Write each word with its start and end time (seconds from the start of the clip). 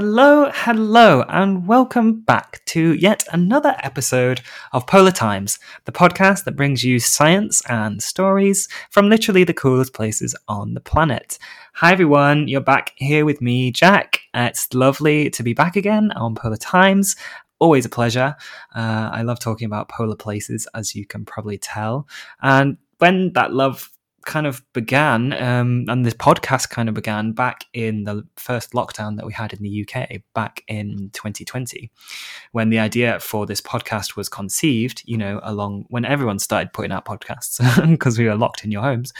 Hello, 0.00 0.50
hello, 0.54 1.26
and 1.28 1.66
welcome 1.66 2.22
back 2.22 2.64
to 2.64 2.94
yet 2.94 3.22
another 3.32 3.76
episode 3.80 4.40
of 4.72 4.86
Polar 4.86 5.10
Times, 5.10 5.58
the 5.84 5.92
podcast 5.92 6.44
that 6.44 6.56
brings 6.56 6.82
you 6.82 6.98
science 6.98 7.60
and 7.68 8.02
stories 8.02 8.66
from 8.88 9.10
literally 9.10 9.44
the 9.44 9.52
coolest 9.52 9.92
places 9.92 10.34
on 10.48 10.72
the 10.72 10.80
planet. 10.80 11.38
Hi, 11.74 11.92
everyone, 11.92 12.48
you're 12.48 12.62
back 12.62 12.94
here 12.96 13.26
with 13.26 13.42
me, 13.42 13.72
Jack. 13.72 14.20
It's 14.32 14.72
lovely 14.72 15.28
to 15.28 15.42
be 15.42 15.52
back 15.52 15.76
again 15.76 16.12
on 16.12 16.34
Polar 16.34 16.56
Times. 16.56 17.14
Always 17.58 17.84
a 17.84 17.90
pleasure. 17.90 18.36
Uh, 18.74 19.10
I 19.12 19.20
love 19.20 19.38
talking 19.38 19.66
about 19.66 19.90
polar 19.90 20.16
places, 20.16 20.66
as 20.74 20.94
you 20.94 21.04
can 21.04 21.26
probably 21.26 21.58
tell. 21.58 22.08
And 22.40 22.78
when 23.00 23.34
that 23.34 23.52
love 23.52 23.90
kind 24.24 24.46
of 24.46 24.62
began, 24.72 25.32
um, 25.34 25.84
and 25.88 26.04
this 26.04 26.14
podcast 26.14 26.70
kind 26.70 26.88
of 26.88 26.94
began 26.94 27.32
back 27.32 27.64
in 27.72 28.04
the 28.04 28.26
first 28.36 28.72
lockdown 28.72 29.16
that 29.16 29.26
we 29.26 29.32
had 29.32 29.52
in 29.52 29.62
the 29.62 29.86
UK 29.86 30.20
back 30.34 30.62
in 30.68 31.10
2020, 31.12 31.90
when 32.52 32.70
the 32.70 32.78
idea 32.78 33.18
for 33.20 33.46
this 33.46 33.60
podcast 33.60 34.16
was 34.16 34.28
conceived, 34.28 35.02
you 35.06 35.16
know, 35.16 35.40
along 35.42 35.86
when 35.88 36.04
everyone 36.04 36.38
started 36.38 36.72
putting 36.72 36.92
out 36.92 37.04
podcasts 37.04 37.60
because 37.90 38.18
we 38.18 38.26
were 38.26 38.36
locked 38.36 38.64
in 38.64 38.70
your 38.70 38.82
homes. 38.82 39.12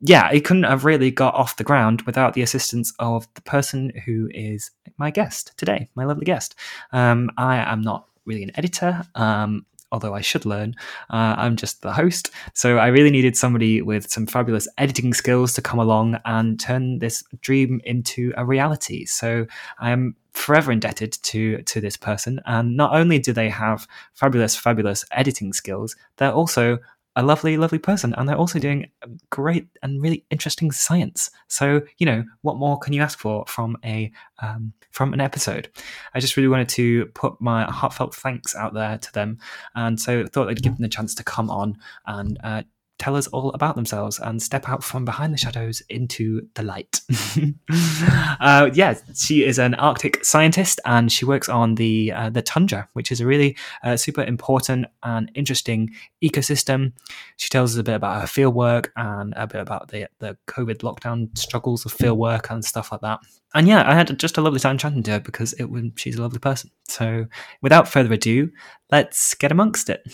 Yeah, 0.00 0.30
it 0.30 0.44
couldn't 0.44 0.64
have 0.64 0.84
really 0.84 1.10
got 1.10 1.34
off 1.34 1.56
the 1.56 1.64
ground 1.64 2.02
without 2.02 2.34
the 2.34 2.42
assistance 2.42 2.92
of 2.98 3.26
the 3.34 3.42
person 3.42 3.92
who 4.04 4.28
is 4.32 4.70
my 4.98 5.10
guest 5.10 5.52
today, 5.56 5.88
my 5.94 6.04
lovely 6.04 6.24
guest. 6.24 6.54
Um, 6.92 7.30
I 7.36 7.56
am 7.56 7.82
not 7.82 8.06
really 8.24 8.42
an 8.42 8.52
editor. 8.54 9.02
Um, 9.14 9.66
although 9.92 10.14
I 10.14 10.20
should 10.20 10.44
learn. 10.44 10.74
Uh, 11.10 11.36
I'm 11.38 11.54
just 11.56 11.82
the 11.82 11.92
host. 11.92 12.30
So 12.54 12.78
I 12.78 12.88
really 12.88 13.10
needed 13.10 13.36
somebody 13.36 13.82
with 13.82 14.10
some 14.10 14.26
fabulous 14.26 14.66
editing 14.78 15.14
skills 15.14 15.52
to 15.54 15.62
come 15.62 15.78
along 15.78 16.18
and 16.24 16.58
turn 16.58 16.98
this 16.98 17.22
dream 17.40 17.80
into 17.84 18.32
a 18.36 18.44
reality. 18.44 19.04
So 19.04 19.46
I 19.78 19.90
am 19.90 20.16
forever 20.32 20.72
indebted 20.72 21.12
to 21.22 21.60
to 21.62 21.78
this 21.78 21.96
person 21.96 22.40
and 22.46 22.74
not 22.74 22.94
only 22.94 23.18
do 23.18 23.34
they 23.34 23.50
have 23.50 23.86
fabulous 24.14 24.56
fabulous 24.56 25.04
editing 25.12 25.52
skills 25.52 25.94
they're 26.16 26.32
also 26.32 26.78
a 27.16 27.22
lovely, 27.22 27.56
lovely 27.56 27.78
person, 27.78 28.14
and 28.14 28.28
they're 28.28 28.36
also 28.36 28.58
doing 28.58 28.90
great 29.30 29.68
and 29.82 30.00
really 30.02 30.24
interesting 30.30 30.72
science. 30.72 31.30
So, 31.48 31.82
you 31.98 32.06
know, 32.06 32.24
what 32.40 32.56
more 32.56 32.78
can 32.78 32.92
you 32.92 33.02
ask 33.02 33.18
for 33.18 33.44
from 33.46 33.76
a 33.84 34.10
um, 34.40 34.72
from 34.90 35.12
an 35.12 35.20
episode? 35.20 35.68
I 36.14 36.20
just 36.20 36.36
really 36.36 36.48
wanted 36.48 36.70
to 36.70 37.06
put 37.06 37.40
my 37.40 37.64
heartfelt 37.64 38.14
thanks 38.14 38.54
out 38.54 38.74
there 38.74 38.98
to 38.98 39.12
them, 39.12 39.38
and 39.74 40.00
so 40.00 40.26
thought 40.26 40.48
I'd 40.48 40.62
give 40.62 40.74
them 40.74 40.82
the 40.82 40.88
chance 40.88 41.14
to 41.16 41.24
come 41.24 41.50
on 41.50 41.76
and 42.06 42.38
uh, 42.42 42.62
tell 43.02 43.16
us 43.16 43.26
all 43.28 43.50
about 43.50 43.74
themselves 43.74 44.20
and 44.20 44.40
step 44.40 44.68
out 44.68 44.84
from 44.84 45.04
behind 45.04 45.34
the 45.34 45.38
shadows 45.38 45.82
into 45.88 46.46
the 46.54 46.62
light. 46.62 47.00
uh, 48.40 48.70
yeah, 48.74 48.94
she 49.12 49.44
is 49.44 49.58
an 49.58 49.74
Arctic 49.74 50.24
scientist 50.24 50.78
and 50.86 51.10
she 51.10 51.24
works 51.24 51.48
on 51.48 51.74
the 51.74 52.12
uh, 52.12 52.30
the 52.30 52.42
tundra, 52.42 52.88
which 52.92 53.10
is 53.10 53.20
a 53.20 53.26
really 53.26 53.56
uh, 53.82 53.96
super 53.96 54.22
important 54.22 54.86
and 55.02 55.32
interesting 55.34 55.90
ecosystem. 56.22 56.92
She 57.38 57.48
tells 57.48 57.74
us 57.74 57.80
a 57.80 57.82
bit 57.82 57.96
about 57.96 58.20
her 58.20 58.28
field 58.28 58.54
work 58.54 58.92
and 58.94 59.34
a 59.36 59.48
bit 59.48 59.60
about 59.60 59.88
the 59.88 60.06
the 60.20 60.36
COVID 60.46 60.78
lockdown 60.78 61.36
struggles 61.36 61.84
of 61.84 61.92
field 61.92 62.18
work 62.18 62.50
and 62.50 62.64
stuff 62.64 62.92
like 62.92 63.00
that. 63.00 63.18
And 63.52 63.66
yeah, 63.66 63.82
I 63.84 63.94
had 63.94 64.16
just 64.16 64.38
a 64.38 64.40
lovely 64.40 64.60
time 64.60 64.78
chatting 64.78 65.02
to 65.02 65.10
her 65.10 65.20
because 65.20 65.54
it 65.54 65.64
was, 65.64 65.82
she's 65.96 66.16
a 66.16 66.22
lovely 66.22 66.38
person. 66.38 66.70
So, 66.88 67.26
without 67.60 67.88
further 67.88 68.14
ado, 68.14 68.50
let's 68.90 69.34
get 69.34 69.50
amongst 69.50 69.90
it. 69.90 70.06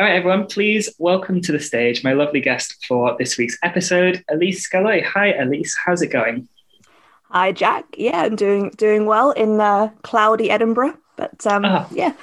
All 0.00 0.06
right, 0.06 0.14
everyone, 0.14 0.46
please 0.46 0.88
welcome 0.98 1.40
to 1.40 1.50
the 1.50 1.58
stage 1.58 2.04
my 2.04 2.12
lovely 2.12 2.40
guest 2.40 2.86
for 2.86 3.16
this 3.18 3.36
week's 3.36 3.58
episode, 3.64 4.24
Elise 4.30 4.68
Gallois. 4.68 5.02
Hi, 5.02 5.32
Elise. 5.32 5.76
How's 5.76 6.02
it 6.02 6.12
going? 6.12 6.46
Hi, 7.32 7.50
Jack. 7.50 7.84
Yeah, 7.96 8.22
I'm 8.22 8.36
doing 8.36 8.70
doing 8.76 9.06
well 9.06 9.32
in 9.32 9.60
uh, 9.60 9.90
cloudy 10.02 10.52
Edinburgh. 10.52 10.96
But 11.18 11.44
um, 11.48 11.64
oh. 11.64 11.84
yeah, 11.90 12.12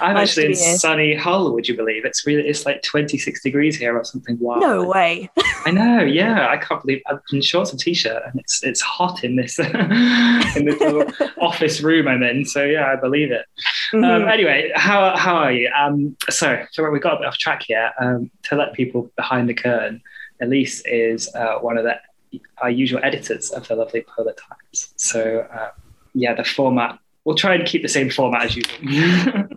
I'm 0.00 0.14
nice 0.14 0.38
actually 0.38 0.46
in 0.46 0.78
sunny 0.78 1.16
Hull. 1.16 1.52
Would 1.52 1.66
you 1.66 1.76
believe 1.76 2.04
it's 2.04 2.24
really? 2.24 2.48
It's 2.48 2.64
like 2.64 2.82
26 2.82 3.42
degrees 3.42 3.76
here 3.76 3.98
or 3.98 4.04
something 4.04 4.38
wild. 4.38 4.60
No 4.60 4.84
way. 4.84 5.28
I 5.66 5.72
know. 5.72 6.00
Yeah, 6.00 6.48
I 6.48 6.56
can't 6.56 6.80
believe 6.82 7.02
I'm 7.08 7.20
in 7.32 7.42
shorts 7.42 7.72
and 7.72 7.80
t-shirt, 7.80 8.22
and 8.24 8.38
it's 8.38 8.62
it's 8.62 8.80
hot 8.80 9.24
in 9.24 9.34
this 9.34 9.58
in 9.58 9.66
this 10.66 10.80
little 10.80 11.04
office 11.40 11.80
room 11.80 12.06
I'm 12.06 12.22
in. 12.22 12.44
So 12.44 12.64
yeah, 12.64 12.92
I 12.92 12.94
believe 12.94 13.32
it. 13.32 13.44
Um, 13.92 14.02
mm-hmm. 14.02 14.22
Um, 14.22 14.28
anyway, 14.28 14.70
how 14.76 15.16
how 15.16 15.34
are 15.34 15.52
you? 15.52 15.68
Um, 15.76 16.16
so 16.28 16.64
so 16.70 16.88
we 16.88 17.00
got 17.00 17.14
a 17.14 17.16
bit 17.18 17.26
off 17.26 17.38
track 17.38 17.64
here. 17.64 17.90
Um, 18.00 18.30
to 18.44 18.54
let 18.54 18.72
people 18.72 19.10
behind 19.16 19.48
the 19.48 19.54
curtain, 19.54 20.00
Elise 20.40 20.80
is 20.86 21.28
uh, 21.34 21.56
one 21.56 21.76
of 21.76 21.82
the 21.82 21.98
our 22.62 22.70
usual 22.70 23.00
editors 23.02 23.50
of 23.50 23.66
the 23.66 23.74
lovely 23.74 24.02
Polar 24.02 24.34
Times. 24.34 24.94
So 24.94 25.40
uh, 25.52 25.70
yeah, 26.14 26.34
the 26.34 26.44
format 26.44 27.00
we'll 27.24 27.36
try 27.36 27.54
and 27.54 27.66
keep 27.66 27.82
the 27.82 27.88
same 27.88 28.10
format 28.10 28.46
as 28.46 28.56
usual. 28.56 29.48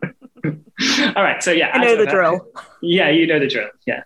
All 1.15 1.23
right. 1.23 1.41
So 1.41 1.51
yeah, 1.51 1.71
I 1.73 1.83
know 1.83 1.95
the 1.95 2.05
drill. 2.05 2.47
Yeah, 2.81 3.09
you 3.09 3.27
know 3.27 3.39
the 3.39 3.47
drill. 3.47 3.69
Yeah. 3.85 4.03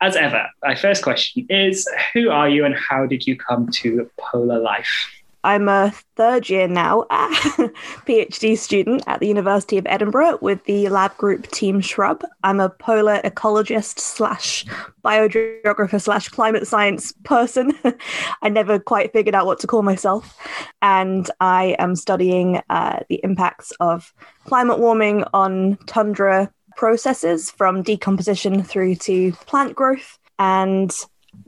As 0.00 0.14
ever, 0.14 0.46
my 0.62 0.76
first 0.76 1.02
question 1.02 1.44
is 1.50 1.88
Who 2.12 2.30
are 2.30 2.48
you 2.48 2.64
and 2.64 2.74
how 2.76 3.06
did 3.06 3.26
you 3.26 3.36
come 3.36 3.68
to 3.72 4.08
polar 4.16 4.60
life? 4.60 5.17
I'm 5.44 5.68
a 5.68 5.92
third 6.16 6.48
year 6.50 6.66
now 6.66 7.06
PhD 7.10 8.58
student 8.58 9.04
at 9.06 9.20
the 9.20 9.28
University 9.28 9.78
of 9.78 9.86
Edinburgh 9.86 10.38
with 10.40 10.64
the 10.64 10.88
lab 10.88 11.16
group 11.16 11.46
Team 11.48 11.80
Shrub. 11.80 12.24
I'm 12.42 12.58
a 12.60 12.68
polar 12.68 13.20
ecologist 13.22 14.00
slash 14.00 14.64
biogeographer 15.04 16.00
slash 16.00 16.28
climate 16.28 16.66
science 16.66 17.12
person. 17.24 17.72
I 18.42 18.48
never 18.48 18.78
quite 18.78 19.12
figured 19.12 19.34
out 19.34 19.46
what 19.46 19.60
to 19.60 19.66
call 19.66 19.82
myself. 19.82 20.36
And 20.82 21.30
I 21.40 21.76
am 21.78 21.94
studying 21.94 22.60
uh, 22.68 23.00
the 23.08 23.20
impacts 23.22 23.72
of 23.78 24.12
climate 24.44 24.80
warming 24.80 25.24
on 25.32 25.76
tundra 25.86 26.50
processes 26.76 27.50
from 27.50 27.82
decomposition 27.82 28.62
through 28.62 28.96
to 28.96 29.32
plant 29.46 29.74
growth. 29.74 30.18
And 30.38 30.92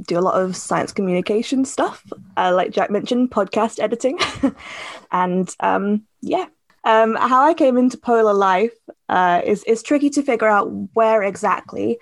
do 0.07 0.19
a 0.19 0.21
lot 0.21 0.41
of 0.41 0.57
science 0.57 0.93
communication 0.93 1.65
stuff, 1.65 2.05
uh, 2.37 2.53
like 2.55 2.73
Jack 2.73 2.91
mentioned, 2.91 3.31
podcast 3.31 3.79
editing, 3.81 4.19
and 5.13 5.55
um, 5.61 6.03
yeah. 6.21 6.47
Um, 6.83 7.15
how 7.15 7.43
I 7.43 7.53
came 7.53 7.77
into 7.77 7.99
polar 7.99 8.33
life 8.33 8.73
uh, 9.11 9.43
is 9.45 9.63
is 9.65 9.83
tricky 9.83 10.09
to 10.11 10.23
figure 10.23 10.49
out 10.49 10.71
where 10.95 11.23
exactly, 11.23 11.99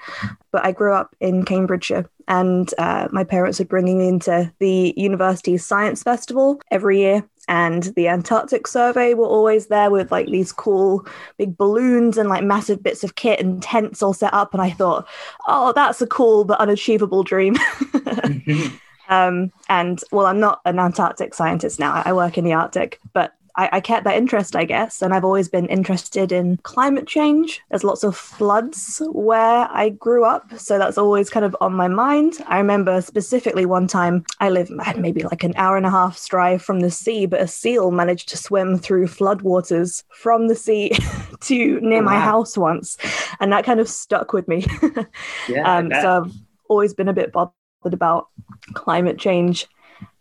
but 0.53 0.65
I 0.65 0.71
grew 0.71 0.95
up 0.95 1.17
in 1.21 1.45
Cambridgeshire, 1.45 2.09
and 2.29 2.73
uh, 2.79 3.09
my 3.11 3.25
parents 3.25 3.59
would 3.59 3.69
bringing 3.69 3.99
me 3.99 4.09
into 4.09 4.53
the 4.61 4.95
university 4.97 5.57
science 5.57 6.05
festival 6.05 6.61
every 6.71 7.01
year, 7.01 7.29
and 7.49 7.85
the 7.97 8.09
Antarctic 8.09 8.67
survey 8.67 9.15
were 9.15 9.27
always 9.27 9.67
there 9.67 9.91
with 9.91 10.13
like 10.13 10.27
these 10.27 10.53
cool 10.53 11.07
big 11.39 11.57
balloons 11.57 12.19
and 12.19 12.29
like 12.29 12.45
massive 12.45 12.83
bits 12.83 13.03
of 13.03 13.15
kit 13.15 13.41
and 13.41 13.63
tents 13.63 14.03
all 14.03 14.13
set 14.13 14.35
up. 14.35 14.53
And 14.53 14.63
I 14.63 14.71
thought, 14.71 15.09
oh, 15.47 15.73
that's 15.73 16.03
a 16.03 16.07
cool 16.07 16.45
but 16.45 16.61
unachievable 16.61 17.23
dream. 17.23 17.55
mm-hmm. 17.57 18.77
um, 19.09 19.51
and 19.71 20.01
well, 20.13 20.27
I'm 20.27 20.41
not 20.41 20.61
an 20.67 20.79
Antarctic 20.79 21.33
scientist 21.33 21.81
now. 21.81 22.03
I 22.05 22.13
work 22.13 22.37
in 22.37 22.45
the 22.45 22.53
Arctic, 22.53 23.01
but 23.15 23.35
I, 23.59 23.69
I, 23.73 23.81
kept 23.81 24.05
that 24.05 24.17
interest, 24.17 24.55
I 24.55 24.65
guess. 24.65 25.03
And 25.03 25.13
I've 25.13 25.25
always 25.25 25.49
been 25.49 25.67
interested 25.67 26.31
in 26.31 26.59
climate 26.59 27.09
change. 27.09 27.61
There's 27.71 27.83
lots 27.83 28.05
of 28.05 28.17
floods 28.17 29.03
where 29.11 29.69
I 29.71 29.89
grew 29.89 30.25
up. 30.25 30.57
So 30.59 30.79
that's 30.79 30.97
always 30.97 31.29
kind 31.29 31.45
of 31.45 31.57
on 31.61 31.75
my 31.75 31.89
mind. 31.89 32.39
I 32.47 32.59
remember 32.59 33.03
specifically 33.03 33.67
one 33.67 33.89
time 33.89 34.25
I 34.39 34.51
live 34.51 34.71
maybe 34.97 35.25
like 35.25 35.43
an 35.43 35.55
hour 35.57 35.77
and 35.77 35.85
a 35.85 35.91
half 35.91 36.25
drive 36.29 36.63
from 36.63 36.81
the 36.81 36.91
sea, 36.91 37.27
but 37.27 37.41
a 37.41 37.49
seal 37.49 37.91
managed 37.91 38.29
to 38.29 38.37
swim 38.37 38.79
through 38.79 39.07
floodwaters 39.07 40.05
from 40.11 40.47
the 40.47 40.55
sea 40.55 40.93
to 41.41 41.81
near 41.81 42.03
my 42.03 42.19
house 42.21 42.57
once. 42.57 42.97
And 43.41 43.53
that 43.53 43.65
kind 43.65 43.81
of 43.81 43.89
stuck 43.89 44.33
with 44.33 44.47
me. 44.47 44.67
yeah, 45.49 45.79
um, 45.79 45.91
so 45.91 46.23
I've 46.23 46.33
always 46.69 46.95
been 46.95 47.09
a 47.09 47.13
bit 47.13 47.33
bothered 47.33 47.53
about 47.85 48.29
climate 48.75 49.19
change. 49.19 49.67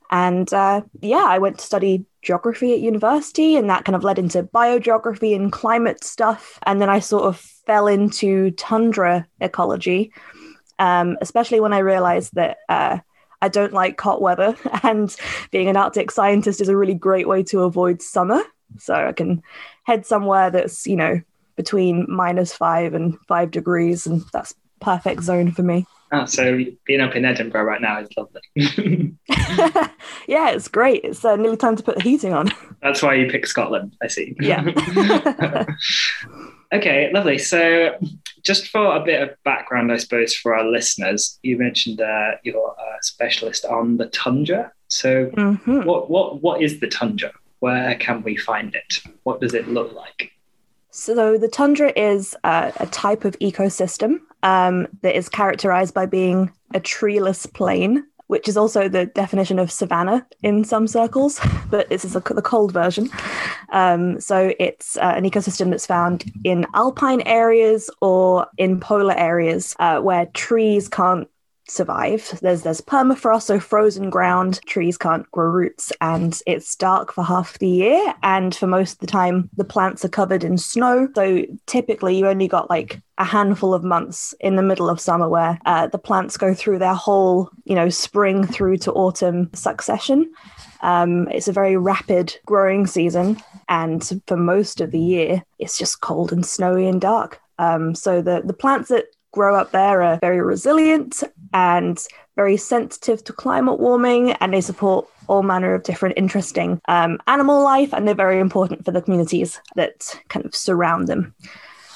And 0.09 0.51
uh, 0.53 0.81
yeah, 1.01 1.25
I 1.27 1.37
went 1.37 1.59
to 1.59 1.65
study 1.65 2.05
geography 2.27 2.73
at 2.73 2.81
university, 2.81 3.55
and 3.55 3.69
that 3.69 3.85
kind 3.85 3.95
of 3.95 4.03
led 4.03 4.19
into 4.19 4.43
biogeography 4.43 5.33
and 5.35 5.51
climate 5.51 6.03
stuff. 6.03 6.59
And 6.63 6.81
then 6.81 6.89
I 6.89 6.99
sort 6.99 7.23
of 7.23 7.37
fell 7.39 7.87
into 7.87 8.51
tundra 8.51 9.25
ecology, 9.39 10.11
um, 10.77 11.17
especially 11.21 11.59
when 11.59 11.73
I 11.73 11.79
realized 11.79 12.35
that. 12.35 12.57
Uh, 12.69 12.99
I 13.39 13.49
don't 13.49 13.71
like 13.71 14.01
hot 14.01 14.19
weather, 14.19 14.55
and 14.83 15.15
being 15.51 15.67
an 15.67 15.77
Arctic 15.77 16.09
scientist 16.09 16.59
is 16.59 16.69
a 16.69 16.75
really 16.75 16.95
great 16.95 17.27
way 17.27 17.43
to 17.43 17.61
avoid 17.61 18.01
summer. 18.01 18.41
So 18.79 18.95
I 18.95 19.11
can 19.11 19.43
head 19.83 20.07
somewhere 20.07 20.49
that's, 20.49 20.87
you 20.87 20.95
know, 20.95 21.21
between 21.55 22.07
minus 22.09 22.51
five 22.51 22.95
and 22.95 23.15
five 23.27 23.51
degrees, 23.51 24.07
and 24.07 24.23
that's 24.33 24.55
perfect 24.81 25.21
zone 25.21 25.51
for 25.51 25.61
me. 25.61 25.85
Oh, 26.11 26.25
so 26.25 26.63
being 26.85 27.01
up 27.01 27.15
in 27.15 27.25
Edinburgh 27.25 27.63
right 27.63 27.81
now 27.81 27.99
is 27.99 28.09
lovely. 28.15 28.41
yeah, 30.27 30.51
it's 30.51 30.69
great. 30.69 31.03
It's 31.03 31.25
uh, 31.25 31.35
nearly 31.35 31.57
time 31.57 31.75
to 31.75 31.83
put 31.83 31.97
the 31.97 32.03
heating 32.03 32.33
on. 32.33 32.49
That's 32.81 33.01
why 33.01 33.15
you 33.15 33.29
picked 33.29 33.49
Scotland, 33.49 33.95
I 34.01 34.07
see. 34.07 34.35
Yeah. 34.39 34.63
okay, 36.73 37.11
lovely. 37.11 37.37
So, 37.37 37.97
just 38.43 38.67
for 38.67 38.95
a 38.95 39.03
bit 39.03 39.21
of 39.21 39.35
background, 39.43 39.91
I 39.91 39.97
suppose, 39.97 40.33
for 40.33 40.55
our 40.55 40.63
listeners, 40.63 41.39
you 41.43 41.57
mentioned 41.57 41.99
uh, 41.99 42.31
you're 42.43 42.75
a 42.79 43.03
specialist 43.03 43.65
on 43.65 43.97
the 43.97 44.07
tundra. 44.07 44.71
So, 44.87 45.25
mm-hmm. 45.25 45.83
what, 45.83 46.09
what, 46.09 46.41
what 46.41 46.61
is 46.61 46.79
the 46.79 46.87
tundra? 46.87 47.31
Where 47.59 47.95
can 47.95 48.23
we 48.23 48.37
find 48.37 48.73
it? 48.75 49.01
What 49.23 49.41
does 49.41 49.53
it 49.53 49.67
look 49.67 49.91
like? 49.93 50.31
So, 50.99 51.37
the 51.37 51.47
tundra 51.47 51.93
is 51.95 52.35
a 52.43 52.87
type 52.89 53.23
of 53.23 53.37
ecosystem 53.37 54.17
um, 54.41 54.87
that 55.03 55.15
is 55.15 55.29
characterized 55.29 55.93
by 55.93 56.07
being 56.07 56.51
a 56.73 56.79
treeless 56.79 57.45
plain, 57.45 58.03
which 58.25 58.47
is 58.47 58.57
also 58.57 58.89
the 58.89 59.05
definition 59.05 59.59
of 59.59 59.71
savanna 59.71 60.25
in 60.41 60.63
some 60.63 60.87
circles, 60.87 61.39
but 61.69 61.87
this 61.89 62.03
is 62.03 62.15
a, 62.15 62.19
the 62.19 62.41
cold 62.41 62.73
version. 62.73 63.11
Um, 63.69 64.19
so 64.19 64.55
it's 64.59 64.97
uh, 64.97 65.13
an 65.15 65.23
ecosystem 65.23 65.69
that's 65.69 65.85
found 65.85 66.25
in 66.43 66.65
alpine 66.73 67.21
areas 67.27 67.91
or 68.01 68.47
in 68.57 68.79
polar 68.79 69.15
areas 69.15 69.75
uh, 69.77 69.99
where 69.99 70.25
trees 70.33 70.89
can't 70.89 71.29
survive. 71.67 72.37
There's 72.41 72.63
there's 72.63 72.81
permafrost, 72.81 73.43
so 73.43 73.59
frozen 73.59 74.09
ground. 74.09 74.59
Trees 74.65 74.97
can't 74.97 75.29
grow 75.31 75.47
roots, 75.47 75.91
and 76.01 76.39
it's 76.45 76.75
dark 76.75 77.13
for 77.13 77.23
half 77.23 77.59
the 77.59 77.67
year. 77.67 78.13
And 78.23 78.55
for 78.55 78.67
most 78.67 78.93
of 78.93 78.99
the 78.99 79.07
time, 79.07 79.49
the 79.57 79.63
plants 79.63 80.03
are 80.05 80.09
covered 80.09 80.43
in 80.43 80.57
snow. 80.57 81.09
So 81.15 81.43
typically, 81.65 82.17
you 82.17 82.27
only 82.27 82.47
got 82.47 82.69
like 82.69 83.01
a 83.17 83.25
handful 83.25 83.73
of 83.73 83.83
months 83.83 84.33
in 84.39 84.55
the 84.55 84.61
middle 84.61 84.89
of 84.89 84.99
summer 84.99 85.27
where 85.27 85.59
uh, 85.65 85.87
the 85.87 85.97
plants 85.97 86.37
go 86.37 86.53
through 86.53 86.79
their 86.79 86.93
whole, 86.93 87.49
you 87.65 87.75
know, 87.75 87.89
spring 87.89 88.45
through 88.45 88.77
to 88.77 88.93
autumn 88.93 89.49
succession. 89.53 90.31
Um, 90.81 91.27
it's 91.29 91.47
a 91.47 91.53
very 91.53 91.75
rapid 91.75 92.37
growing 92.45 92.85
season, 92.85 93.41
and 93.67 94.21
for 94.27 94.37
most 94.37 94.81
of 94.81 94.91
the 94.91 94.99
year, 94.99 95.43
it's 95.59 95.77
just 95.77 96.01
cold 96.01 96.31
and 96.31 96.45
snowy 96.45 96.87
and 96.87 97.01
dark. 97.01 97.41
Um, 97.59 97.95
so 97.95 98.21
the 98.21 98.41
the 98.45 98.53
plants 98.53 98.89
that 98.89 99.05
grow 99.37 99.55
up 99.55 99.71
there 99.71 100.01
are 100.01 100.17
very 100.19 100.41
resilient 100.41 101.23
and 101.53 102.03
very 102.35 102.57
sensitive 102.57 103.23
to 103.23 103.31
climate 103.31 103.79
warming, 103.79 104.31
and 104.33 104.51
they 104.51 104.61
support 104.61 105.07
all 105.27 105.43
manner 105.43 105.75
of 105.75 105.83
different 105.83 106.17
interesting 106.17 106.81
um, 106.87 107.19
animal 107.27 107.63
life, 107.63 107.93
and 107.93 108.07
they're 108.07 108.15
very 108.15 108.39
important 108.39 108.83
for 108.83 108.91
the 108.91 109.01
communities 109.01 109.61
that 109.75 110.19
kind 110.29 110.43
of 110.43 110.55
surround 110.55 111.07
them. 111.07 111.35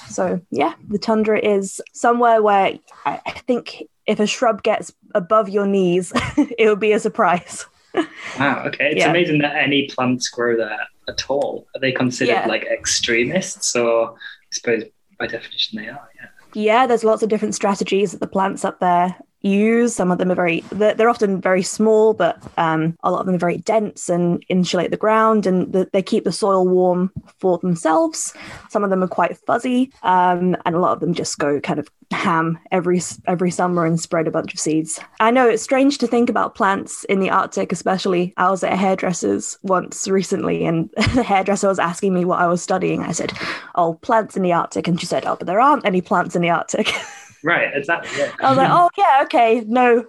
So, 0.07 0.39
yeah, 0.51 0.75
the 0.87 0.99
tundra 0.99 1.39
is 1.39 1.81
somewhere 1.93 2.43
where 2.43 2.77
I, 3.05 3.17
think 3.47 3.87
if 4.05 4.19
a 4.19 4.27
shrub 4.27 4.61
gets 4.61 4.93
above 5.15 5.49
your 5.49 5.65
knees, 5.65 6.13
it 6.37 6.69
would 6.69 6.79
be 6.79 6.91
a 6.91 6.99
surprise. 6.99 7.65
wow, 8.39 8.65
okay. 8.67 8.91
It's 8.91 8.99
yeah. 8.99 9.09
amazing 9.09 9.39
that 9.39 9.55
any 9.55 9.87
plants 9.87 10.29
grow 10.29 10.55
there 10.55 10.85
at 11.07 11.27
all. 11.27 11.65
Are 11.75 11.79
they 11.79 11.91
considered 11.91 12.33
yeah. 12.33 12.47
like 12.47 12.65
extremists, 12.65 13.75
or 13.75 14.11
I 14.11 14.51
suppose 14.51 14.83
by 15.17 15.25
definition 15.25 15.79
they 15.79 15.89
are? 15.89 16.10
Yeah. 16.53 16.87
There's 16.87 17.03
lots 17.03 17.23
of 17.23 17.29
different 17.29 17.55
strategies 17.55 18.11
that 18.11 18.19
the 18.19 18.27
plants 18.27 18.65
up 18.65 18.79
there 18.79 19.17
use. 19.41 19.95
Some 19.95 20.11
of 20.11 20.17
them 20.17 20.31
are 20.31 20.35
very, 20.35 20.61
they're, 20.71 20.93
they're 20.93 21.09
often 21.09 21.41
very 21.41 21.63
small, 21.63 22.13
but 22.13 22.41
um, 22.57 22.97
a 23.03 23.11
lot 23.11 23.21
of 23.21 23.25
them 23.25 23.35
are 23.35 23.39
very 23.39 23.57
dense 23.57 24.09
and 24.09 24.43
insulate 24.49 24.91
the 24.91 24.97
ground 24.97 25.45
and 25.45 25.71
the, 25.73 25.89
they 25.91 26.01
keep 26.01 26.23
the 26.23 26.31
soil 26.31 26.67
warm 26.67 27.11
for 27.39 27.57
themselves. 27.59 28.33
Some 28.69 28.83
of 28.83 28.89
them 28.89 29.03
are 29.03 29.07
quite 29.07 29.37
fuzzy, 29.37 29.91
um, 30.03 30.55
and 30.65 30.75
a 30.75 30.79
lot 30.79 30.93
of 30.93 30.99
them 30.99 31.13
just 31.13 31.39
go 31.39 31.59
kind 31.59 31.79
of 31.79 31.89
ham 32.11 32.59
every 32.71 33.01
every 33.27 33.49
summer 33.51 33.85
and 33.85 33.99
spread 33.99 34.27
a 34.27 34.31
bunch 34.31 34.53
of 34.53 34.59
seeds. 34.59 34.99
I 35.19 35.31
know 35.31 35.47
it's 35.47 35.63
strange 35.63 35.97
to 35.99 36.07
think 36.07 36.29
about 36.29 36.55
plants 36.55 37.03
in 37.05 37.19
the 37.19 37.29
Arctic, 37.29 37.71
especially. 37.71 38.33
I 38.37 38.49
was 38.49 38.63
at 38.63 38.73
a 38.73 38.77
hairdresser's 38.77 39.57
once 39.63 40.07
recently, 40.07 40.65
and 40.65 40.89
the 41.15 41.23
hairdresser 41.23 41.67
was 41.67 41.79
asking 41.79 42.13
me 42.13 42.25
what 42.25 42.39
I 42.39 42.47
was 42.47 42.61
studying. 42.61 43.03
I 43.03 43.11
said, 43.11 43.33
"Oh, 43.75 43.95
plants 43.95 44.35
in 44.35 44.43
the 44.43 44.53
Arctic," 44.53 44.87
and 44.87 44.99
she 44.99 45.05
said, 45.05 45.25
"Oh, 45.25 45.35
but 45.35 45.47
there 45.47 45.61
aren't 45.61 45.85
any 45.85 46.01
plants 46.01 46.35
in 46.35 46.41
the 46.41 46.49
Arctic." 46.49 46.93
Right, 47.43 47.69
exactly. 47.73 48.09
Yeah. 48.17 48.31
I 48.41 48.49
was 48.49 48.57
like, 48.57 48.69
oh 48.71 48.89
yeah, 48.97 49.21
okay, 49.23 49.63
no, 49.67 50.05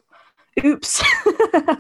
oops, 0.64 1.02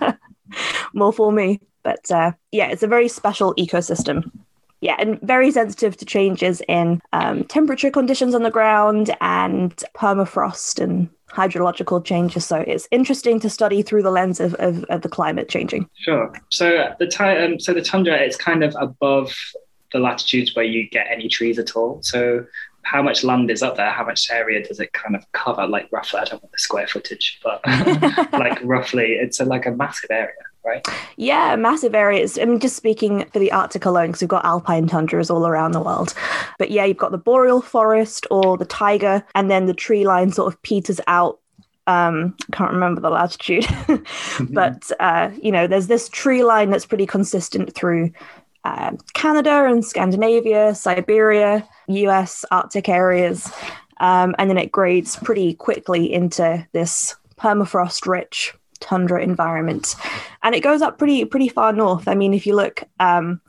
more 0.92 1.12
for 1.12 1.32
me. 1.32 1.60
But 1.82 2.10
uh, 2.10 2.32
yeah, 2.50 2.68
it's 2.68 2.82
a 2.82 2.88
very 2.88 3.08
special 3.08 3.54
ecosystem. 3.54 4.30
Yeah, 4.80 4.96
and 4.98 5.20
very 5.20 5.52
sensitive 5.52 5.96
to 5.98 6.04
changes 6.04 6.60
in 6.68 7.00
um, 7.12 7.44
temperature 7.44 7.90
conditions 7.90 8.34
on 8.34 8.42
the 8.42 8.50
ground 8.50 9.14
and 9.20 9.72
permafrost 9.94 10.82
and 10.82 11.08
hydrological 11.30 12.04
changes. 12.04 12.44
So 12.44 12.56
it's 12.56 12.88
interesting 12.90 13.38
to 13.40 13.50
study 13.50 13.82
through 13.82 14.02
the 14.02 14.10
lens 14.10 14.40
of, 14.40 14.54
of, 14.54 14.82
of 14.84 15.02
the 15.02 15.08
climate 15.08 15.48
changing. 15.48 15.88
Sure. 15.94 16.32
So 16.50 16.94
the 16.98 17.06
ty- 17.06 17.44
um, 17.44 17.60
so 17.60 17.72
the 17.72 17.80
tundra 17.80 18.20
is 18.20 18.36
kind 18.36 18.64
of 18.64 18.76
above 18.78 19.32
the 19.92 19.98
latitudes 19.98 20.56
where 20.56 20.64
you 20.64 20.88
get 20.88 21.06
any 21.08 21.28
trees 21.28 21.58
at 21.58 21.76
all. 21.76 22.02
So 22.02 22.44
how 22.82 23.02
much 23.02 23.24
land 23.24 23.50
is 23.50 23.62
up 23.62 23.76
there? 23.76 23.90
How 23.90 24.04
much 24.04 24.30
area 24.30 24.66
does 24.66 24.80
it 24.80 24.92
kind 24.92 25.16
of 25.16 25.30
cover? 25.32 25.66
Like 25.66 25.88
roughly, 25.92 26.20
I 26.20 26.24
don't 26.24 26.42
want 26.42 26.52
the 26.52 26.58
square 26.58 26.86
footage, 26.86 27.40
but 27.42 27.60
like 28.32 28.58
roughly, 28.62 29.12
it's 29.12 29.40
a, 29.40 29.44
like 29.44 29.66
a 29.66 29.70
massive 29.70 30.10
area, 30.10 30.34
right? 30.64 30.86
Yeah, 31.16 31.56
massive 31.56 31.94
areas. 31.94 32.38
I'm 32.38 32.58
just 32.58 32.76
speaking 32.76 33.24
for 33.32 33.38
the 33.38 33.52
Arctic 33.52 33.84
alone 33.84 34.08
because 34.08 34.22
we've 34.22 34.28
got 34.28 34.44
alpine 34.44 34.86
tundras 34.88 35.30
all 35.30 35.46
around 35.46 35.72
the 35.72 35.80
world. 35.80 36.14
But 36.58 36.70
yeah, 36.70 36.84
you've 36.84 36.96
got 36.96 37.12
the 37.12 37.18
boreal 37.18 37.62
forest 37.62 38.26
or 38.30 38.56
the 38.56 38.66
taiga, 38.66 39.24
and 39.34 39.50
then 39.50 39.66
the 39.66 39.74
tree 39.74 40.04
line 40.04 40.32
sort 40.32 40.52
of 40.52 40.60
peters 40.62 41.00
out 41.06 41.38
um 41.88 42.36
can't 42.52 42.72
remember 42.72 43.00
the 43.00 43.10
latitude 43.10 43.66
but 44.50 44.88
uh 45.00 45.30
you 45.42 45.50
know 45.50 45.66
there's 45.66 45.88
this 45.88 46.08
tree 46.08 46.44
line 46.44 46.70
that's 46.70 46.86
pretty 46.86 47.06
consistent 47.06 47.74
through 47.74 48.08
uh, 48.64 48.92
Canada 49.14 49.64
and 49.66 49.84
Scandinavia, 49.84 50.74
Siberia, 50.74 51.68
US 51.88 52.44
Arctic 52.50 52.88
areas. 52.88 53.50
Um, 53.98 54.34
and 54.38 54.50
then 54.50 54.58
it 54.58 54.72
grades 54.72 55.16
pretty 55.16 55.54
quickly 55.54 56.12
into 56.12 56.66
this 56.72 57.16
permafrost 57.36 58.06
rich 58.06 58.54
tundra 58.80 59.22
environment. 59.22 59.94
And 60.42 60.54
it 60.54 60.60
goes 60.60 60.82
up 60.82 60.98
pretty 60.98 61.24
pretty 61.24 61.48
far 61.48 61.72
north. 61.72 62.08
I 62.08 62.14
mean, 62.14 62.34
if 62.34 62.46
you 62.46 62.56
look 62.56 62.82
um, 62.98 63.40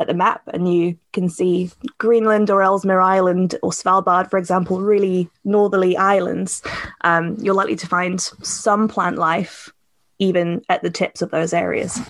at 0.00 0.06
the 0.06 0.14
map 0.14 0.42
and 0.52 0.72
you 0.72 0.96
can 1.12 1.28
see 1.28 1.70
Greenland 1.98 2.50
or 2.50 2.62
Ellesmere 2.62 3.00
Island 3.00 3.56
or 3.62 3.70
Svalbard, 3.70 4.30
for 4.30 4.38
example, 4.38 4.80
really 4.80 5.28
northerly 5.44 5.96
islands, 5.96 6.62
um, 7.02 7.36
you're 7.40 7.54
likely 7.54 7.76
to 7.76 7.86
find 7.86 8.20
some 8.20 8.88
plant 8.88 9.18
life 9.18 9.72
even 10.18 10.62
at 10.68 10.82
the 10.82 10.90
tips 10.90 11.22
of 11.22 11.30
those 11.30 11.52
areas. 11.52 12.00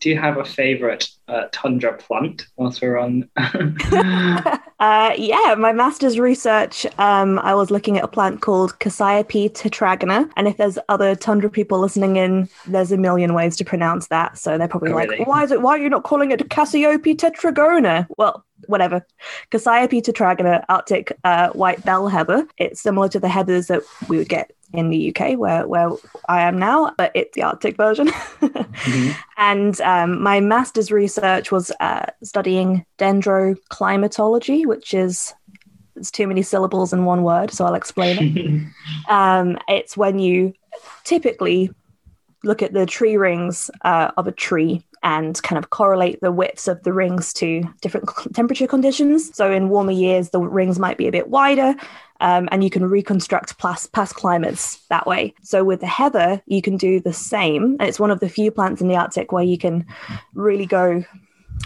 Do 0.00 0.10
you 0.10 0.18
have 0.18 0.36
a 0.36 0.44
favorite 0.44 1.08
uh, 1.28 1.44
tundra 1.52 1.96
plant 1.96 2.46
whilst 2.56 2.82
we're 2.82 2.98
on? 2.98 3.28
uh, 3.36 5.12
yeah, 5.16 5.54
my 5.56 5.72
master's 5.72 6.18
research, 6.18 6.86
um, 6.98 7.38
I 7.38 7.54
was 7.54 7.70
looking 7.70 7.96
at 7.98 8.04
a 8.04 8.08
plant 8.08 8.40
called 8.40 8.78
Cassiope 8.80 9.52
tetragona. 9.52 10.28
And 10.36 10.48
if 10.48 10.56
there's 10.56 10.78
other 10.88 11.14
tundra 11.14 11.48
people 11.50 11.78
listening 11.78 12.16
in, 12.16 12.48
there's 12.66 12.92
a 12.92 12.96
million 12.96 13.34
ways 13.34 13.56
to 13.58 13.64
pronounce 13.64 14.08
that. 14.08 14.38
So 14.38 14.58
they're 14.58 14.68
probably 14.68 14.92
oh, 14.92 14.96
like, 14.96 15.10
really? 15.10 15.24
why 15.24 15.44
is 15.44 15.52
it, 15.52 15.62
why 15.62 15.72
are 15.72 15.82
you 15.82 15.90
not 15.90 16.04
calling 16.04 16.32
it 16.32 16.48
Cassiope 16.48 17.16
tetragona? 17.16 18.06
Well, 18.18 18.44
whatever. 18.66 19.06
Cassiope 19.50 20.02
tetragona, 20.02 20.64
Arctic 20.68 21.12
uh, 21.24 21.50
white 21.50 21.84
bell 21.84 22.08
heather. 22.08 22.46
It's 22.58 22.80
similar 22.80 23.08
to 23.10 23.20
the 23.20 23.28
heathers 23.28 23.68
that 23.68 23.82
we 24.08 24.18
would 24.18 24.28
get 24.28 24.52
in 24.72 24.88
the 24.88 25.14
UK, 25.14 25.38
where 25.38 25.66
where 25.66 25.90
I 26.28 26.42
am 26.42 26.58
now, 26.58 26.92
but 26.96 27.12
it's 27.14 27.34
the 27.34 27.42
Arctic 27.42 27.76
version. 27.76 28.08
mm-hmm. 28.40 29.10
And 29.36 29.80
um, 29.80 30.22
my 30.22 30.40
master's 30.40 30.90
research 30.90 31.52
was 31.52 31.70
uh, 31.80 32.06
studying 32.22 32.84
dendroclimatology, 32.98 34.66
which 34.66 34.94
is 34.94 35.34
it's 35.96 36.10
too 36.10 36.26
many 36.26 36.42
syllables 36.42 36.92
in 36.92 37.04
one 37.04 37.22
word, 37.22 37.50
so 37.50 37.64
I'll 37.64 37.74
explain 37.74 38.18
it. 38.18 38.72
um, 39.08 39.58
it's 39.68 39.96
when 39.96 40.18
you 40.18 40.54
typically 41.04 41.70
look 42.44 42.62
at 42.62 42.72
the 42.72 42.86
tree 42.86 43.16
rings 43.16 43.70
uh, 43.82 44.10
of 44.16 44.26
a 44.26 44.32
tree 44.32 44.82
and 45.02 45.42
kind 45.42 45.58
of 45.58 45.70
correlate 45.70 46.20
the 46.20 46.32
widths 46.32 46.68
of 46.68 46.82
the 46.82 46.92
rings 46.92 47.32
to 47.32 47.62
different 47.80 48.08
temperature 48.34 48.66
conditions. 48.66 49.34
So 49.36 49.50
in 49.50 49.68
warmer 49.68 49.92
years, 49.92 50.30
the 50.30 50.40
rings 50.40 50.78
might 50.78 50.96
be 50.96 51.08
a 51.08 51.12
bit 51.12 51.28
wider, 51.28 51.74
um, 52.22 52.48
and 52.52 52.62
you 52.62 52.70
can 52.70 52.88
reconstruct 52.88 53.58
past, 53.58 53.92
past 53.92 54.14
climates 54.14 54.78
that 54.88 55.08
way. 55.08 55.34
So 55.42 55.64
with 55.64 55.80
the 55.80 55.88
heather, 55.88 56.40
you 56.46 56.62
can 56.62 56.76
do 56.76 57.00
the 57.00 57.12
same. 57.12 57.76
And 57.80 57.82
it's 57.82 57.98
one 57.98 58.12
of 58.12 58.20
the 58.20 58.28
few 58.28 58.52
plants 58.52 58.80
in 58.80 58.86
the 58.86 58.96
Arctic 58.96 59.32
where 59.32 59.42
you 59.42 59.58
can 59.58 59.84
really 60.32 60.64
go 60.64 61.04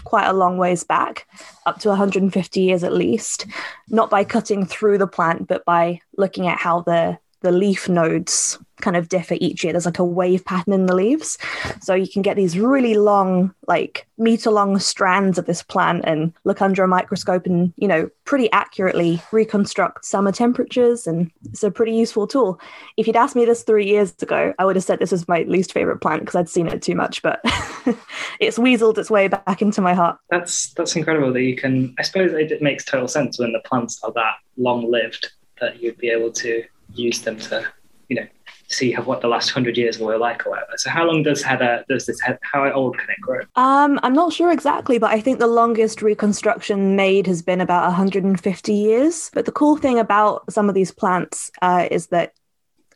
quite 0.03 0.25
a 0.25 0.33
long 0.33 0.57
ways 0.57 0.83
back, 0.83 1.27
up 1.67 1.79
to 1.79 1.89
150 1.89 2.59
years 2.59 2.83
at 2.83 2.91
least, 2.91 3.45
not 3.87 4.09
by 4.09 4.23
cutting 4.23 4.65
through 4.65 4.97
the 4.97 5.07
plant, 5.07 5.47
but 5.47 5.63
by 5.63 6.01
looking 6.17 6.47
at 6.47 6.57
how 6.57 6.81
the 6.81 7.17
the 7.41 7.51
leaf 7.51 7.87
nodes 7.87 8.57
kind 8.81 8.95
of 8.95 9.09
differ 9.09 9.35
each 9.39 9.63
year. 9.63 9.73
There's 9.73 9.85
like 9.85 9.99
a 9.99 10.05
wave 10.05 10.45
pattern 10.45 10.73
in 10.73 10.85
the 10.85 10.95
leaves. 10.95 11.37
So 11.81 11.93
you 11.93 12.07
can 12.07 12.21
get 12.21 12.35
these 12.35 12.57
really 12.57 12.95
long, 12.95 13.53
like 13.67 14.07
meter 14.17 14.51
long 14.51 14.79
strands 14.79 15.37
of 15.37 15.45
this 15.45 15.63
plant 15.63 16.03
and 16.05 16.33
look 16.43 16.61
under 16.61 16.83
a 16.83 16.87
microscope 16.87 17.45
and, 17.45 17.73
you 17.77 17.87
know, 17.87 18.09
pretty 18.25 18.51
accurately 18.51 19.21
reconstruct 19.31 20.05
summer 20.05 20.31
temperatures. 20.31 21.07
And 21.07 21.31
it's 21.45 21.63
a 21.63 21.71
pretty 21.71 21.93
useful 21.93 22.27
tool. 22.27 22.59
If 22.97 23.07
you'd 23.07 23.15
asked 23.15 23.35
me 23.35 23.45
this 23.45 23.63
three 23.63 23.87
years 23.87 24.13
ago, 24.21 24.53
I 24.59 24.65
would 24.65 24.75
have 24.75 24.83
said 24.83 24.99
this 24.99 25.13
is 25.13 25.27
my 25.27 25.43
least 25.43 25.73
favorite 25.73 25.99
plant 25.99 26.21
because 26.21 26.35
I'd 26.35 26.49
seen 26.49 26.67
it 26.67 26.81
too 26.81 26.95
much, 26.95 27.21
but 27.21 27.41
it's 28.39 28.57
weaseled 28.57 28.97
its 28.97 29.09
way 29.09 29.27
back 29.27 29.61
into 29.61 29.81
my 29.81 29.93
heart. 29.93 30.17
That's 30.29 30.73
that's 30.73 30.95
incredible 30.95 31.33
that 31.33 31.43
you 31.43 31.55
can 31.55 31.95
I 31.97 32.03
suppose 32.03 32.31
it 32.33 32.61
makes 32.61 32.85
total 32.85 33.07
sense 33.07 33.39
when 33.39 33.51
the 33.51 33.59
plants 33.59 33.99
are 34.03 34.11
that 34.13 34.35
long 34.57 34.89
lived 34.89 35.31
that 35.59 35.81
you'd 35.81 35.97
be 35.97 36.09
able 36.09 36.31
to 36.31 36.63
use 36.93 37.21
them 37.21 37.37
to, 37.37 37.65
you 38.09 38.15
know, 38.15 38.27
see 38.67 38.93
what 38.93 39.21
the 39.21 39.27
last 39.27 39.49
hundred 39.49 39.77
years 39.77 39.97
were 39.99 40.17
like 40.17 40.45
or 40.45 40.51
whatever. 40.51 40.73
So 40.75 40.89
how 40.89 41.05
long 41.05 41.23
does 41.23 41.41
heather 41.41 41.83
does 41.87 42.05
this 42.05 42.19
how 42.41 42.71
old 42.71 42.97
can 42.97 43.09
it 43.09 43.21
grow? 43.21 43.41
Um, 43.55 43.99
I'm 44.03 44.13
not 44.13 44.33
sure 44.33 44.51
exactly, 44.51 44.97
but 44.97 45.11
I 45.11 45.21
think 45.21 45.39
the 45.39 45.47
longest 45.47 46.01
reconstruction 46.01 46.95
made 46.95 47.27
has 47.27 47.41
been 47.41 47.61
about 47.61 47.83
150 47.85 48.73
years. 48.73 49.31
But 49.33 49.45
the 49.45 49.51
cool 49.51 49.77
thing 49.77 49.99
about 49.99 50.51
some 50.51 50.69
of 50.69 50.75
these 50.75 50.91
plants 50.91 51.51
uh, 51.61 51.87
is 51.89 52.07
that 52.07 52.33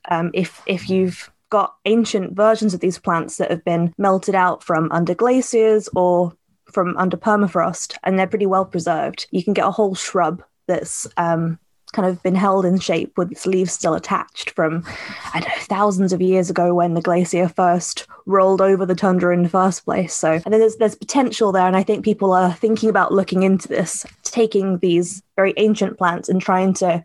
um, 0.09 0.31
if 0.33 0.61
if 0.65 0.89
you've 0.89 1.31
got 1.49 1.75
ancient 1.85 2.33
versions 2.33 2.73
of 2.73 2.79
these 2.79 2.97
plants 2.97 3.37
that 3.37 3.51
have 3.51 3.63
been 3.65 3.93
melted 3.97 4.35
out 4.35 4.63
from 4.63 4.89
under 4.91 5.13
glaciers 5.13 5.89
or 5.95 6.33
from 6.71 6.95
under 6.97 7.17
permafrost, 7.17 7.97
and 8.03 8.17
they're 8.17 8.27
pretty 8.27 8.45
well 8.45 8.65
preserved. 8.65 9.27
You 9.31 9.43
can 9.43 9.53
get 9.53 9.67
a 9.67 9.71
whole 9.71 9.93
shrub 9.93 10.41
that's 10.67 11.05
um, 11.17 11.59
kind 11.93 12.07
of 12.07 12.21
been 12.23 12.35
held 12.35 12.65
in 12.65 12.79
shape 12.79 13.17
with 13.17 13.31
its 13.31 13.45
leaves 13.45 13.71
still 13.71 13.93
attached 13.93 14.51
from, 14.51 14.83
I 15.33 15.39
don't 15.39 15.49
know, 15.49 15.63
thousands 15.63 16.13
of 16.13 16.21
years 16.21 16.49
ago 16.49 16.73
when 16.73 16.93
the 16.93 17.01
glacier 17.01 17.47
first 17.47 18.07
rolled 18.25 18.61
over 18.61 18.85
the 18.85 18.95
tundra 18.95 19.33
in 19.33 19.43
the 19.43 19.49
first 19.49 19.85
place. 19.85 20.13
So, 20.13 20.39
and 20.43 20.53
there's 20.53 20.77
there's 20.77 20.95
potential 20.95 21.51
there, 21.51 21.67
and 21.67 21.75
I 21.75 21.83
think 21.83 22.05
people 22.05 22.33
are 22.33 22.53
thinking 22.53 22.89
about 22.89 23.13
looking 23.13 23.43
into 23.43 23.67
this, 23.67 24.05
taking 24.23 24.77
these 24.79 25.21
very 25.35 25.53
ancient 25.57 25.97
plants 25.97 26.29
and 26.29 26.41
trying 26.41 26.73
to 26.75 27.03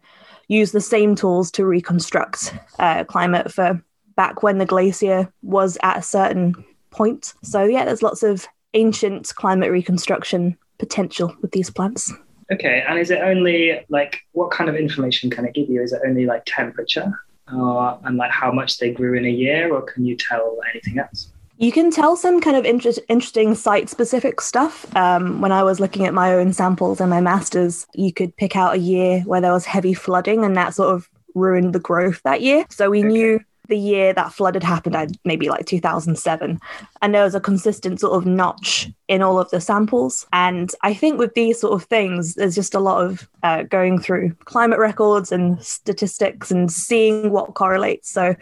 use 0.49 0.73
the 0.73 0.81
same 0.81 1.15
tools 1.15 1.51
to 1.53 1.67
reconstruct 1.67 2.55
uh, 2.79 3.05
climate 3.05 3.53
for 3.53 3.83
back 4.15 4.43
when 4.43 4.59
the 4.59 4.67
glacier 4.67 5.31
was 5.43 5.77
at 5.83 5.99
a 5.99 6.03
certain 6.03 6.55
point. 6.91 7.35
So, 7.43 7.65
yeah, 7.65 7.85
there's 7.85 8.03
lots 8.03 8.23
of 8.23 8.47
ancient 8.75 9.35
climate 9.35 9.71
reconstruction 9.71 10.57
potential 10.79 11.35
with 11.43 11.53
these 11.53 11.71
plants. 11.71 12.13
Okay, 12.53 12.85
and 12.87 12.99
is 12.99 13.11
it 13.11 13.21
only 13.23 13.85
like 13.89 14.21
what 14.33 14.51
kind 14.51 14.71
of 14.71 14.77
information 14.77 15.31
can 15.31 15.45
it 15.45 15.55
give 15.55 15.69
you? 15.69 15.83
Is 15.83 15.93
it 15.93 16.03
only 16.07 16.27
like 16.27 16.43
temperature 16.47 17.13
uh, 17.53 17.97
and 18.05 18.17
like 18.17 18.31
how 18.31 18.53
much 18.53 18.79
they 18.79 18.93
grew 18.93 19.15
in 19.15 19.25
a 19.25 19.31
year, 19.31 19.73
or 19.73 19.83
can 19.83 20.05
you 20.05 20.17
tell 20.17 20.59
anything 20.73 20.99
else? 20.99 21.33
You 21.59 21.73
can 21.73 21.91
tell 21.91 22.17
some 22.17 22.41
kind 22.41 22.57
of 22.57 22.67
inter- 22.67 23.03
interesting 23.09 23.55
site 23.55 23.89
specific 23.89 24.41
stuff. 24.41 24.95
Um, 24.95 25.41
when 25.41 25.53
I 25.53 25.63
was 25.63 25.81
looking 25.81 26.05
at 26.05 26.13
my 26.13 26.35
own 26.35 26.53
samples 26.53 27.01
and 27.01 27.09
my 27.09 27.21
masters, 27.21 27.87
you 27.95 28.13
could 28.13 28.37
pick 28.37 28.57
out 28.57 28.75
a 28.75 28.79
year 28.79 29.21
where 29.21 29.41
there 29.41 29.53
was 29.53 29.65
heavy 29.65 29.95
flooding 29.95 30.45
and 30.45 30.55
that 30.57 30.75
sort 30.75 30.95
of 30.95 31.09
ruined 31.35 31.73
the 31.73 31.81
growth 31.81 32.21
that 32.25 32.43
year. 32.43 32.67
So 32.69 32.91
we 32.91 33.01
okay. 33.01 33.09
knew 33.09 33.41
the 33.69 33.79
year 33.79 34.13
that 34.13 34.33
flood 34.33 34.55
had 34.55 34.63
happened, 34.63 35.19
maybe 35.25 35.49
like 35.49 35.67
2007. 35.67 36.61
And 37.03 37.15
there 37.15 37.25
was 37.25 37.35
a 37.35 37.41
consistent 37.41 38.01
sort 38.01 38.17
of 38.17 38.27
notch 38.27 38.91
in 39.09 39.23
all 39.23 39.39
of 39.39 39.51
the 39.51 39.61
samples. 39.61 40.27
And 40.33 40.73
I 40.83 40.95
think 40.95 41.19
with 41.19 41.35
these 41.35 41.61
sort 41.61 41.81
of 41.81 41.89
things, 41.89 42.35
there's 42.35 42.55
just 42.55 42.75
a 42.75 42.81
lot 42.81 43.05
of 43.05 43.29
uh, 43.43 43.63
going 43.65 43.99
through 44.01 44.35
climate 44.45 44.79
records 44.79 45.33
and 45.33 45.63
statistics 45.63 46.51
and 46.51 46.71
seeing 46.71 47.31
what 47.31 47.55
correlates. 47.55 48.11
So 48.11 48.35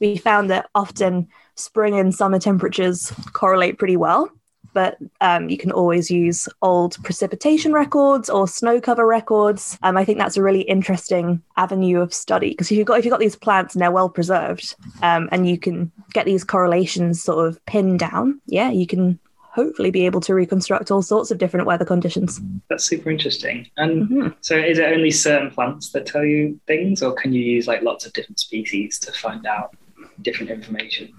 we 0.00 0.16
found 0.16 0.50
that 0.50 0.68
often 0.74 1.28
spring 1.56 1.98
and 1.98 2.14
summer 2.14 2.38
temperatures 2.38 3.12
correlate 3.32 3.78
pretty 3.78 3.96
well 3.96 4.30
but 4.72 4.98
um, 5.20 5.48
you 5.48 5.56
can 5.56 5.72
always 5.72 6.10
use 6.10 6.48
old 6.62 6.96
precipitation 7.04 7.72
records 7.72 8.30
or 8.30 8.46
snow 8.46 8.80
cover 8.80 9.06
records. 9.06 9.78
Um, 9.82 9.96
I 9.96 10.04
think 10.04 10.18
that's 10.18 10.36
a 10.36 10.42
really 10.42 10.62
interesting 10.62 11.42
avenue 11.56 12.00
of 12.00 12.14
study 12.14 12.50
because 12.50 12.70
if 12.70 12.78
you've 12.78 12.86
got 12.86 12.98
if 12.98 13.04
you've 13.04 13.12
got 13.12 13.20
these 13.20 13.36
plants 13.36 13.74
and 13.74 13.82
they're 13.82 13.90
well 13.90 14.08
preserved, 14.08 14.74
um, 15.02 15.28
and 15.32 15.48
you 15.48 15.58
can 15.58 15.90
get 16.12 16.26
these 16.26 16.44
correlations 16.44 17.22
sort 17.22 17.46
of 17.46 17.64
pinned 17.66 17.98
down, 17.98 18.40
yeah, 18.46 18.70
you 18.70 18.86
can 18.86 19.18
hopefully 19.52 19.90
be 19.90 20.06
able 20.06 20.20
to 20.20 20.34
reconstruct 20.34 20.90
all 20.90 21.02
sorts 21.02 21.30
of 21.30 21.38
different 21.38 21.66
weather 21.66 21.84
conditions. 21.84 22.40
That's 22.68 22.84
super 22.84 23.10
interesting. 23.10 23.68
And 23.76 24.08
mm-hmm. 24.08 24.28
so, 24.40 24.56
is 24.56 24.78
it 24.78 24.92
only 24.92 25.10
certain 25.10 25.50
plants 25.50 25.90
that 25.90 26.06
tell 26.06 26.24
you 26.24 26.60
things, 26.66 27.02
or 27.02 27.12
can 27.12 27.32
you 27.32 27.42
use 27.42 27.66
like 27.66 27.82
lots 27.82 28.06
of 28.06 28.12
different 28.12 28.38
species 28.38 28.98
to 29.00 29.12
find 29.12 29.46
out 29.46 29.74
different 30.22 30.50
information? 30.50 31.12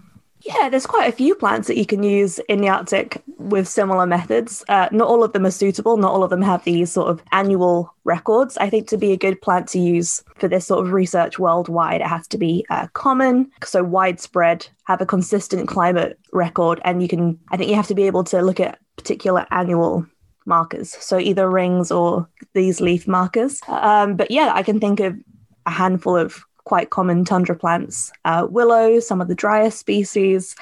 Yeah, 0.43 0.69
there's 0.69 0.87
quite 0.87 1.07
a 1.07 1.15
few 1.15 1.35
plants 1.35 1.67
that 1.67 1.77
you 1.77 1.85
can 1.85 2.03
use 2.03 2.39
in 2.49 2.61
the 2.61 2.69
Arctic 2.69 3.21
with 3.37 3.67
similar 3.67 4.05
methods. 4.05 4.63
Uh, 4.67 4.89
not 4.91 5.07
all 5.07 5.23
of 5.23 5.33
them 5.33 5.45
are 5.45 5.51
suitable. 5.51 5.97
Not 5.97 6.11
all 6.11 6.23
of 6.23 6.29
them 6.29 6.41
have 6.41 6.63
these 6.63 6.91
sort 6.91 7.09
of 7.09 7.21
annual 7.31 7.93
records. 8.05 8.57
I 8.57 8.69
think 8.69 8.87
to 8.87 8.97
be 8.97 9.11
a 9.11 9.17
good 9.17 9.41
plant 9.41 9.67
to 9.69 9.79
use 9.79 10.23
for 10.37 10.47
this 10.47 10.65
sort 10.65 10.85
of 10.85 10.93
research 10.93 11.37
worldwide, 11.37 12.01
it 12.01 12.07
has 12.07 12.27
to 12.29 12.37
be 12.37 12.65
uh, 12.69 12.87
common, 12.93 13.51
so 13.63 13.83
widespread, 13.83 14.67
have 14.85 15.01
a 15.01 15.05
consistent 15.05 15.67
climate 15.67 16.17
record, 16.33 16.81
and 16.83 17.01
you 17.01 17.07
can. 17.07 17.39
I 17.51 17.57
think 17.57 17.69
you 17.69 17.75
have 17.75 17.87
to 17.87 17.95
be 17.95 18.07
able 18.07 18.23
to 18.25 18.41
look 18.41 18.59
at 18.59 18.79
particular 18.97 19.45
annual 19.51 20.05
markers, 20.45 20.89
so 20.89 21.19
either 21.19 21.49
rings 21.49 21.91
or 21.91 22.27
these 22.53 22.81
leaf 22.81 23.07
markers. 23.07 23.61
Um, 23.67 24.15
but 24.15 24.31
yeah, 24.31 24.51
I 24.53 24.63
can 24.63 24.79
think 24.79 24.99
of 24.99 25.15
a 25.65 25.71
handful 25.71 26.17
of 26.17 26.43
quite 26.65 26.89
common 26.89 27.25
tundra 27.25 27.55
plants, 27.55 28.11
uh, 28.25 28.47
willow, 28.49 28.99
some 28.99 29.21
of 29.21 29.27
the 29.27 29.35
drier 29.35 29.71
species. 29.71 30.55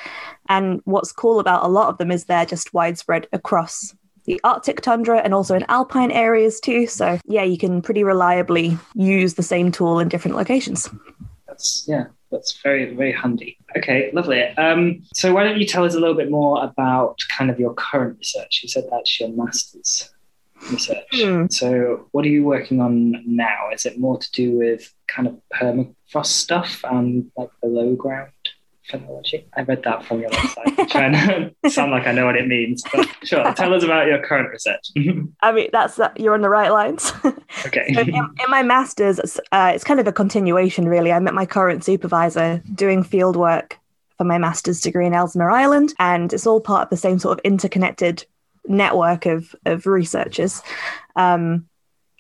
And 0.47 0.81
what's 0.85 1.11
cool 1.11 1.39
about 1.39 1.63
a 1.63 1.67
lot 1.67 1.89
of 1.89 1.97
them 1.97 2.11
is 2.11 2.25
they're 2.25 2.45
just 2.45 2.73
widespread 2.73 3.27
across 3.33 3.95
the 4.25 4.39
Arctic 4.43 4.81
tundra 4.81 5.19
and 5.19 5.33
also 5.33 5.55
in 5.55 5.65
alpine 5.69 6.11
areas 6.11 6.59
too. 6.59 6.87
So, 6.87 7.19
yeah, 7.25 7.43
you 7.43 7.57
can 7.57 7.81
pretty 7.81 8.03
reliably 8.03 8.77
use 8.93 9.33
the 9.33 9.43
same 9.43 9.71
tool 9.71 9.99
in 9.99 10.07
different 10.07 10.37
locations. 10.37 10.89
That's, 11.47 11.85
yeah, 11.87 12.05
that's 12.31 12.61
very, 12.61 12.93
very 12.93 13.11
handy. 13.11 13.57
Okay, 13.75 14.11
lovely. 14.13 14.43
Um, 14.43 15.03
so, 15.13 15.33
why 15.33 15.43
don't 15.43 15.57
you 15.57 15.65
tell 15.65 15.83
us 15.83 15.95
a 15.95 15.99
little 15.99 16.15
bit 16.15 16.29
more 16.29 16.63
about 16.63 17.17
kind 17.35 17.49
of 17.49 17.59
your 17.59 17.73
current 17.73 18.17
research? 18.19 18.59
You 18.61 18.69
said 18.69 18.83
that's 18.91 19.19
your 19.19 19.29
master's 19.29 20.11
research. 20.71 21.05
Mm. 21.13 21.51
So, 21.51 22.07
what 22.11 22.25
are 22.25 22.29
you 22.29 22.43
working 22.43 22.81
on 22.81 23.23
now? 23.25 23.69
Is 23.73 23.85
it 23.85 23.99
more 23.99 24.17
to 24.17 24.31
do 24.31 24.51
with 24.57 24.93
kind 25.07 25.27
of 25.27 25.39
permafrost 25.53 26.27
stuff 26.27 26.81
and 26.83 27.31
like 27.37 27.49
below 27.61 27.95
ground 27.95 28.31
phenology? 28.89 29.45
I 29.55 29.61
read 29.61 29.83
that 29.83 30.05
from 30.05 30.21
your 30.21 30.29
website, 30.29 30.89
trying 30.89 31.13
to 31.13 31.69
sound 31.69 31.91
like 31.91 32.07
I 32.07 32.11
know 32.11 32.25
what 32.25 32.35
it 32.35 32.47
means. 32.47 32.83
But 32.93 33.07
sure, 33.23 33.53
tell 33.53 33.73
us 33.73 33.83
about 33.83 34.07
your 34.07 34.19
current 34.23 34.49
research. 34.51 34.91
I 35.41 35.51
mean, 35.51 35.69
that's 35.71 35.99
uh, 35.99 36.11
you're 36.17 36.33
on 36.33 36.41
the 36.41 36.49
right 36.49 36.71
lines. 36.71 37.11
okay. 37.65 37.93
so 37.93 38.01
in, 38.01 38.15
in, 38.15 38.49
my 38.49 38.63
master's, 38.63 39.39
uh, 39.51 39.71
it's 39.73 39.83
kind 39.83 39.99
of 39.99 40.07
a 40.07 40.13
continuation, 40.13 40.87
really. 40.87 41.11
I 41.11 41.19
met 41.19 41.33
my 41.33 41.45
current 41.45 41.83
supervisor 41.83 42.61
doing 42.73 43.03
field 43.03 43.35
work 43.35 43.77
for 44.17 44.25
my 44.25 44.37
master's 44.37 44.81
degree 44.81 45.07
in 45.07 45.13
Ellesmere 45.13 45.49
Island, 45.49 45.93
and 45.97 46.33
it's 46.33 46.45
all 46.45 46.59
part 46.59 46.83
of 46.83 46.89
the 46.89 46.97
same 46.97 47.19
sort 47.19 47.39
of 47.39 47.45
interconnected 47.45 48.25
network 48.69 49.25
of 49.25 49.53
of 49.65 49.85
researchers. 49.85 50.61
Um, 51.15 51.67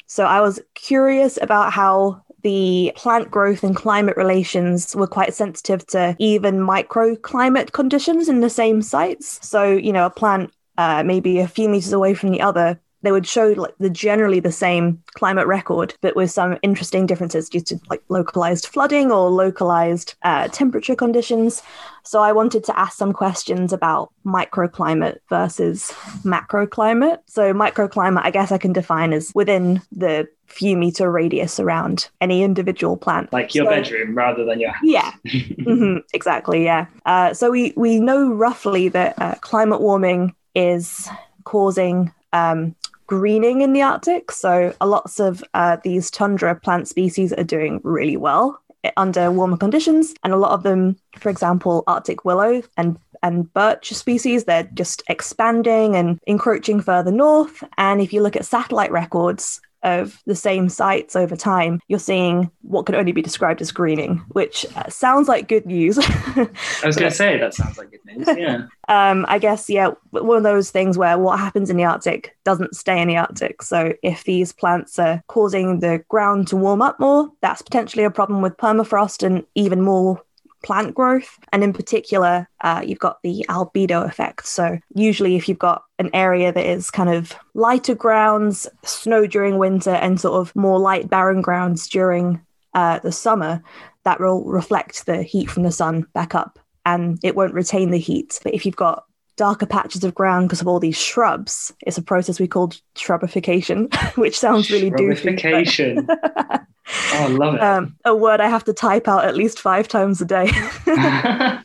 so 0.05 0.25
I 0.25 0.41
was 0.41 0.59
curious 0.73 1.37
about 1.41 1.71
how 1.71 2.23
the 2.41 2.91
plant 2.95 3.29
growth 3.29 3.63
and 3.63 3.75
climate 3.75 4.17
relations 4.17 4.95
were 4.95 5.07
quite 5.07 5.33
sensitive 5.33 5.85
to 5.87 6.15
even 6.19 6.57
microclimate 6.57 7.73
conditions 7.73 8.29
in 8.29 8.39
the 8.39 8.49
same 8.49 8.81
sites. 8.81 9.45
So, 9.47 9.71
you 9.71 9.93
know, 9.93 10.05
a 10.05 10.09
plant 10.09 10.51
uh, 10.77 11.03
maybe 11.03 11.39
a 11.39 11.47
few 11.47 11.69
meters 11.69 11.91
away 11.93 12.13
from 12.13 12.31
the 12.31 12.41
other 12.41 12.79
they 13.01 13.11
would 13.11 13.27
show 13.27 13.49
like 13.49 13.73
the 13.79 13.89
generally 13.89 14.39
the 14.39 14.51
same 14.51 15.01
climate 15.13 15.47
record, 15.47 15.93
but 16.01 16.15
with 16.15 16.31
some 16.31 16.57
interesting 16.61 17.05
differences 17.05 17.49
due 17.49 17.61
to 17.61 17.79
like 17.89 18.03
localized 18.09 18.67
flooding 18.67 19.11
or 19.11 19.29
localized 19.29 20.15
uh, 20.23 20.47
temperature 20.49 20.95
conditions. 20.95 21.61
So 22.03 22.21
I 22.21 22.31
wanted 22.31 22.63
to 22.65 22.79
ask 22.79 22.97
some 22.97 23.13
questions 23.13 23.71
about 23.71 24.11
microclimate 24.25 25.19
versus 25.29 25.91
macroclimate. 26.23 27.19
So 27.27 27.53
microclimate, 27.53 28.21
I 28.23 28.31
guess 28.31 28.51
I 28.51 28.57
can 28.57 28.73
define 28.73 29.13
as 29.13 29.31
within 29.33 29.81
the 29.91 30.27
few 30.47 30.75
meter 30.75 31.11
radius 31.11 31.59
around 31.59 32.09
any 32.19 32.43
individual 32.43 32.97
plant, 32.97 33.31
like 33.31 33.53
your 33.53 33.65
so, 33.65 33.69
bedroom 33.71 34.15
rather 34.15 34.43
than 34.43 34.59
your 34.59 34.71
house. 34.71 34.83
Yeah, 34.83 35.11
mm-hmm, 35.27 35.99
exactly. 36.13 36.63
Yeah. 36.63 36.87
Uh, 37.05 37.33
so 37.33 37.51
we 37.51 37.73
we 37.77 37.99
know 37.99 38.33
roughly 38.33 38.89
that 38.89 39.21
uh, 39.21 39.35
climate 39.35 39.79
warming 39.79 40.33
is 40.55 41.07
causing 41.43 42.11
um, 42.33 42.75
greening 43.07 43.61
in 43.61 43.73
the 43.73 43.81
Arctic. 43.81 44.31
So, 44.31 44.73
a 44.81 44.87
lots 44.87 45.19
of 45.19 45.43
uh, 45.53 45.77
these 45.83 46.11
tundra 46.11 46.55
plant 46.55 46.87
species 46.87 47.33
are 47.33 47.43
doing 47.43 47.81
really 47.83 48.17
well 48.17 48.61
under 48.95 49.31
warmer 49.31 49.57
conditions, 49.57 50.13
and 50.23 50.31
a 50.31 50.37
lot 50.37 50.51
of 50.51 50.63
them, 50.63 50.95
for 51.17 51.29
example, 51.29 51.83
Arctic 51.87 52.25
willow 52.25 52.61
and 52.77 52.97
and 53.21 53.53
birch 53.53 53.91
species, 53.93 54.45
they're 54.45 54.69
just 54.73 55.03
expanding 55.09 55.95
and 55.95 56.19
encroaching 56.25 56.79
further 56.79 57.11
north. 57.11 57.63
And 57.77 58.01
if 58.01 58.13
you 58.13 58.21
look 58.21 58.37
at 58.37 58.45
satellite 58.45 58.91
records, 58.91 59.59
of 59.83 60.21
the 60.25 60.35
same 60.35 60.69
sites 60.69 61.15
over 61.15 61.35
time, 61.35 61.79
you're 61.87 61.99
seeing 61.99 62.51
what 62.61 62.85
can 62.85 62.95
only 62.95 63.11
be 63.11 63.21
described 63.21 63.61
as 63.61 63.71
greening, 63.71 64.17
which 64.29 64.65
uh, 64.75 64.89
sounds 64.89 65.27
like 65.27 65.47
good 65.47 65.65
news. 65.65 65.97
I 66.01 66.47
was 66.85 66.95
going 66.95 67.09
to 67.09 67.15
say 67.15 67.37
that 67.37 67.53
sounds 67.53 67.77
like 67.77 67.91
good 67.91 67.99
news. 68.05 68.27
Yeah. 68.39 68.67
um, 68.87 69.25
I 69.27 69.37
guess, 69.37 69.69
yeah, 69.69 69.91
one 70.11 70.37
of 70.37 70.43
those 70.43 70.71
things 70.71 70.97
where 70.97 71.17
what 71.17 71.39
happens 71.39 71.69
in 71.69 71.77
the 71.77 71.83
Arctic 71.83 72.35
doesn't 72.45 72.75
stay 72.75 73.01
in 73.01 73.07
the 73.07 73.17
Arctic. 73.17 73.61
So 73.61 73.93
if 74.01 74.23
these 74.23 74.53
plants 74.53 74.97
are 74.97 75.21
causing 75.27 75.79
the 75.79 76.03
ground 76.07 76.47
to 76.49 76.55
warm 76.55 76.81
up 76.81 76.99
more, 76.99 77.29
that's 77.41 77.61
potentially 77.61 78.03
a 78.03 78.11
problem 78.11 78.41
with 78.41 78.57
permafrost 78.57 79.23
and 79.23 79.45
even 79.55 79.81
more 79.81 80.21
plant 80.63 80.95
growth. 80.95 81.39
And 81.51 81.63
in 81.63 81.73
particular, 81.73 82.47
uh, 82.61 82.81
you've 82.85 82.99
got 82.99 83.21
the 83.23 83.45
albedo 83.49 84.05
effect. 84.05 84.47
So, 84.47 84.79
usually, 84.93 85.35
if 85.35 85.47
you've 85.47 85.59
got 85.59 85.83
an 85.97 86.09
area 86.13 86.51
that 86.51 86.65
is 86.65 86.91
kind 86.91 87.09
of 87.09 87.33
lighter 87.53 87.95
grounds, 87.95 88.67
snow 88.83 89.27
during 89.27 89.57
winter, 89.57 89.91
and 89.91 90.19
sort 90.19 90.39
of 90.39 90.55
more 90.55 90.79
light, 90.79 91.09
barren 91.09 91.41
grounds 91.41 91.87
during 91.87 92.41
uh, 92.73 92.99
the 92.99 93.11
summer, 93.11 93.61
that 94.03 94.19
will 94.19 94.43
reflect 94.43 95.05
the 95.05 95.23
heat 95.23 95.49
from 95.49 95.63
the 95.63 95.71
sun 95.71 96.05
back 96.13 96.33
up 96.33 96.59
and 96.85 97.19
it 97.23 97.35
won't 97.35 97.53
retain 97.53 97.91
the 97.91 97.99
heat. 97.99 98.39
But 98.43 98.53
if 98.53 98.65
you've 98.65 98.75
got 98.75 99.05
darker 99.39 99.65
patches 99.65 100.03
of 100.03 100.13
ground 100.13 100.49
because 100.49 100.59
of 100.59 100.67
all 100.67 100.81
these 100.81 100.97
shrubs. 100.97 101.71
It's 101.87 101.97
a 101.97 102.01
process 102.01 102.41
we 102.41 102.47
call 102.47 102.73
shrubification, 102.95 103.87
which 104.17 104.37
sounds 104.37 104.69
really 104.69 104.91
shrubification. 104.91 106.05
doofy. 106.05 106.65
Oh, 107.13 107.23
I 107.23 107.27
love 107.27 107.55
it. 107.55 107.61
Um, 107.61 107.95
a 108.05 108.15
word 108.15 108.41
I 108.41 108.49
have 108.49 108.63
to 108.65 108.73
type 108.73 109.07
out 109.07 109.25
at 109.25 109.35
least 109.35 109.59
five 109.59 109.87
times 109.87 110.21
a 110.21 110.25
day. 110.25 110.51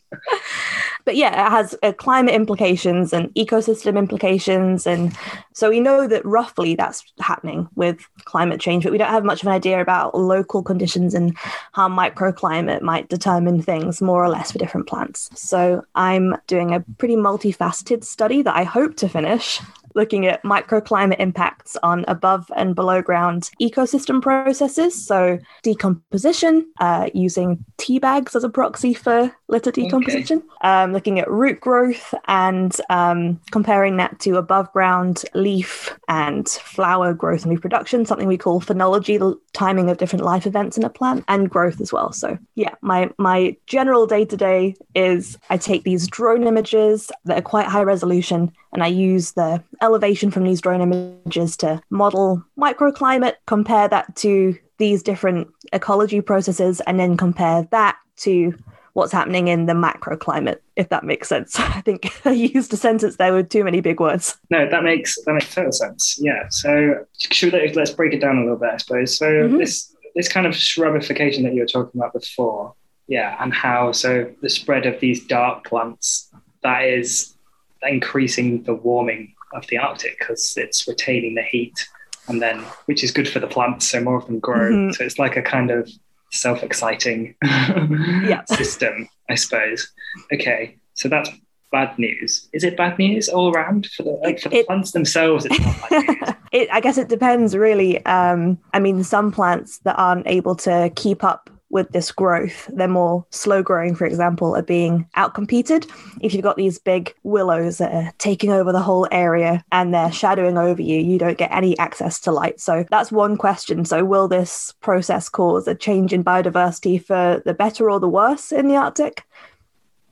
but 1.05 1.17
yeah, 1.17 1.47
it 1.47 1.51
has 1.51 1.75
uh, 1.83 1.93
climate 1.93 2.35
implications 2.35 3.13
and 3.13 3.29
ecosystem 3.35 3.99
implications. 3.99 4.87
And 4.87 5.17
so 5.53 5.71
we 5.71 5.81
know 5.81 6.07
that 6.09 6.25
roughly 6.25 6.75
that's 6.75 7.05
happening 7.21 7.69
with 7.75 8.07
climate 8.25 8.61
change, 8.61 8.85
but 8.85 8.93
we 8.93 8.99
don't 8.99 9.11
have 9.11 9.25
much 9.25 9.43
of 9.43 9.47
an 9.47 9.55
idea 9.55 9.81
about 9.81 10.15
local 10.15 10.63
conditions 10.63 11.15
and 11.15 11.37
how 11.73 11.89
microclimate 11.89 12.83
might 12.83 13.09
determine 13.09 13.63
things 13.63 14.01
more 14.01 14.25
or 14.25 14.29
less 14.29 14.53
for 14.53 14.59
different 14.59 14.87
plants. 14.87 15.31
So 15.35 15.85
I'm 15.95 16.37
doing 16.47 16.73
a 16.73 16.85
pretty 16.99 17.17
multifaceted 17.17 18.05
study 18.05 18.43
that 18.43 18.57
I 18.57 18.65
hope 18.65 18.97
to 18.97 19.09
finish 19.09 19.61
looking 19.95 20.27
at 20.27 20.43
microclimate 20.43 21.21
impacts 21.21 21.77
on 21.83 22.05
above 22.09 22.51
and 22.57 22.75
below 22.75 23.03
ground 23.03 23.51
ecosystem 23.61 24.21
processes. 24.21 25.07
So, 25.07 25.39
decomposition, 25.63 26.67
uh, 26.81 27.11
using 27.15 27.65
tea 27.77 27.99
bags 27.99 28.35
as 28.37 28.45
a 28.45 28.49
proxy 28.49 28.95
for 28.95 29.35
litter 29.49 29.71
decomposition, 29.71 30.39
okay. 30.39 30.69
um, 30.69 30.93
looking 30.93 31.19
at 31.19 31.31
root 31.31 31.61
growth 31.61 32.15
and 32.29 32.77
um, 32.91 33.41
comparing 33.51 33.97
that 33.97 34.19
to 34.21 34.37
above 34.37 34.73
ground 34.73 35.25
leaf 35.35 35.97
and 36.09 36.49
flower 36.49 37.13
growth 37.15 37.43
and 37.43 37.53
reproduction, 37.53 38.07
something 38.07 38.29
we 38.29 38.39
call 38.39 38.61
phenology, 38.61 39.19
the 39.19 39.39
timing 39.53 39.91
of 39.91 39.99
different 39.99 40.25
life 40.25 40.47
events 40.47 40.77
in 40.79 40.85
a 40.85 40.91
plant, 40.91 41.25
and 41.29 41.51
growth 41.51 41.81
as 41.81 41.93
well. 41.93 42.13
So, 42.13 42.39
yeah, 42.55 42.75
my, 42.81 43.11
my 43.19 43.57
general 43.67 44.07
day 44.07 44.25
to 44.25 44.37
day 44.37 44.77
is 44.95 45.39
I 45.51 45.57
take 45.57 45.85
these 45.85 46.07
drone 46.07 46.47
images 46.47 47.11
that 47.25 47.39
are 47.39 47.43
quite 47.43 47.67
high 47.67 47.83
resolution 47.83 48.53
and 48.73 48.83
I 48.83 48.89
use 48.89 49.33
the 49.33 49.63
elevation 49.81 50.31
from 50.31 50.45
these 50.45 50.61
drone 50.61 50.81
images 50.81 51.57
to 51.59 51.81
model 51.91 52.45
microclimate, 52.59 53.35
compare 53.47 53.89
that 53.89 54.17
to 54.17 54.59
these 54.85 55.03
different 55.03 55.49
ecology 55.73 56.21
processes, 56.21 56.83
and 56.87 57.01
then 57.01 57.17
compare 57.17 57.67
that 57.71 57.97
to 58.17 58.53
what's 58.93 59.13
happening 59.13 59.49
in 59.49 59.65
the 59.65 59.73
macroclimate, 59.73 60.59
if 60.77 60.91
that 60.91 61.05
makes 61.05 61.27
sense. 61.27 61.59
I 61.59 61.81
think 61.81 62.13
I 62.27 62.33
used 62.33 62.71
a 62.75 62.77
sentence 62.77 63.17
there 63.17 63.33
with 63.33 63.49
too 63.49 63.65
many 63.65 63.81
big 63.81 63.99
words. 63.99 64.37
No, 64.51 64.69
that 64.69 64.85
makes 64.85 65.17
that 65.25 65.33
makes 65.33 65.55
total 65.55 65.73
sense. 65.73 66.19
Yeah. 66.21 66.45
So 66.51 67.07
should 67.17 67.55
we, 67.55 67.73
let's 67.73 67.93
break 67.93 68.13
it 68.13 68.21
down 68.21 68.37
a 68.37 68.43
little 68.43 68.59
bit, 68.59 68.71
I 68.75 68.77
suppose. 68.77 69.17
So 69.17 69.27
mm-hmm. 69.27 69.57
this 69.57 69.95
this 70.15 70.29
kind 70.29 70.47
of 70.47 70.53
shrubification 70.53 71.45
that 71.45 71.55
you 71.55 71.61
were 71.61 71.67
talking 71.67 71.99
about 71.99 72.13
before, 72.13 72.75
yeah, 73.09 73.37
and 73.41 73.55
how 73.55 73.93
so 73.93 74.31
the 74.43 74.51
spread 74.51 74.85
of 74.85 75.01
these 75.01 75.27
dark 75.27 75.65
plants 75.65 76.31
that 76.63 76.85
is 76.85 77.35
increasing 77.83 78.63
the 78.65 78.75
warming 78.75 79.35
of 79.55 79.67
the 79.69 79.79
Arctic 79.79 80.19
because 80.19 80.55
it's 80.59 80.87
retaining 80.87 81.35
the 81.35 81.43
heat 81.43 81.89
and 82.29 82.41
then 82.41 82.61
which 82.87 83.05
is 83.05 83.11
good 83.11 83.29
for 83.29 83.41
the 83.41 83.47
plants 83.47 83.91
so 83.91 84.01
more 84.01 84.17
of 84.17 84.27
them 84.27 84.39
grow. 84.39 84.71
Mm-hmm. 84.71 84.93
so 84.93 85.05
it's 85.05 85.19
like 85.19 85.37
a 85.37 85.43
kind 85.43 85.71
of 85.71 85.91
self-exciting 86.33 87.35
system 88.49 89.09
i 89.31 89.35
suppose. 89.35 89.93
Okay 90.33 90.77
so 90.95 91.09
that's 91.09 91.31
bad 91.71 91.99
news. 91.99 92.49
Is 92.53 92.63
it 92.63 92.77
bad 92.77 92.99
news 93.01 93.29
all 93.29 93.51
around 93.51 93.87
for 93.87 94.05
the 94.05 94.11
like 94.11 94.39
for 94.39 94.49
the 94.49 94.59
it, 94.59 94.67
plants 94.69 94.93
themselves? 94.93 95.45
It's 95.45 95.59
not 95.59 95.91
bad 95.91 96.09
news. 96.09 96.29
It, 96.55 96.69
i 96.71 96.79
guess 96.79 96.99
it 96.99 97.09
depends 97.09 97.57
really. 97.57 98.05
Um, 98.07 98.59
i 98.73 98.79
mean 98.79 99.03
some 99.03 99.33
plants 99.33 99.79
that 99.79 99.97
aren't 99.99 100.29
able 100.29 100.55
to 100.67 100.93
keep 100.95 101.25
up 101.25 101.51
with 101.75 101.91
this 101.91 102.13
growth. 102.13 102.71
They're 102.73 102.87
more 102.87 103.27
slow 103.31 103.61
growing, 103.61 103.97
for 103.97 104.07
example, 104.07 104.57
are 104.57 104.63
being 104.63 105.09
outcompeted. 105.17 105.91
If 106.21 106.33
you've 106.33 106.45
got 106.45 106.57
these 106.57 106.79
big 106.79 107.13
willows 107.25 107.79
that 107.79 107.93
are 107.93 108.13
taking 108.19 108.53
over 108.53 108.71
the 108.71 108.81
whole 108.81 109.09
area 109.11 109.63
and 109.73 109.93
they're 109.93 110.13
shadowing 110.13 110.57
over 110.57 110.81
you, 110.81 111.01
you 111.01 111.19
don't 111.19 111.37
get 111.37 111.51
any 111.51 111.77
access 111.79 112.21
to 112.21 112.31
light. 112.31 112.61
So 112.61 112.87
that's 112.91 113.11
one 113.11 113.37
question. 113.37 113.85
So, 113.85 114.05
will 114.05 114.29
this 114.29 114.73
process 114.81 115.29
cause 115.29 115.67
a 115.67 115.75
change 115.75 116.13
in 116.13 116.23
biodiversity 116.23 117.05
for 117.05 117.43
the 117.45 117.55
better 117.55 117.91
or 117.91 117.99
the 117.99 118.09
worse 118.09 118.53
in 118.53 118.69
the 118.69 118.77
Arctic? 118.77 119.25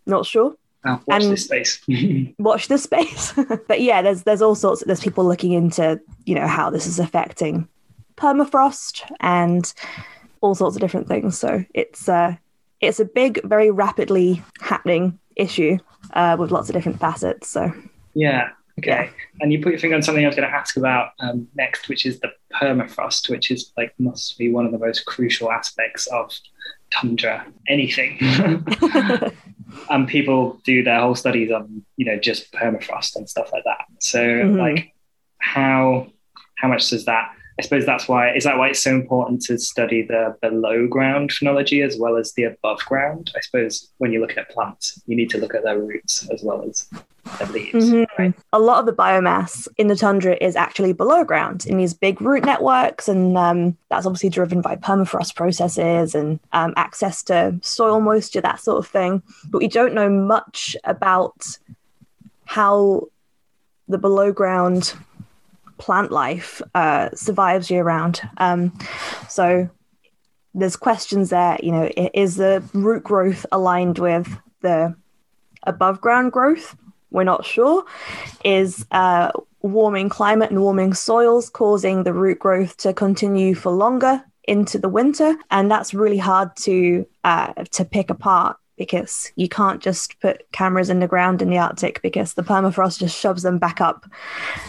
Not 0.04 0.26
sure. 0.26 0.56
Oh, 0.84 1.00
watch 1.06 1.22
and 1.22 1.32
this 1.32 1.44
space. 1.44 1.80
watch 2.40 2.66
this 2.66 2.82
space. 2.82 3.32
but 3.68 3.80
yeah, 3.80 4.02
there's 4.02 4.24
there's 4.24 4.42
all 4.42 4.56
sorts. 4.56 4.82
Of, 4.82 4.88
there's 4.88 5.00
people 5.00 5.24
looking 5.24 5.52
into 5.52 6.00
you 6.26 6.34
know 6.34 6.48
how 6.48 6.70
this 6.70 6.88
is 6.88 6.98
affecting 6.98 7.68
permafrost 8.16 9.08
and 9.20 9.72
all 10.42 10.54
sorts 10.54 10.76
of 10.76 10.80
different 10.80 11.08
things. 11.08 11.38
So 11.38 11.64
it's 11.72 12.08
uh, 12.08 12.36
it's 12.80 13.00
a 13.00 13.04
big, 13.06 13.40
very 13.44 13.70
rapidly 13.70 14.42
happening 14.60 15.18
issue 15.36 15.78
uh, 16.12 16.36
with 16.38 16.50
lots 16.50 16.68
of 16.68 16.74
different 16.74 17.00
facets. 17.00 17.48
So 17.48 17.72
yeah, 18.12 18.50
okay. 18.78 18.90
Yeah. 18.90 19.10
And 19.40 19.52
you 19.52 19.62
put 19.62 19.72
your 19.72 19.78
finger 19.78 19.96
on 19.96 20.02
something 20.02 20.24
I 20.24 20.28
was 20.28 20.36
going 20.36 20.48
to 20.48 20.54
ask 20.54 20.76
about 20.76 21.12
um, 21.20 21.48
next, 21.54 21.88
which 21.88 22.04
is 22.04 22.20
the 22.20 22.32
permafrost, 22.52 23.30
which 23.30 23.50
is 23.50 23.72
like 23.78 23.94
must 23.98 24.36
be 24.36 24.50
one 24.50 24.66
of 24.66 24.72
the 24.72 24.78
most 24.78 25.06
crucial 25.06 25.50
aspects 25.50 26.06
of 26.08 26.36
tundra 26.90 27.46
anything. 27.68 28.18
and 29.90 30.08
people 30.08 30.60
do 30.64 30.82
their 30.82 31.00
whole 31.00 31.14
studies 31.14 31.50
on 31.50 31.82
you 31.96 32.04
know 32.04 32.18
just 32.18 32.52
permafrost 32.52 33.16
and 33.16 33.30
stuff 33.30 33.50
like 33.52 33.64
that. 33.64 33.86
So 34.00 34.20
mm-hmm. 34.20 34.58
like 34.58 34.92
how 35.38 36.08
how 36.56 36.68
much 36.68 36.90
does 36.90 37.04
that 37.06 37.34
I 37.58 37.62
suppose 37.62 37.84
that's 37.84 38.08
why 38.08 38.34
is 38.34 38.44
that 38.44 38.56
why 38.56 38.68
it's 38.68 38.82
so 38.82 38.94
important 38.94 39.42
to 39.42 39.58
study 39.58 40.02
the 40.02 40.36
below 40.40 40.86
ground 40.86 41.30
phenology 41.30 41.84
as 41.84 41.98
well 41.98 42.16
as 42.16 42.32
the 42.32 42.44
above 42.44 42.80
ground. 42.86 43.30
I 43.36 43.40
suppose 43.40 43.90
when 43.98 44.12
you're 44.12 44.22
looking 44.22 44.38
at 44.38 44.50
plants, 44.50 45.00
you 45.06 45.16
need 45.16 45.30
to 45.30 45.38
look 45.38 45.54
at 45.54 45.62
their 45.62 45.78
roots 45.78 46.28
as 46.30 46.42
well 46.42 46.62
as 46.62 46.88
their 47.38 47.48
leaves. 47.48 47.90
Mm-hmm. 47.90 48.22
Right? 48.22 48.34
A 48.52 48.58
lot 48.58 48.80
of 48.80 48.86
the 48.86 48.92
biomass 48.92 49.68
in 49.76 49.88
the 49.88 49.96
tundra 49.96 50.36
is 50.40 50.56
actually 50.56 50.92
below 50.92 51.24
ground 51.24 51.66
in 51.66 51.76
these 51.76 51.94
big 51.94 52.20
root 52.20 52.44
networks, 52.44 53.06
and 53.06 53.36
um, 53.36 53.76
that's 53.90 54.06
obviously 54.06 54.30
driven 54.30 54.62
by 54.62 54.76
permafrost 54.76 55.34
processes 55.34 56.14
and 56.14 56.40
um, 56.52 56.72
access 56.76 57.22
to 57.24 57.58
soil 57.62 58.00
moisture, 58.00 58.40
that 58.40 58.60
sort 58.60 58.78
of 58.78 58.86
thing. 58.86 59.22
But 59.48 59.58
we 59.58 59.68
don't 59.68 59.94
know 59.94 60.08
much 60.08 60.74
about 60.84 61.58
how 62.46 63.08
the 63.88 63.98
below 63.98 64.32
ground 64.32 64.94
plant 65.82 66.12
life 66.12 66.62
uh, 66.76 67.10
survives 67.12 67.68
year 67.68 67.82
round. 67.82 68.20
Um, 68.36 68.72
so 69.28 69.68
there's 70.54 70.76
questions 70.76 71.30
there. 71.30 71.58
You 71.60 71.72
know, 71.72 71.90
is 72.14 72.36
the 72.36 72.62
root 72.72 73.02
growth 73.02 73.44
aligned 73.50 73.98
with 73.98 74.28
the 74.60 74.94
above 75.64 76.00
ground 76.00 76.30
growth? 76.30 76.76
We're 77.10 77.24
not 77.24 77.44
sure. 77.44 77.84
Is 78.44 78.86
uh, 78.92 79.32
warming 79.62 80.08
climate 80.08 80.50
and 80.50 80.60
warming 80.60 80.94
soils 80.94 81.50
causing 81.50 82.04
the 82.04 82.14
root 82.14 82.38
growth 82.38 82.76
to 82.78 82.94
continue 82.94 83.56
for 83.56 83.72
longer 83.72 84.22
into 84.44 84.78
the 84.78 84.88
winter? 84.88 85.34
And 85.50 85.68
that's 85.68 85.92
really 85.92 86.18
hard 86.18 86.54
to 86.58 87.04
uh, 87.24 87.54
to 87.72 87.84
pick 87.84 88.08
apart 88.08 88.56
because 88.82 89.30
you 89.36 89.48
can't 89.48 89.80
just 89.80 90.18
put 90.18 90.50
cameras 90.50 90.90
in 90.90 90.98
the 90.98 91.06
ground 91.06 91.40
in 91.40 91.50
the 91.50 91.56
Arctic 91.56 92.02
because 92.02 92.34
the 92.34 92.42
permafrost 92.42 92.98
just 92.98 93.16
shoves 93.16 93.44
them 93.44 93.56
back 93.56 93.80
up. 93.80 94.10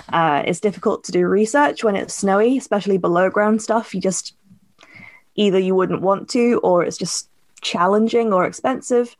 Uh, 0.10 0.44
it's 0.46 0.60
difficult 0.60 1.04
to 1.04 1.12
do 1.12 1.26
research 1.26 1.84
when 1.84 1.96
it's 1.96 2.14
snowy, 2.14 2.56
especially 2.56 3.00
below 3.00 3.32
ground 3.32 3.60
stuff. 3.60 3.96
You 3.96 4.02
just 4.02 4.36
either 5.34 5.58
you 5.58 5.74
wouldn't 5.74 6.04
want 6.04 6.30
to, 6.30 6.60
or 6.62 6.84
it's 6.84 6.96
just 6.96 7.28
challenging 7.62 8.32
or 8.32 8.46
expensive. 8.46 9.18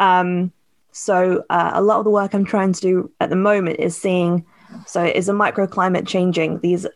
Um, 0.00 0.50
so 0.90 1.44
uh, 1.48 1.70
a 1.72 1.80
lot 1.80 1.98
of 1.98 2.04
the 2.04 2.10
work 2.10 2.34
I'm 2.34 2.44
trying 2.44 2.72
to 2.72 2.80
do 2.80 3.12
at 3.20 3.30
the 3.30 3.36
moment 3.36 3.78
is 3.78 3.96
seeing 3.96 4.44
so 4.84 5.04
is 5.04 5.28
a 5.28 5.32
microclimate 5.32 6.08
changing 6.08 6.58
these 6.58 6.88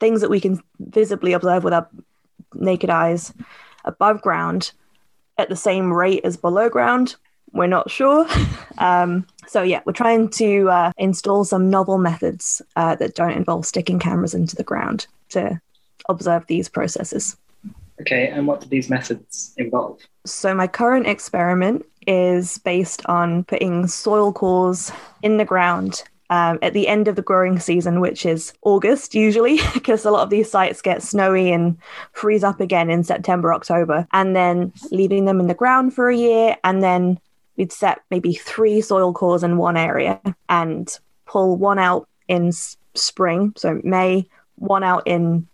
things 0.00 0.22
that 0.22 0.30
we 0.30 0.40
can 0.40 0.58
visibly 0.78 1.34
observe 1.34 1.64
with 1.64 1.74
our 1.74 1.86
naked 2.54 2.88
eyes 2.88 3.34
above 3.84 4.22
ground 4.22 4.72
at 5.38 5.48
the 5.48 5.56
same 5.56 5.92
rate 5.92 6.24
as 6.24 6.36
below 6.36 6.68
ground. 6.68 7.16
We're 7.52 7.66
not 7.66 7.90
sure. 7.90 8.26
Um, 8.80 9.26
so, 9.48 9.62
yeah, 9.62 9.80
we're 9.84 9.92
trying 9.92 10.28
to 10.28 10.70
uh, 10.70 10.92
install 10.98 11.44
some 11.44 11.68
novel 11.68 11.98
methods 11.98 12.62
uh, 12.76 12.94
that 12.94 13.16
don't 13.16 13.32
involve 13.32 13.66
sticking 13.66 13.98
cameras 13.98 14.32
into 14.32 14.54
the 14.54 14.62
ground. 14.62 15.08
to 15.30 15.60
observe 16.08 16.46
these 16.46 16.68
processes. 16.68 17.36
Okay, 18.00 18.28
and 18.28 18.46
what 18.46 18.60
do 18.60 18.68
these 18.68 18.88
methods 18.88 19.54
involve? 19.56 20.00
So, 20.24 20.54
my 20.54 20.66
current 20.66 21.06
experiment 21.06 21.84
is 22.06 22.58
based 22.58 23.04
on 23.06 23.44
putting 23.44 23.86
soil 23.86 24.32
cores 24.32 24.92
in 25.22 25.36
the 25.36 25.44
ground 25.44 26.04
um, 26.30 26.58
at 26.62 26.74
the 26.74 26.88
end 26.88 27.08
of 27.08 27.16
the 27.16 27.22
growing 27.22 27.58
season, 27.58 28.00
which 28.00 28.26
is 28.26 28.52
August 28.62 29.14
usually, 29.14 29.60
because 29.74 30.04
a 30.04 30.10
lot 30.10 30.22
of 30.22 30.30
these 30.30 30.50
sites 30.50 30.82
get 30.82 31.02
snowy 31.02 31.50
and 31.50 31.78
freeze 32.12 32.44
up 32.44 32.60
again 32.60 32.90
in 32.90 33.04
September, 33.04 33.54
October, 33.54 34.06
and 34.12 34.36
then 34.36 34.72
leaving 34.90 35.24
them 35.24 35.40
in 35.40 35.46
the 35.46 35.54
ground 35.54 35.94
for 35.94 36.08
a 36.08 36.16
year. 36.16 36.56
And 36.64 36.82
then 36.82 37.18
we'd 37.56 37.72
set 37.72 38.02
maybe 38.10 38.34
three 38.34 38.80
soil 38.80 39.12
cores 39.12 39.42
in 39.42 39.56
one 39.56 39.76
area 39.76 40.20
and 40.48 40.98
pull 41.26 41.56
one 41.56 41.78
out 41.78 42.08
in 42.28 42.52
spring, 42.94 43.52
so 43.56 43.80
May, 43.82 44.26
one 44.56 44.84
out 44.84 45.02
in 45.06 45.46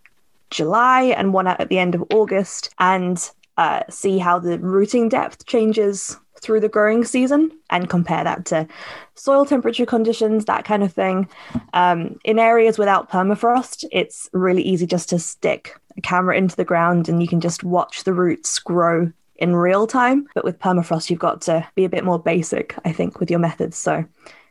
July 0.49 1.03
and 1.03 1.33
one 1.33 1.47
out 1.47 1.59
at 1.59 1.69
the 1.69 1.79
end 1.79 1.95
of 1.95 2.03
August 2.13 2.73
and 2.79 3.29
uh, 3.57 3.81
see 3.89 4.17
how 4.17 4.39
the 4.39 4.59
rooting 4.59 5.09
depth 5.09 5.45
changes 5.45 6.17
through 6.45 6.59
the 6.59 6.69
growing 6.69 7.03
season 7.03 7.51
and 7.71 7.89
compare 7.89 8.23
that 8.23 8.45
to 8.45 8.67
soil 9.15 9.45
temperature 9.45 9.85
conditions, 9.85 10.45
that 10.45 10.63
kind 10.63 10.83
of 10.83 10.93
thing. 10.93 11.27
Um, 11.73 12.19
in 12.23 12.37
areas 12.37 12.77
without 12.77 13.09
permafrost, 13.09 13.83
it's 13.91 14.29
really 14.31 14.61
easy 14.61 14.85
just 14.85 15.09
to 15.09 15.19
stick 15.19 15.75
a 15.97 16.01
camera 16.01 16.37
into 16.37 16.55
the 16.55 16.63
ground 16.63 17.09
and 17.09 17.21
you 17.21 17.27
can 17.27 17.41
just 17.41 17.63
watch 17.63 18.03
the 18.03 18.13
roots 18.13 18.59
grow 18.59 19.11
in 19.37 19.55
real 19.55 19.87
time. 19.87 20.27
But 20.35 20.45
with 20.45 20.59
permafrost, 20.59 21.09
you've 21.09 21.19
got 21.19 21.41
to 21.41 21.67
be 21.73 21.83
a 21.83 21.89
bit 21.89 22.05
more 22.05 22.19
basic, 22.19 22.75
I 22.85 22.91
think, 22.91 23.19
with 23.19 23.31
your 23.31 23.39
methods. 23.39 23.75
So 23.77 24.05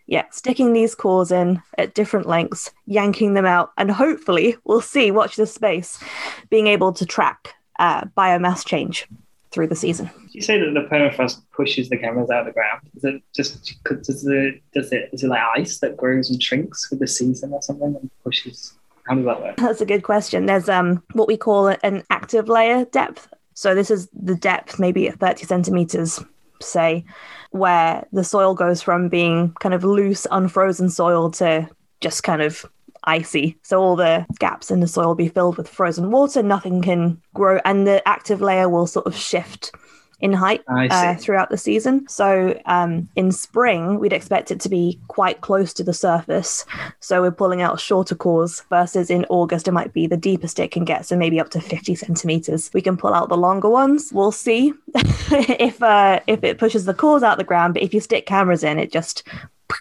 yeah, 0.06 0.24
sticking 0.30 0.72
these 0.72 0.96
cores 0.96 1.30
in 1.30 1.62
at 1.78 1.94
different 1.94 2.26
lengths, 2.26 2.72
yanking 2.86 3.34
them 3.34 3.46
out, 3.46 3.72
and 3.78 3.90
hopefully 3.90 4.56
we'll 4.64 4.80
see, 4.80 5.10
watch 5.12 5.36
this 5.36 5.54
space, 5.54 6.02
being 6.50 6.66
able 6.66 6.92
to 6.94 7.06
track 7.06 7.54
uh, 7.78 8.04
biomass 8.16 8.66
change 8.66 9.06
through 9.54 9.68
the 9.68 9.76
season. 9.76 10.10
You 10.30 10.42
say 10.42 10.58
that 10.58 10.74
the 10.74 10.88
permafrost 10.92 11.40
pushes 11.52 11.88
the 11.88 11.96
cameras 11.96 12.28
out 12.28 12.40
of 12.40 12.46
the 12.46 12.52
ground. 12.52 12.80
Is 12.96 13.04
it 13.04 13.22
just 13.34 13.80
does 13.84 14.26
it 14.26 14.62
does 14.74 14.92
it 14.92 15.10
is 15.12 15.22
it 15.22 15.28
like 15.28 15.42
ice 15.56 15.78
that 15.78 15.96
grows 15.96 16.28
and 16.28 16.42
shrinks 16.42 16.90
with 16.90 16.98
the 16.98 17.06
season 17.06 17.52
or 17.52 17.62
something 17.62 17.94
and 17.94 18.10
pushes? 18.24 18.74
How 19.06 19.14
does 19.14 19.24
that 19.24 19.40
work? 19.40 19.56
That's 19.56 19.80
a 19.80 19.86
good 19.86 20.02
question. 20.02 20.46
There's 20.46 20.68
um 20.68 21.02
what 21.12 21.28
we 21.28 21.36
call 21.36 21.68
an 21.68 22.02
active 22.10 22.48
layer 22.48 22.84
depth. 22.86 23.28
So 23.54 23.74
this 23.74 23.90
is 23.90 24.08
the 24.12 24.34
depth, 24.34 24.80
maybe 24.80 25.06
at 25.06 25.20
30 25.20 25.44
centimeters, 25.44 26.20
say, 26.60 27.04
where 27.52 28.04
the 28.12 28.24
soil 28.24 28.52
goes 28.54 28.82
from 28.82 29.08
being 29.08 29.52
kind 29.60 29.74
of 29.74 29.84
loose, 29.84 30.26
unfrozen 30.32 30.90
soil 30.90 31.30
to 31.32 31.68
just 32.00 32.24
kind 32.24 32.42
of 32.42 32.66
icy. 33.04 33.58
So 33.62 33.80
all 33.80 33.96
the 33.96 34.26
gaps 34.38 34.70
in 34.70 34.80
the 34.80 34.88
soil 34.88 35.08
will 35.08 35.14
be 35.14 35.28
filled 35.28 35.56
with 35.56 35.68
frozen 35.68 36.10
water, 36.10 36.42
nothing 36.42 36.82
can 36.82 37.20
grow, 37.34 37.60
and 37.64 37.86
the 37.86 38.06
active 38.06 38.40
layer 38.40 38.68
will 38.68 38.86
sort 38.86 39.06
of 39.06 39.16
shift 39.16 39.72
in 40.20 40.32
height 40.32 40.62
uh, 40.68 41.14
throughout 41.16 41.50
the 41.50 41.58
season. 41.58 42.08
So 42.08 42.58
um, 42.64 43.08
in 43.16 43.30
spring, 43.30 43.98
we'd 43.98 44.12
expect 44.12 44.50
it 44.50 44.58
to 44.60 44.68
be 44.68 44.98
quite 45.08 45.42
close 45.42 45.74
to 45.74 45.84
the 45.84 45.92
surface. 45.92 46.64
So 47.00 47.20
we're 47.20 47.30
pulling 47.30 47.60
out 47.60 47.78
shorter 47.78 48.14
cores 48.14 48.62
versus 48.70 49.10
in 49.10 49.26
August, 49.28 49.68
it 49.68 49.72
might 49.72 49.92
be 49.92 50.06
the 50.06 50.16
deepest 50.16 50.58
it 50.58 50.70
can 50.70 50.84
get. 50.84 51.04
So 51.04 51.14
maybe 51.16 51.40
up 51.40 51.50
to 51.50 51.60
50 51.60 51.94
centimeters. 51.94 52.70
We 52.72 52.80
can 52.80 52.96
pull 52.96 53.12
out 53.12 53.28
the 53.28 53.36
longer 53.36 53.68
ones. 53.68 54.12
We'll 54.14 54.32
see 54.32 54.72
if 54.94 55.82
uh, 55.82 56.20
if 56.26 56.42
it 56.42 56.58
pushes 56.58 56.86
the 56.86 56.94
cores 56.94 57.22
out 57.22 57.36
the 57.36 57.44
ground. 57.44 57.74
But 57.74 57.82
if 57.82 57.92
you 57.92 58.00
stick 58.00 58.24
cameras 58.24 58.64
in, 58.64 58.78
it 58.78 58.90
just 58.90 59.24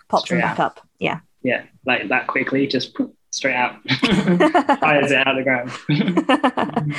pops 0.10 0.26
Straight 0.26 0.42
them 0.42 0.50
back 0.50 0.60
up. 0.60 0.86
Yeah. 1.00 1.20
Yeah, 1.44 1.64
like 1.86 2.08
that 2.10 2.28
quickly, 2.28 2.68
just 2.68 2.98
straight 3.32 3.56
out, 3.56 3.82
fires 3.90 5.12
it 5.12 5.18
out 5.18 5.28
of 5.28 5.38
the 5.38 5.44
ground. 5.44 6.96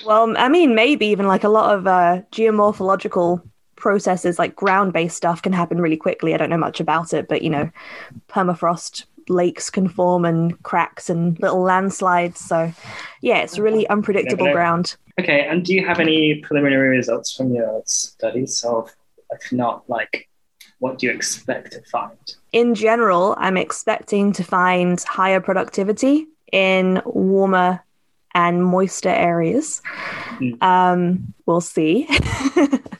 well, 0.06 0.34
I 0.36 0.48
mean, 0.48 0.74
maybe 0.74 1.06
even 1.06 1.26
like 1.26 1.44
a 1.44 1.48
lot 1.48 1.74
of 1.74 1.86
uh, 1.86 2.22
geomorphological 2.32 3.42
processes, 3.76 4.38
like 4.38 4.56
ground 4.56 4.92
based 4.92 5.16
stuff, 5.16 5.40
can 5.40 5.52
happen 5.52 5.80
really 5.80 5.96
quickly. 5.96 6.34
I 6.34 6.36
don't 6.36 6.50
know 6.50 6.58
much 6.58 6.80
about 6.80 7.14
it, 7.14 7.28
but 7.28 7.42
you 7.42 7.50
know, 7.50 7.70
permafrost 8.28 9.04
lakes 9.28 9.70
can 9.70 9.88
form 9.88 10.24
and 10.24 10.60
cracks 10.62 11.10
and 11.10 11.38
little 11.40 11.62
landslides. 11.62 12.40
So, 12.40 12.72
yeah, 13.20 13.38
it's 13.38 13.58
really 13.58 13.88
unpredictable 13.88 14.50
ground. 14.52 14.96
Okay, 15.20 15.46
and 15.46 15.64
do 15.64 15.74
you 15.74 15.86
have 15.86 16.00
any 16.00 16.36
preliminary 16.36 16.96
results 16.96 17.34
from 17.34 17.54
your 17.54 17.82
studies 17.86 18.64
of, 18.64 18.94
if 19.32 19.52
not, 19.52 19.88
like, 19.88 20.28
what 20.78 20.98
do 20.98 21.06
you 21.06 21.12
expect 21.12 21.72
to 21.72 21.82
find? 21.82 22.36
in 22.52 22.74
general, 22.74 23.34
I'm 23.38 23.56
expecting 23.56 24.32
to 24.34 24.44
find 24.44 25.00
higher 25.02 25.40
productivity 25.40 26.26
in 26.52 27.02
warmer 27.04 27.84
and 28.34 28.64
moister 28.64 29.10
areas. 29.10 29.82
Mm. 30.38 30.62
Um, 30.62 31.34
we'll 31.46 31.60
see. 31.60 32.08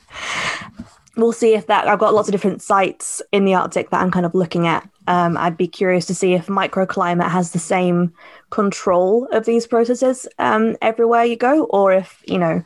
we'll 1.15 1.31
see 1.31 1.55
if 1.55 1.67
that. 1.67 1.87
I've 1.87 1.99
got 1.99 2.13
lots 2.13 2.27
of 2.27 2.31
different 2.31 2.61
sites 2.61 3.21
in 3.31 3.45
the 3.45 3.55
Arctic 3.55 3.89
that 3.89 4.01
I'm 4.01 4.11
kind 4.11 4.25
of 4.25 4.35
looking 4.35 4.67
at. 4.67 4.87
Um, 5.07 5.37
I'd 5.37 5.57
be 5.57 5.67
curious 5.67 6.05
to 6.07 6.15
see 6.15 6.33
if 6.33 6.45
microclimate 6.45 7.29
has 7.29 7.51
the 7.51 7.59
same 7.59 8.13
control 8.51 9.27
of 9.31 9.45
these 9.45 9.65
processes 9.65 10.27
um, 10.37 10.77
everywhere 10.81 11.23
you 11.23 11.35
go, 11.35 11.63
or 11.65 11.91
if 11.91 12.21
you 12.27 12.37
know 12.37 12.63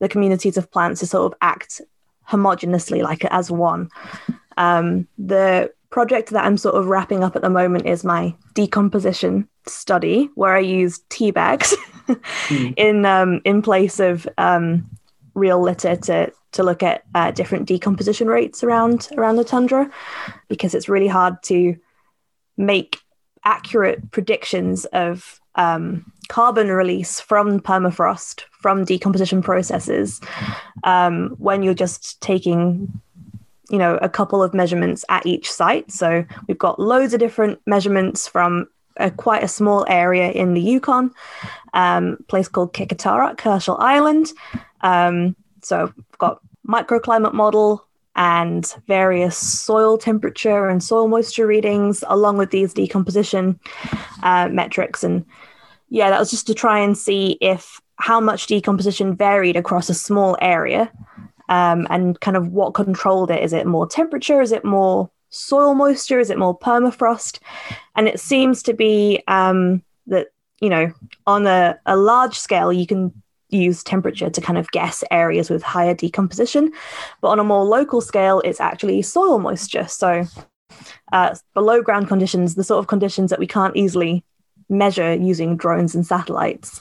the 0.00 0.08
communities 0.08 0.56
of 0.56 0.70
plants 0.72 1.00
to 1.00 1.06
sort 1.06 1.32
of 1.32 1.38
act 1.40 1.80
homogeneously, 2.28 3.02
like 3.02 3.24
as 3.26 3.50
one. 3.50 3.90
Um, 4.56 5.08
the 5.18 5.72
project 5.90 6.30
that 6.30 6.44
I'm 6.44 6.56
sort 6.56 6.74
of 6.74 6.86
wrapping 6.86 7.22
up 7.22 7.36
at 7.36 7.42
the 7.42 7.50
moment 7.50 7.86
is 7.86 8.04
my 8.04 8.34
decomposition 8.54 9.48
study, 9.66 10.28
where 10.34 10.56
I 10.56 10.60
use 10.60 11.00
tea 11.08 11.30
bags 11.30 11.74
mm. 12.08 12.74
in 12.76 13.06
um, 13.06 13.40
in 13.44 13.62
place 13.62 14.00
of 14.00 14.28
um, 14.38 14.88
real 15.34 15.62
litter 15.62 15.96
to 15.96 16.32
to 16.52 16.62
look 16.62 16.82
at 16.82 17.04
uh, 17.14 17.30
different 17.30 17.66
decomposition 17.66 18.28
rates 18.28 18.62
around 18.64 19.08
around 19.16 19.36
the 19.36 19.44
tundra, 19.44 19.90
because 20.48 20.74
it's 20.74 20.88
really 20.88 21.08
hard 21.08 21.42
to 21.44 21.76
make 22.56 22.98
accurate 23.44 24.10
predictions 24.10 24.86
of 24.86 25.40
um, 25.54 26.12
carbon 26.28 26.68
release 26.68 27.20
from 27.20 27.60
permafrost 27.60 28.42
from 28.60 28.84
decomposition 28.84 29.42
processes 29.42 30.20
um, 30.84 31.34
when 31.38 31.62
you're 31.62 31.74
just 31.74 32.20
taking 32.20 33.00
you 33.70 33.78
know 33.78 33.96
a 33.96 34.08
couple 34.08 34.42
of 34.42 34.54
measurements 34.54 35.04
at 35.08 35.26
each 35.26 35.50
site. 35.50 35.90
So 35.90 36.24
we've 36.46 36.58
got 36.58 36.78
loads 36.78 37.14
of 37.14 37.20
different 37.20 37.60
measurements 37.66 38.28
from 38.28 38.66
a, 38.96 39.10
quite 39.10 39.42
a 39.42 39.48
small 39.48 39.84
area 39.88 40.30
in 40.30 40.54
the 40.54 40.60
yukon 40.60 41.10
um, 41.72 42.18
place 42.28 42.48
called 42.48 42.72
Qikiqtaruk 42.72 43.40
herschel 43.40 43.76
island. 43.78 44.32
Um, 44.80 45.36
so 45.62 45.92
we've 45.96 46.18
got 46.18 46.40
microclimate 46.66 47.32
model 47.34 47.86
and 48.16 48.74
various 48.86 49.36
soil 49.36 49.98
temperature 49.98 50.68
and 50.68 50.82
soil 50.82 51.08
moisture 51.08 51.46
readings 51.46 52.04
along 52.06 52.36
with 52.36 52.50
these 52.50 52.72
decomposition 52.72 53.58
uh, 54.22 54.48
metrics. 54.48 55.02
And 55.02 55.24
yeah 55.94 56.10
that 56.10 56.18
was 56.18 56.30
just 56.30 56.46
to 56.46 56.54
try 56.54 56.80
and 56.80 56.96
see 56.96 57.38
if 57.40 57.80
how 57.96 58.20
much 58.20 58.46
decomposition 58.46 59.14
varied 59.14 59.56
across 59.56 59.88
a 59.88 59.94
small 59.94 60.36
area 60.40 60.90
um, 61.48 61.86
and 61.90 62.18
kind 62.20 62.36
of 62.36 62.48
what 62.48 62.74
controlled 62.74 63.30
it. 63.30 63.42
Is 63.42 63.52
it 63.52 63.66
more 63.66 63.86
temperature? 63.86 64.40
Is 64.40 64.52
it 64.52 64.64
more 64.64 65.10
soil 65.30 65.74
moisture? 65.74 66.20
Is 66.20 66.30
it 66.30 66.38
more 66.38 66.58
permafrost? 66.58 67.40
And 67.96 68.08
it 68.08 68.20
seems 68.20 68.62
to 68.64 68.72
be 68.72 69.22
um, 69.28 69.82
that, 70.06 70.28
you 70.60 70.68
know, 70.68 70.92
on 71.26 71.46
a, 71.46 71.78
a 71.86 71.96
large 71.96 72.38
scale, 72.38 72.72
you 72.72 72.86
can 72.86 73.12
use 73.50 73.84
temperature 73.84 74.30
to 74.30 74.40
kind 74.40 74.58
of 74.58 74.70
guess 74.70 75.04
areas 75.10 75.50
with 75.50 75.62
higher 75.62 75.94
decomposition. 75.94 76.72
But 77.20 77.28
on 77.28 77.38
a 77.38 77.44
more 77.44 77.64
local 77.64 78.00
scale, 78.00 78.40
it's 78.44 78.60
actually 78.60 79.02
soil 79.02 79.38
moisture. 79.38 79.86
So 79.86 80.24
uh, 81.12 81.36
below 81.52 81.82
ground 81.82 82.08
conditions, 82.08 82.54
the 82.54 82.64
sort 82.64 82.80
of 82.80 82.88
conditions 82.88 83.30
that 83.30 83.38
we 83.38 83.46
can't 83.46 83.76
easily 83.76 84.24
measure 84.68 85.14
using 85.14 85.56
drones 85.56 85.94
and 85.94 86.06
satellites. 86.06 86.80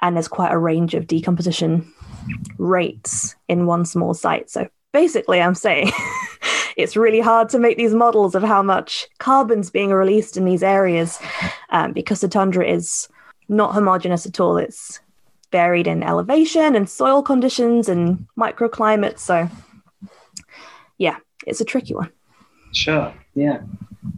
And 0.00 0.16
there's 0.16 0.28
quite 0.28 0.52
a 0.52 0.58
range 0.58 0.94
of 0.94 1.06
decomposition 1.06 1.92
rates 2.58 3.34
in 3.48 3.66
one 3.66 3.84
small 3.84 4.14
site. 4.14 4.50
So 4.50 4.68
basically, 4.92 5.40
I'm 5.40 5.54
saying 5.54 5.90
it's 6.76 6.96
really 6.96 7.20
hard 7.20 7.48
to 7.50 7.58
make 7.58 7.76
these 7.76 7.94
models 7.94 8.34
of 8.34 8.42
how 8.42 8.62
much 8.62 9.08
carbon's 9.18 9.70
being 9.70 9.90
released 9.90 10.36
in 10.36 10.44
these 10.44 10.62
areas 10.62 11.18
um, 11.70 11.92
because 11.92 12.20
the 12.20 12.28
tundra 12.28 12.66
is 12.66 13.08
not 13.48 13.74
homogeneous 13.74 14.26
at 14.26 14.40
all. 14.40 14.56
It's 14.56 15.00
varied 15.50 15.86
in 15.86 16.02
elevation 16.02 16.76
and 16.76 16.88
soil 16.88 17.22
conditions 17.22 17.88
and 17.88 18.26
microclimates. 18.38 19.20
So, 19.20 19.48
yeah, 20.98 21.16
it's 21.46 21.60
a 21.60 21.64
tricky 21.64 21.94
one. 21.94 22.12
Sure. 22.72 23.12
Yeah. 23.34 23.62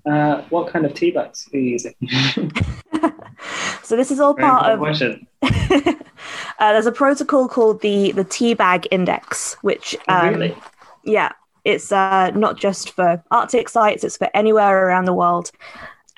Uh, 0.05 0.43
what 0.51 0.69
kind 0.73 0.85
of 0.85 0.95
tea 0.95 1.11
bags 1.11 1.49
are 1.53 1.59
you 1.59 1.71
using? 1.71 1.95
so 3.90 3.96
this 3.96 4.12
is 4.12 4.20
all 4.20 4.35
Very 4.35 4.48
part 4.48 4.70
of. 4.70 5.96
Uh, 6.59 6.74
there's 6.74 6.85
a 6.85 6.92
protocol 6.92 7.48
called 7.48 7.81
the 7.81 8.12
the 8.12 8.24
Teabag 8.24 8.87
Index, 8.90 9.55
which 9.62 9.96
oh, 10.09 10.14
um, 10.14 10.35
really? 10.35 10.55
yeah, 11.05 11.33
it's 11.64 11.90
uh, 11.90 12.31
not 12.35 12.59
just 12.59 12.90
for 12.90 13.24
Arctic 13.31 13.70
sites; 13.70 14.05
it's 14.05 14.18
for 14.18 14.29
anywhere 14.35 14.87
around 14.87 15.07
the 15.07 15.14
world, 15.14 15.50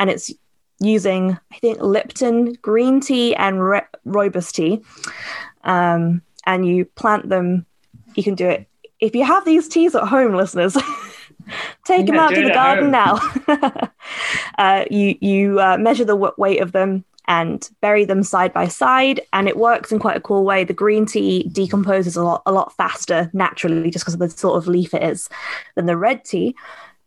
and 0.01 0.11
it's 0.11 0.33
using, 0.81 1.39
I 1.53 1.59
think, 1.59 1.81
Lipton 1.81 2.55
green 2.55 3.01
tea 3.01 3.37
and 3.37 3.63
re- 3.63 3.87
rooibos 4.05 4.53
tea. 4.53 4.83
Um, 5.63 6.23
and 6.45 6.67
you 6.67 6.87
plant 6.87 7.29
them. 7.29 7.65
You 8.17 8.25
can 8.25 8.35
do 8.35 8.49
it 8.49 8.67
if 8.99 9.15
you 9.15 9.25
have 9.25 9.45
these 9.45 9.69
teas 9.69 9.95
at 9.95 10.09
home, 10.09 10.35
listeners. 10.35 10.77
take 11.85 12.07
them 12.07 12.17
out 12.17 12.35
to 12.35 12.43
the 12.43 12.53
garden 12.53 12.93
home. 12.93 13.45
now. 13.49 13.91
uh, 14.59 14.85
you 14.91 15.17
you 15.21 15.61
uh, 15.61 15.77
measure 15.79 16.05
the 16.05 16.15
w- 16.15 16.35
weight 16.37 16.61
of 16.61 16.73
them 16.73 17.05
and 17.29 17.71
bury 17.81 18.05
them 18.05 18.23
side 18.23 18.53
by 18.53 18.69
side, 18.69 19.21
and 19.33 19.49
it 19.49 19.57
works 19.57 19.93
in 19.93 19.99
quite 19.99 20.17
a 20.17 20.21
cool 20.21 20.45
way. 20.45 20.65
The 20.65 20.73
green 20.73 21.07
tea 21.07 21.49
decomposes 21.53 22.17
a 22.17 22.23
lot 22.23 22.43
a 22.47 22.53
lot 22.53 22.75
faster 22.77 23.31
naturally, 23.33 23.91
just 23.91 24.05
because 24.05 24.15
of 24.15 24.21
the 24.21 24.31
sort 24.31 24.57
of 24.57 24.67
leaf 24.67 24.95
it 24.95 25.03
is, 25.03 25.29
than 25.75 25.87
the 25.87 25.97
red 25.97 26.25
tea, 26.25 26.55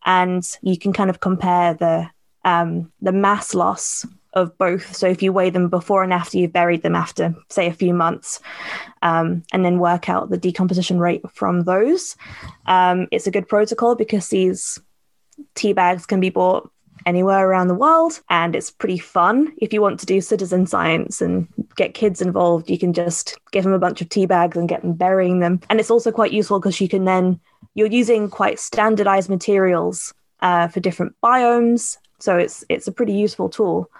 and 0.04 0.42
you 0.62 0.78
can 0.78 0.92
kind 0.92 1.10
of 1.10 1.20
compare 1.20 1.74
the 1.74 2.08
um, 2.44 2.92
the 3.02 3.12
mass 3.12 3.54
loss 3.54 4.06
of 4.32 4.56
both. 4.58 4.94
So 4.94 5.08
if 5.08 5.22
you 5.22 5.32
weigh 5.32 5.50
them 5.50 5.68
before 5.68 6.04
and 6.04 6.12
after 6.12 6.36
you've 6.36 6.52
buried 6.52 6.82
them 6.82 6.94
after, 6.94 7.34
say, 7.48 7.68
a 7.68 7.72
few 7.72 7.94
months, 7.94 8.38
um, 9.00 9.42
and 9.50 9.64
then 9.64 9.78
work 9.78 10.10
out 10.10 10.28
the 10.28 10.36
decomposition 10.36 10.98
rate 10.98 11.22
from 11.32 11.64
those, 11.64 12.16
um, 12.66 13.08
it's 13.10 13.26
a 13.26 13.30
good 13.30 13.48
protocol 13.48 13.94
because 13.94 14.28
these 14.28 14.78
tea 15.54 15.72
bags 15.72 16.04
can 16.04 16.20
be 16.20 16.28
bought 16.28 16.70
anywhere 17.06 17.48
around 17.48 17.68
the 17.68 17.74
world 17.74 18.20
and 18.28 18.54
it's 18.54 18.70
pretty 18.70 18.98
fun. 18.98 19.52
If 19.58 19.72
you 19.72 19.80
want 19.80 19.98
to 20.00 20.06
do 20.06 20.20
citizen 20.20 20.66
science 20.66 21.22
and 21.22 21.48
get 21.76 21.94
kids 21.94 22.20
involved 22.20 22.68
you 22.68 22.78
can 22.78 22.92
just 22.92 23.38
give 23.52 23.64
them 23.64 23.72
a 23.72 23.78
bunch 23.78 24.00
of 24.00 24.08
tea 24.08 24.26
bags 24.26 24.56
and 24.56 24.68
get 24.68 24.82
them 24.82 24.92
burying 24.92 25.40
them. 25.40 25.60
And 25.70 25.80
it's 25.80 25.90
also 25.90 26.12
quite 26.12 26.32
useful 26.32 26.60
because 26.60 26.80
you 26.80 26.88
can 26.88 27.04
then 27.04 27.40
you're 27.74 27.86
using 27.86 28.28
quite 28.28 28.58
standardized 28.58 29.30
materials 29.30 30.12
uh, 30.40 30.68
for 30.68 30.80
different 30.80 31.14
biomes. 31.22 31.96
So 32.18 32.36
it's 32.36 32.64
it's 32.68 32.88
a 32.88 32.92
pretty 32.92 33.12
useful 33.14 33.48
tool 33.48 33.90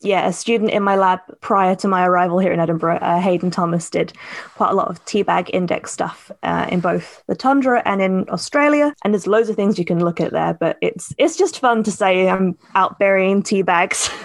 yeah, 0.00 0.26
a 0.28 0.32
student 0.32 0.70
in 0.70 0.82
my 0.82 0.96
lab 0.96 1.20
prior 1.40 1.74
to 1.76 1.88
my 1.88 2.06
arrival 2.06 2.38
here 2.38 2.52
in 2.52 2.60
Edinburgh, 2.60 2.98
uh, 2.98 3.20
Haydn 3.20 3.50
Thomas, 3.50 3.90
did 3.90 4.12
quite 4.54 4.70
a 4.70 4.74
lot 4.74 4.88
of 4.88 5.04
teabag 5.06 5.50
index 5.52 5.90
stuff 5.92 6.30
uh, 6.42 6.66
in 6.70 6.80
both 6.80 7.22
the 7.26 7.34
tundra 7.34 7.82
and 7.84 8.00
in 8.00 8.28
Australia. 8.30 8.94
And 9.04 9.12
there's 9.12 9.26
loads 9.26 9.48
of 9.48 9.56
things 9.56 9.78
you 9.78 9.84
can 9.84 10.04
look 10.04 10.20
at 10.20 10.32
there, 10.32 10.54
but 10.54 10.78
it's 10.80 11.12
it's 11.18 11.36
just 11.36 11.58
fun 11.60 11.82
to 11.84 11.90
say 11.90 12.28
I'm 12.28 12.56
out 12.74 12.98
burying 12.98 13.42
tea 13.42 13.62
bags. 13.62 14.10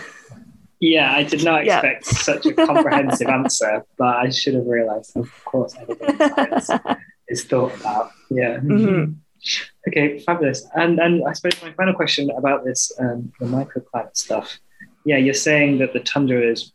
Yeah, 0.80 1.14
I 1.14 1.24
did 1.24 1.46
not 1.46 1.64
Yeah. 1.64 1.80
expect 1.80 2.06
such 2.26 2.46
a 2.46 2.54
comprehensive 2.54 3.30
answer, 3.30 3.86
but 3.98 4.18
I 4.18 4.30
should 4.32 4.54
have 4.56 4.66
realised. 4.66 5.16
Of 5.16 5.32
course, 5.46 5.74
everything 5.80 6.10
in 6.10 6.18
science 6.20 6.70
is 7.30 7.46
thought 7.46 7.74
about. 7.80 8.12
Yeah. 8.30 8.58
Mhm. 8.58 9.16
Okay, 9.88 10.20
fabulous. 10.20 10.68
And 10.76 11.00
and 11.00 11.24
I 11.26 11.32
suppose 11.32 11.62
my 11.64 11.72
final 11.72 11.94
question 11.94 12.30
about 12.32 12.66
this 12.66 12.92
um, 13.00 13.32
the 13.40 13.46
microclimate 13.46 14.18
stuff. 14.18 14.60
Yeah, 15.06 15.18
you're 15.18 15.34
saying 15.34 15.80
that 15.80 15.94
the 15.94 16.00
tundra 16.00 16.42
is 16.42 16.72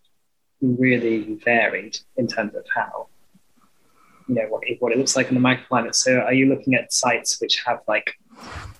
really 0.60 1.34
varied 1.44 1.98
in 2.16 2.26
terms 2.26 2.54
of 2.54 2.64
how 2.74 3.08
you 4.28 4.34
know 4.34 4.46
what 4.48 4.68
it, 4.68 4.80
what 4.80 4.92
it 4.92 4.98
looks 4.98 5.16
like 5.16 5.28
in 5.28 5.34
the 5.34 5.40
microclimate. 5.40 5.94
So, 5.94 6.18
are 6.18 6.34
you 6.34 6.46
looking 6.46 6.74
at 6.74 6.92
sites 6.92 7.40
which 7.40 7.62
have 7.64 7.80
like 7.88 8.14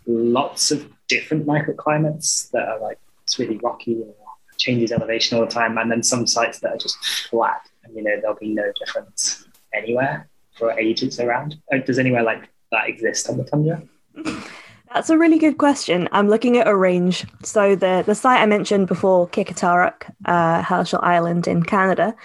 lots 0.06 0.70
of 0.70 0.90
different 1.08 1.46
microclimates 1.46 2.50
that 2.50 2.68
are 2.68 2.80
like 2.80 2.98
it's 3.24 3.38
really 3.38 3.56
rocky 3.58 4.02
or 4.02 4.14
changes 4.58 4.92
elevation 4.92 5.38
all 5.38 5.44
the 5.44 5.50
time, 5.50 5.78
and 5.78 5.90
then 5.90 6.02
some 6.02 6.26
sites 6.26 6.60
that 6.60 6.72
are 6.72 6.78
just 6.78 6.98
flat 7.30 7.62
and 7.84 7.96
you 7.96 8.02
know 8.02 8.20
there'll 8.20 8.36
be 8.36 8.52
no 8.52 8.70
difference 8.78 9.46
anywhere 9.72 10.28
for 10.56 10.78
ages 10.78 11.18
around? 11.20 11.56
Uh, 11.72 11.78
Does 11.78 11.98
anywhere 11.98 12.22
like 12.22 12.48
that 12.72 12.88
exist 12.88 13.28
on 13.30 13.38
the 13.38 13.44
tundra? 13.44 13.82
That's 14.92 15.10
a 15.10 15.18
really 15.18 15.38
good 15.38 15.58
question. 15.58 16.08
I'm 16.12 16.28
looking 16.28 16.56
at 16.56 16.66
a 16.66 16.74
range. 16.74 17.26
So 17.42 17.74
the 17.74 18.02
the 18.06 18.14
site 18.14 18.40
I 18.40 18.46
mentioned 18.46 18.88
before, 18.88 19.28
Qikiqtaruk, 19.28 20.14
uh, 20.24 20.62
Herschel 20.62 21.00
Island 21.02 21.46
in 21.46 21.62
Canada, 21.62 22.16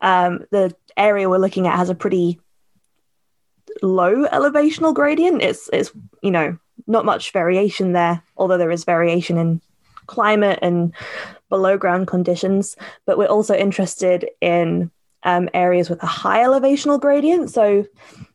um, 0.00 0.44
the 0.50 0.74
area 0.96 1.28
we're 1.28 1.38
looking 1.38 1.66
at 1.66 1.76
has 1.76 1.90
a 1.90 1.94
pretty 1.94 2.40
low 3.82 4.26
elevational 4.26 4.94
gradient. 4.94 5.42
It's 5.42 5.68
it's 5.72 5.90
you 6.22 6.30
know 6.30 6.56
not 6.86 7.04
much 7.04 7.32
variation 7.32 7.92
there, 7.92 8.22
although 8.36 8.58
there 8.58 8.70
is 8.70 8.84
variation 8.84 9.36
in 9.36 9.60
climate 10.06 10.58
and 10.62 10.94
below 11.48 11.76
ground 11.76 12.06
conditions. 12.06 12.76
But 13.06 13.18
we're 13.18 13.26
also 13.26 13.56
interested 13.56 14.28
in 14.40 14.90
um, 15.24 15.48
areas 15.54 15.90
with 15.90 16.02
a 16.02 16.06
high 16.06 16.40
elevational 16.40 17.00
gradient. 17.00 17.50
So 17.50 17.86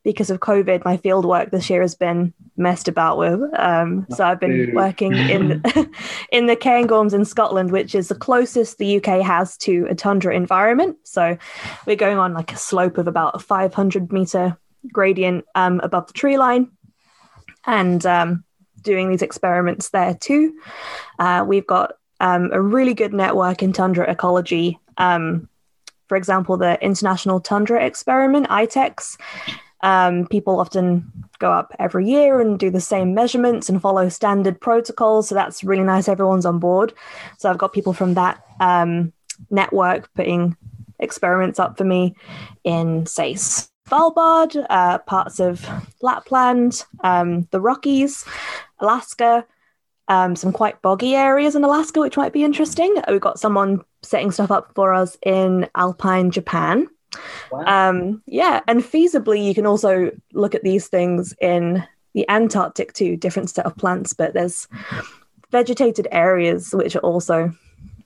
because 0.03 0.29
of 0.29 0.39
COVID, 0.39 0.83
my 0.83 0.97
field 0.97 1.25
work 1.25 1.51
this 1.51 1.69
year 1.69 1.81
has 1.81 1.95
been 1.95 2.33
messed 2.57 2.87
about 2.87 3.17
with. 3.17 3.41
Um, 3.57 4.05
so 4.09 4.25
I've 4.25 4.39
been 4.39 4.73
working 4.73 5.13
in 5.13 5.63
in 6.31 6.47
the 6.47 6.55
Cairngorms 6.55 7.13
in 7.13 7.25
Scotland, 7.25 7.71
which 7.71 7.93
is 7.95 8.07
the 8.07 8.15
closest 8.15 8.77
the 8.77 8.97
UK 8.97 9.21
has 9.21 9.55
to 9.57 9.87
a 9.89 9.95
tundra 9.95 10.35
environment. 10.35 10.97
So 11.03 11.37
we're 11.85 11.95
going 11.95 12.17
on 12.17 12.33
like 12.33 12.51
a 12.51 12.57
slope 12.57 12.97
of 12.97 13.07
about 13.07 13.35
a 13.35 13.39
500 13.39 14.11
meter 14.11 14.57
gradient 14.91 15.45
um, 15.55 15.79
above 15.81 16.07
the 16.07 16.13
tree 16.13 16.37
line, 16.37 16.71
and 17.65 18.03
um, 18.05 18.43
doing 18.81 19.09
these 19.09 19.21
experiments 19.21 19.89
there 19.89 20.15
too. 20.15 20.59
Uh, 21.19 21.43
we've 21.47 21.67
got 21.67 21.93
um, 22.19 22.49
a 22.51 22.61
really 22.61 22.93
good 22.93 23.13
network 23.13 23.61
in 23.61 23.73
tundra 23.73 24.09
ecology. 24.09 24.79
For 26.09 26.17
example, 26.17 26.57
the 26.57 26.83
International 26.83 27.39
Tundra 27.39 27.85
Experiment, 27.85 28.47
ITEX. 28.49 29.17
Um, 29.81 30.27
people 30.27 30.59
often 30.59 31.09
go 31.39 31.53
up 31.53 31.73
every 31.79 32.05
year 32.05 32.41
and 32.41 32.59
do 32.59 32.69
the 32.69 32.81
same 32.81 33.13
measurements 33.13 33.69
and 33.69 33.81
follow 33.81 34.09
standard 34.09 34.59
protocols. 34.59 35.29
So 35.29 35.35
that's 35.35 35.63
really 35.63 35.83
nice. 35.83 36.09
Everyone's 36.09 36.45
on 36.45 36.59
board. 36.59 36.93
So 37.37 37.49
I've 37.49 37.57
got 37.57 37.71
people 37.71 37.93
from 37.93 38.15
that 38.15 38.43
um, 38.59 39.13
network 39.49 40.13
putting 40.15 40.57
experiments 40.99 41.59
up 41.59 41.77
for 41.77 41.85
me 41.85 42.15
in, 42.65 43.05
say, 43.05 43.35
Svalbard, 43.35 44.65
uh, 44.69 44.97
parts 44.99 45.39
of 45.39 45.65
Lapland, 46.01 46.83
um, 47.03 47.47
the 47.51 47.61
Rockies, 47.61 48.25
Alaska, 48.79 49.45
um, 50.09 50.35
some 50.35 50.51
quite 50.51 50.81
boggy 50.81 51.15
areas 51.15 51.55
in 51.55 51.63
Alaska, 51.63 51.99
which 51.99 52.17
might 52.17 52.33
be 52.33 52.43
interesting. 52.43 52.93
We've 53.07 53.21
got 53.21 53.39
someone 53.39 53.81
setting 54.01 54.31
stuff 54.31 54.49
up 54.51 54.71
for 54.73 54.93
us 54.93 55.15
in 55.23 55.69
Alpine 55.75 56.31
Japan. 56.31 56.87
Wow. 57.51 57.89
Um, 57.89 58.23
yeah, 58.25 58.61
and 58.67 58.81
feasibly, 58.81 59.45
you 59.45 59.53
can 59.53 59.67
also 59.67 60.11
look 60.33 60.55
at 60.55 60.63
these 60.63 60.87
things 60.87 61.33
in 61.39 61.85
the 62.13 62.27
Antarctic 62.27 62.93
too, 62.93 63.17
different 63.17 63.51
set 63.51 63.67
of 63.67 63.77
plants, 63.77 64.13
but 64.13 64.33
there's 64.33 64.67
vegetated 65.51 66.07
areas 66.11 66.73
which 66.73 66.95
are 66.95 66.99
also 66.99 67.53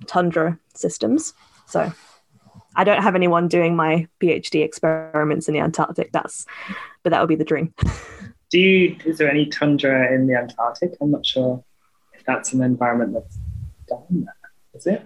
tundra 0.05 0.59
systems. 0.75 1.33
So 1.67 1.91
I 2.75 2.83
don't 2.83 3.01
have 3.01 3.15
anyone 3.15 3.47
doing 3.47 3.77
my 3.77 4.07
PhD 4.21 4.63
experiments 4.63 5.47
in 5.47 5.53
the 5.53 5.61
Antarctic. 5.61 6.11
That's, 6.11 6.45
but 7.01 7.11
that 7.11 7.21
would 7.21 7.29
be 7.29 7.35
the 7.35 7.45
dream. 7.45 7.73
Do 8.49 8.59
you? 8.59 8.97
Is 9.05 9.17
there 9.17 9.31
any 9.31 9.47
tundra 9.47 10.13
in 10.13 10.27
the 10.27 10.35
Antarctic? 10.35 10.93
I'm 11.01 11.09
not 11.09 11.25
sure 11.25 11.63
that's 12.25 12.53
an 12.53 12.61
environment 12.63 13.13
that's 13.13 13.37
down 13.89 14.03
there. 14.25 14.35
Is 14.75 14.85
it 14.87 15.01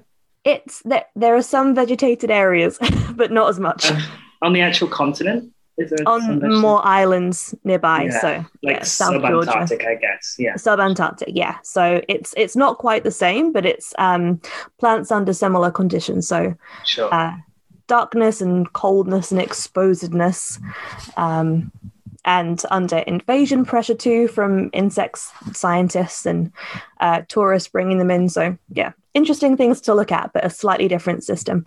It's 0.46 0.82
that 0.84 1.10
there 1.16 1.36
are 1.36 1.42
some 1.42 1.76
vegetated 1.76 2.32
areas, 2.32 2.78
but 3.16 3.32
not 3.32 3.50
as 3.50 3.60
much 3.60 3.90
Uh, 3.92 4.00
on 4.42 4.54
the 4.54 4.62
actual 4.62 4.88
continent? 4.88 5.52
Is 5.78 5.92
there 5.92 6.08
on 6.10 6.40
more 6.60 6.82
islands 6.84 7.54
nearby. 7.64 8.06
Yeah, 8.06 8.20
So 8.22 8.46
like 8.64 8.78
yeah, 8.78 8.84
South 8.84 9.22
Georgia. 9.22 9.52
subantarctic, 9.52 9.86
I 9.88 9.96
guess. 9.96 10.36
Yeah. 10.40 10.56
subantarctic 10.56 11.32
yeah 11.36 11.58
so 11.62 12.02
it's 12.10 12.34
it's 12.36 12.56
not 12.56 12.80
quite 12.80 13.04
the 13.04 13.12
same 13.12 13.52
but 13.54 13.64
it's 13.64 13.94
um 14.00 14.42
plants 14.80 15.12
under 15.12 15.34
similar 15.34 15.70
conditions 15.70 16.28
so 16.28 16.56
Sure. 16.84 17.14
uh, 17.14 17.34
darkness 17.86 18.42
and 18.42 18.74
coldness 18.74 19.32
and 19.32 19.40
exposedness 19.40 20.58
um 21.16 21.72
and 22.28 22.64
under 22.70 22.98
invasion 22.98 23.66
pressure 23.66 23.96
too 23.96 24.28
from 24.28 24.70
insects 24.74 25.32
scientists 25.54 26.28
and 26.28 26.52
uh, 27.00 27.22
tourists 27.28 27.70
bringing 27.70 27.98
them 27.98 28.12
in 28.12 28.30
so 28.30 28.56
yeah 28.70 28.92
interesting 29.16 29.58
things 29.58 29.82
to 29.82 29.96
look 29.96 30.12
at 30.12 30.32
but 30.34 30.46
a 30.46 30.50
slightly 30.50 30.88
different 30.88 31.24
system 31.24 31.66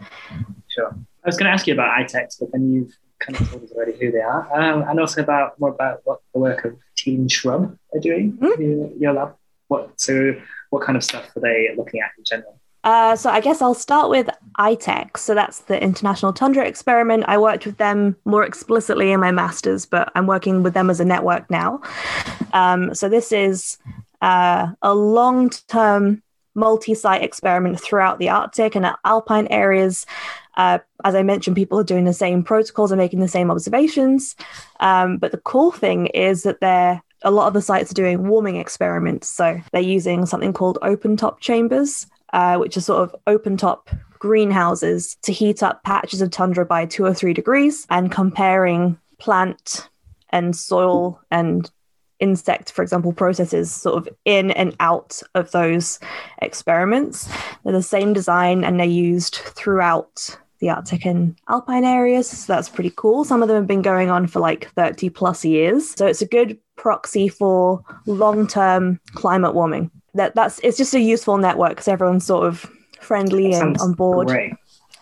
Sure. 0.68 0.94
I 1.24 1.28
was 1.28 1.36
going 1.36 1.46
to 1.46 1.52
ask 1.52 1.66
you 1.66 1.74
about 1.74 1.98
ITEX, 2.00 2.38
but 2.38 2.52
then 2.52 2.72
you've 2.72 2.96
kind 3.18 3.38
of 3.38 3.50
told 3.50 3.64
us 3.64 3.72
already 3.72 3.92
who 3.98 4.12
they 4.12 4.20
are, 4.20 4.48
um, 4.54 4.84
and 4.88 5.00
also 5.00 5.20
about 5.20 5.58
more 5.58 5.70
about 5.70 6.00
what 6.04 6.20
the 6.32 6.38
work 6.38 6.64
of 6.64 6.76
Team 6.96 7.28
Shrub 7.28 7.76
are 7.92 8.00
doing. 8.00 8.32
Mhm. 8.38 8.58
Your, 8.58 8.90
your 8.96 9.12
lab. 9.12 9.34
What 9.68 10.00
so? 10.00 10.40
What 10.70 10.82
kind 10.84 10.96
of 10.96 11.02
stuff 11.02 11.28
are 11.36 11.40
they 11.40 11.68
looking 11.76 12.00
at 12.00 12.10
in 12.16 12.24
general? 12.24 12.59
Uh, 12.82 13.14
so 13.14 13.30
I 13.30 13.40
guess 13.40 13.60
I'll 13.60 13.74
start 13.74 14.08
with 14.10 14.28
ITEX. 14.58 15.18
So 15.18 15.34
that's 15.34 15.60
the 15.60 15.82
International 15.82 16.32
Tundra 16.32 16.66
Experiment. 16.66 17.24
I 17.28 17.38
worked 17.38 17.66
with 17.66 17.76
them 17.76 18.16
more 18.24 18.44
explicitly 18.44 19.12
in 19.12 19.20
my 19.20 19.30
master's, 19.30 19.86
but 19.86 20.10
I'm 20.14 20.26
working 20.26 20.62
with 20.62 20.74
them 20.74 20.90
as 20.90 21.00
a 21.00 21.04
network 21.04 21.50
now. 21.50 21.82
Um, 22.52 22.94
so 22.94 23.08
this 23.08 23.32
is 23.32 23.78
uh, 24.22 24.68
a 24.82 24.94
long-term 24.94 26.22
multi-site 26.54 27.22
experiment 27.22 27.80
throughout 27.80 28.18
the 28.18 28.28
Arctic 28.28 28.74
and 28.74 28.86
alpine 29.04 29.46
areas. 29.48 30.04
Uh, 30.56 30.78
as 31.04 31.14
I 31.14 31.22
mentioned, 31.22 31.56
people 31.56 31.78
are 31.78 31.84
doing 31.84 32.04
the 32.04 32.12
same 32.12 32.42
protocols 32.42 32.90
and 32.90 32.98
making 32.98 33.20
the 33.20 33.28
same 33.28 33.50
observations. 33.50 34.36
Um, 34.80 35.18
but 35.18 35.32
the 35.32 35.38
cool 35.38 35.70
thing 35.70 36.06
is 36.06 36.42
that 36.42 36.60
they're 36.60 37.02
a 37.22 37.30
lot 37.30 37.48
of 37.48 37.54
the 37.54 37.62
sites 37.62 37.90
are 37.90 37.94
doing 37.94 38.28
warming 38.28 38.56
experiments. 38.56 39.28
So 39.28 39.60
they're 39.72 39.82
using 39.82 40.26
something 40.26 40.52
called 40.52 40.78
open 40.82 41.16
top 41.16 41.40
chambers, 41.40 42.06
uh, 42.32 42.56
which 42.56 42.76
are 42.76 42.80
sort 42.82 43.02
of 43.02 43.14
open 43.26 43.56
top 43.56 43.90
greenhouses 44.18 45.16
to 45.22 45.32
heat 45.32 45.62
up 45.62 45.82
patches 45.82 46.20
of 46.20 46.30
tundra 46.30 46.64
by 46.64 46.86
two 46.86 47.04
or 47.04 47.14
three 47.14 47.32
degrees 47.32 47.86
and 47.90 48.12
comparing 48.12 48.98
plant 49.18 49.88
and 50.30 50.54
soil 50.54 51.20
and 51.30 51.70
insect, 52.20 52.70
for 52.70 52.82
example, 52.82 53.12
processes 53.12 53.72
sort 53.72 53.96
of 53.96 54.08
in 54.24 54.50
and 54.52 54.76
out 54.78 55.20
of 55.34 55.50
those 55.52 55.98
experiments. 56.42 57.28
They're 57.64 57.72
the 57.72 57.82
same 57.82 58.12
design 58.12 58.62
and 58.62 58.78
they're 58.78 58.86
used 58.86 59.36
throughout 59.36 60.38
the 60.60 60.68
Arctic 60.68 61.06
and 61.06 61.36
Alpine 61.48 61.84
areas. 61.84 62.28
So 62.28 62.52
that's 62.52 62.68
pretty 62.68 62.92
cool. 62.94 63.24
Some 63.24 63.42
of 63.42 63.48
them 63.48 63.56
have 63.56 63.66
been 63.66 63.82
going 63.82 64.10
on 64.10 64.26
for 64.26 64.40
like 64.40 64.70
30 64.74 65.08
plus 65.08 65.44
years. 65.44 65.94
So 65.94 66.06
it's 66.06 66.22
a 66.22 66.26
good 66.26 66.58
proxy 66.76 67.28
for 67.28 67.82
long 68.06 68.46
term 68.46 69.00
climate 69.14 69.54
warming. 69.54 69.90
That 70.14 70.34
that's 70.34 70.58
it's 70.62 70.76
just 70.76 70.94
a 70.94 71.00
useful 71.00 71.38
network 71.38 71.70
because 71.70 71.88
everyone's 71.88 72.26
sort 72.26 72.46
of 72.46 72.70
friendly 73.00 73.52
and 73.52 73.76
on 73.78 73.92
board. 73.94 74.28
Great. 74.28 74.52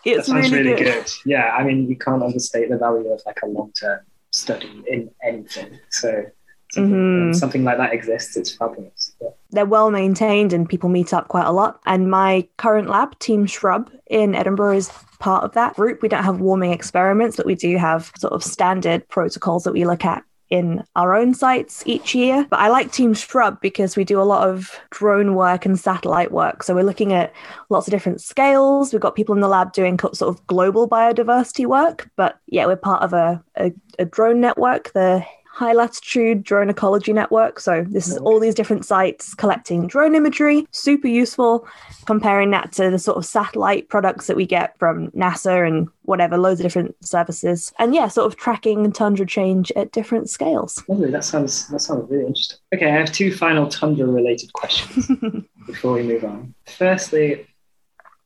It's 0.05 0.27
that 0.29 0.33
sounds 0.33 0.53
really, 0.53 0.71
really 0.71 0.85
good. 0.85 1.05
good. 1.05 1.13
Yeah, 1.27 1.51
I 1.51 1.65
mean, 1.65 1.89
you 1.89 1.97
can't 1.97 2.23
understate 2.23 2.71
the 2.71 2.79
value 2.79 3.09
of 3.09 3.21
like 3.27 3.39
a 3.43 3.47
long 3.47 3.73
term 3.79 4.01
study 4.31 4.83
in 4.87 5.11
anything. 5.25 5.79
So 5.91 6.25
something, 6.73 6.95
Mhm. 6.95 7.35
something 7.35 7.65
like 7.65 7.79
that 7.79 7.93
exists. 7.93 8.37
It's 8.37 8.55
fabulous. 8.55 9.15
Yeah. 9.21 9.29
They're 9.51 9.65
well 9.67 9.91
maintained 9.91 10.53
and 10.53 10.69
people 10.69 10.91
meet 10.91 11.15
up 11.15 11.29
quite 11.29 11.47
a 11.47 11.53
lot. 11.53 11.81
And 11.87 12.11
my 12.11 12.47
current 12.59 12.89
lab, 12.89 13.19
Team 13.19 13.47
Shrub 13.47 13.91
in 14.09 14.35
Edinburgh, 14.35 14.77
is 14.77 14.91
part 15.19 15.45
of 15.45 15.53
that 15.55 15.75
group. 15.77 16.03
We 16.03 16.09
don't 16.09 16.25
have 16.25 16.41
warming 16.41 16.73
experiments, 16.73 17.37
but 17.37 17.47
we 17.47 17.55
do 17.55 17.77
have 17.79 18.13
sort 18.19 18.35
of 18.35 18.45
standard 18.45 19.09
protocols 19.09 19.65
that 19.65 19.73
we 19.73 19.85
look 19.87 20.05
at 20.05 20.23
in 20.51 20.85
our 20.97 21.15
own 21.15 21.35
sites 21.35 21.83
each 21.87 22.15
year. 22.15 22.47
But 22.49 22.61
I 22.61 22.69
like 22.69 22.93
Team 22.93 23.15
Shrub 23.15 23.61
because 23.61 23.97
we 23.97 24.05
do 24.05 24.21
a 24.21 24.25
lot 24.25 24.49
of 24.49 24.79
drone 24.91 25.35
work 25.35 25.67
and 25.67 25.79
satellite 25.79 26.33
work. 26.33 26.63
So 26.63 26.75
we're 26.75 26.83
looking 26.83 27.13
at 27.13 27.33
lots 27.69 27.87
of 27.87 27.91
different 27.91 28.21
scales. 28.21 28.93
We've 28.93 29.03
got 29.03 29.15
people 29.15 29.35
in 29.35 29.41
the 29.41 29.49
lab 29.49 29.73
doing 29.73 29.99
sort 29.99 30.23
of 30.23 30.47
global 30.47 30.89
biodiversity 30.89 31.67
work. 31.67 32.11
But 32.17 32.39
yeah, 32.47 32.67
we're 32.67 32.77
part 32.77 33.03
of 33.03 33.13
a, 33.13 33.43
a, 33.57 33.73
a 33.99 34.05
drone 34.05 34.41
network, 34.41 34.93
the 34.93 35.25
High 35.59 35.73
Latitude 35.73 36.45
Drone 36.45 36.71
Ecology 36.71 37.13
Network. 37.13 37.59
So 37.59 37.85
this 37.89 38.07
is 38.07 38.17
all 38.19 38.39
these 38.39 38.55
different 38.55 38.85
sites 38.85 39.35
collecting 39.35 39.89
drone 39.89 40.15
imagery, 40.15 40.69
super 40.71 41.09
useful. 41.09 41.67
Comparing 42.07 42.53
that 42.53 42.71
to 42.75 42.91
the 42.91 42.99
sort 42.99 43.17
of 43.17 43.27
satellite 43.27 43.89
products 43.89 44.29
that 44.29 44.37
we 44.37 44.47
get 44.47 44.79
from 44.79 45.11
NASA 45.11 45.67
and 45.67 45.89
whatever, 46.03 46.39
loads 46.39 46.61
of 46.61 46.65
different 46.65 46.95
services. 47.05 47.73
And 47.81 47.93
yeah, 47.93 48.07
sort 48.07 48.33
of 48.33 48.39
tracking 48.39 48.93
tundra 48.93 49.27
change 49.27 49.73
at 49.75 49.91
different 49.91 50.31
scales. 50.31 50.85
Lovely. 50.87 51.11
That 51.11 51.25
sounds 51.25 51.67
that 51.71 51.81
sounds 51.81 52.09
really 52.09 52.27
interesting. 52.27 52.59
Okay, 52.73 52.87
I 52.87 52.95
have 52.97 53.11
two 53.11 53.35
final 53.35 53.67
tundra 53.67 54.07
related 54.07 54.53
questions 54.53 55.09
before 55.67 55.95
we 55.95 56.05
move 56.05 56.23
on. 56.23 56.55
Firstly, 56.67 57.49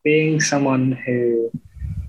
being 0.04 0.38
someone 0.38 0.92
who 0.92 1.50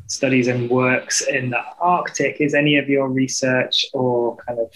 studies 0.07 0.49
and 0.49 0.69
works 0.69 1.21
in 1.21 1.49
the 1.51 1.61
Arctic, 1.79 2.41
is 2.41 2.53
any 2.53 2.77
of 2.77 2.89
your 2.89 3.07
research 3.07 3.85
or 3.93 4.35
kind 4.35 4.59
of 4.59 4.69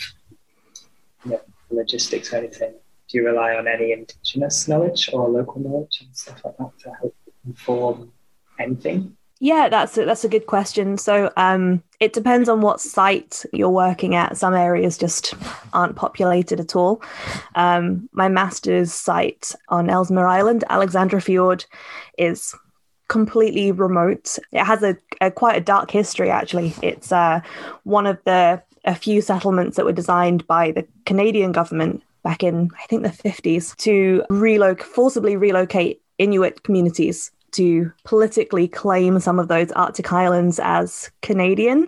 you 1.27 1.33
know, 1.33 1.41
logistics 1.69 2.33
or 2.33 2.37
anything? 2.37 2.73
Do 3.09 3.17
you 3.17 3.25
rely 3.25 3.55
on 3.55 3.67
any 3.67 3.91
indigenous 3.91 4.67
knowledge 4.67 5.09
or 5.13 5.29
local 5.29 5.61
knowledge 5.61 6.01
and 6.01 6.15
stuff 6.15 6.41
like 6.43 6.57
that 6.57 6.71
to 6.83 6.91
help 6.99 7.15
inform 7.45 8.11
anything? 8.59 9.15
Yeah, 9.39 9.69
that's 9.69 9.97
a, 9.97 10.05
that's 10.05 10.23
a 10.23 10.29
good 10.29 10.47
question. 10.47 10.97
So 10.97 11.31
um, 11.37 11.83
it 11.99 12.11
depends 12.11 12.49
on 12.49 12.61
what 12.61 12.81
site 12.81 13.45
you're 13.53 13.69
working 13.69 14.15
at. 14.15 14.35
Some 14.35 14.55
areas 14.55 14.97
just 14.97 15.35
aren't 15.73 15.95
populated 15.95 16.59
at 16.59 16.75
all. 16.75 17.03
Um, 17.53 18.09
my 18.11 18.29
master's 18.29 18.91
site 18.91 19.53
on 19.69 19.89
Ellesmere 19.89 20.25
Island, 20.25 20.63
Alexandra 20.69 21.21
Fjord, 21.21 21.65
is 22.17 22.55
completely 23.09 23.71
remote. 23.71 24.39
It 24.51 24.63
has 24.63 24.81
a, 24.81 24.97
a 25.21 25.29
quite 25.29 25.57
a 25.57 25.61
dark 25.61 25.91
history. 25.91 26.31
Actually, 26.31 26.73
it's 26.81 27.11
uh, 27.11 27.41
one 27.83 28.07
of 28.07 28.17
the 28.25 28.61
a 28.87 28.95
few 28.95 29.21
settlements 29.21 29.77
that 29.77 29.85
were 29.85 29.91
designed 29.91 30.47
by 30.47 30.71
the 30.71 30.87
Canadian 31.05 31.51
government 31.51 32.01
back 32.23 32.41
in 32.41 32.71
I 32.81 32.85
think 32.87 33.03
the 33.03 33.09
50s 33.09 33.75
to 33.77 34.23
forcibly 34.83 35.37
relocate 35.37 36.01
Inuit 36.17 36.63
communities 36.63 37.31
to 37.51 37.91
politically 38.03 38.67
claim 38.67 39.19
some 39.19 39.39
of 39.39 39.47
those 39.47 39.71
Arctic 39.73 40.11
islands 40.11 40.59
as 40.59 41.11
Canadian 41.21 41.87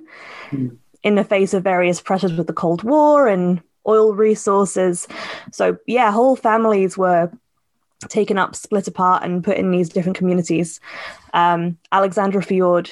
Hmm. 0.52 0.68
in 1.04 1.16
the 1.16 1.24
face 1.24 1.54
of 1.54 1.64
various 1.64 2.02
pressures 2.02 2.34
with 2.34 2.48
the 2.48 2.54
Cold 2.54 2.84
War 2.84 3.28
and 3.28 3.62
oil 3.88 4.14
resources. 4.14 5.08
So, 5.52 5.78
yeah, 5.88 6.12
whole 6.12 6.36
families 6.36 6.98
were 6.98 7.32
taken 8.08 8.38
up, 8.38 8.56
split 8.56 8.88
apart, 8.88 9.24
and 9.24 9.44
put 9.44 9.58
in 9.58 9.72
these 9.72 9.90
different 9.90 10.18
communities. 10.18 10.80
Um, 11.34 11.78
Alexandra 11.92 12.42
Fjord, 12.42 12.92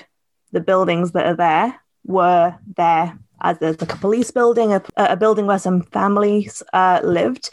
the 0.51 0.59
buildings 0.61 1.11
that 1.11 1.27
are 1.27 1.35
there 1.35 1.79
were 2.05 2.55
there 2.75 3.17
as 3.41 3.59
there's 3.59 3.79
like 3.79 3.93
a 3.93 3.97
police 3.97 4.31
building, 4.31 4.73
a, 4.73 4.81
a 4.97 5.15
building 5.15 5.45
where 5.45 5.59
some 5.59 5.81
families 5.83 6.63
uh, 6.73 7.01
lived. 7.03 7.49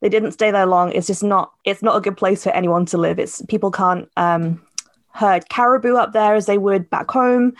They 0.00 0.08
didn't 0.08 0.32
stay 0.32 0.50
there 0.50 0.66
long. 0.66 0.92
It's 0.92 1.06
just 1.06 1.22
not 1.22 1.52
it's 1.64 1.82
not 1.82 1.96
a 1.96 2.00
good 2.00 2.16
place 2.16 2.42
for 2.42 2.50
anyone 2.50 2.86
to 2.86 2.98
live. 2.98 3.18
It's 3.18 3.42
people 3.46 3.70
can't 3.70 4.08
um 4.16 4.62
herd 5.12 5.48
caribou 5.48 5.96
up 5.96 6.12
there 6.12 6.34
as 6.34 6.46
they 6.46 6.58
would 6.58 6.88
back 6.88 7.10
home. 7.10 7.52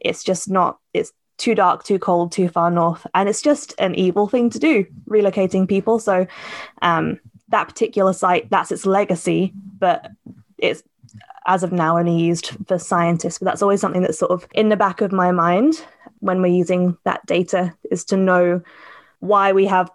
It's 0.00 0.22
just 0.22 0.50
not 0.50 0.78
it's 0.92 1.12
too 1.38 1.54
dark 1.54 1.84
too 1.84 1.98
cold 1.98 2.32
too 2.32 2.48
far 2.48 2.70
north. 2.70 3.06
And 3.14 3.28
it's 3.28 3.42
just 3.42 3.74
an 3.78 3.94
evil 3.94 4.28
thing 4.28 4.50
to 4.50 4.58
do 4.58 4.84
relocating 5.08 5.66
people. 5.66 5.98
So 5.98 6.26
um 6.82 7.18
that 7.48 7.68
particular 7.68 8.12
site 8.12 8.50
that's 8.50 8.72
its 8.72 8.84
legacy 8.84 9.52
but 9.78 10.10
it's 10.58 10.82
as 11.46 11.62
of 11.62 11.72
now 11.72 11.96
only 11.96 12.18
used 12.18 12.50
for 12.66 12.78
scientists. 12.78 13.38
But 13.38 13.46
that's 13.46 13.62
always 13.62 13.80
something 13.80 14.02
that's 14.02 14.18
sort 14.18 14.32
of 14.32 14.46
in 14.52 14.68
the 14.68 14.76
back 14.76 15.00
of 15.00 15.12
my 15.12 15.32
mind 15.32 15.82
when 16.20 16.40
we're 16.40 16.48
using 16.48 16.96
that 17.04 17.24
data 17.26 17.74
is 17.90 18.04
to 18.06 18.16
know 18.16 18.62
why 19.20 19.52
we 19.52 19.66
have 19.66 19.90